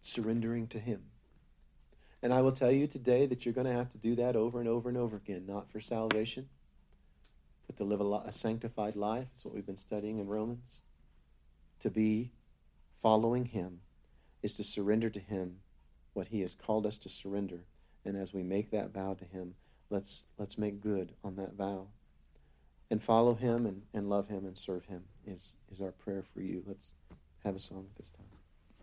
surrendering 0.00 0.66
to 0.68 0.78
Him. 0.78 1.02
And 2.22 2.32
I 2.32 2.40
will 2.40 2.52
tell 2.52 2.72
you 2.72 2.86
today 2.86 3.26
that 3.26 3.44
you're 3.44 3.52
going 3.52 3.66
to 3.66 3.72
have 3.74 3.90
to 3.90 3.98
do 3.98 4.14
that 4.14 4.34
over 4.34 4.60
and 4.60 4.68
over 4.68 4.88
and 4.88 4.96
over 4.96 5.18
again, 5.18 5.44
not 5.46 5.70
for 5.70 5.78
salvation, 5.78 6.48
but 7.66 7.76
to 7.76 7.84
live 7.84 8.00
a, 8.00 8.10
a 8.26 8.32
sanctified 8.32 8.96
life. 8.96 9.26
That's 9.30 9.44
what 9.44 9.52
we've 9.52 9.66
been 9.66 9.76
studying 9.76 10.20
in 10.20 10.26
Romans. 10.26 10.80
To 11.80 11.90
be 11.90 12.32
following 13.02 13.44
Him 13.44 13.80
is 14.42 14.56
to 14.56 14.64
surrender 14.64 15.10
to 15.10 15.20
Him 15.20 15.56
what 16.14 16.28
He 16.28 16.40
has 16.40 16.54
called 16.54 16.86
us 16.86 16.96
to 17.00 17.10
surrender. 17.10 17.60
And 18.06 18.16
as 18.16 18.32
we 18.32 18.42
make 18.42 18.70
that 18.70 18.94
vow 18.94 19.12
to 19.18 19.24
Him, 19.26 19.52
let's 19.90 20.24
let's 20.38 20.56
make 20.56 20.80
good 20.80 21.12
on 21.22 21.36
that 21.36 21.52
vow. 21.52 21.88
And 22.90 23.02
follow 23.02 23.34
Him 23.34 23.66
and, 23.66 23.82
and 23.92 24.08
love 24.08 24.28
Him 24.28 24.46
and 24.46 24.56
serve 24.56 24.84
Him 24.86 25.02
is, 25.26 25.52
is 25.70 25.80
our 25.80 25.92
prayer 25.92 26.22
for 26.34 26.40
you. 26.40 26.62
Let's 26.66 26.94
have 27.44 27.54
a 27.54 27.60
song 27.60 27.86
at 27.90 27.96
this 27.96 28.10
time. 28.10 28.37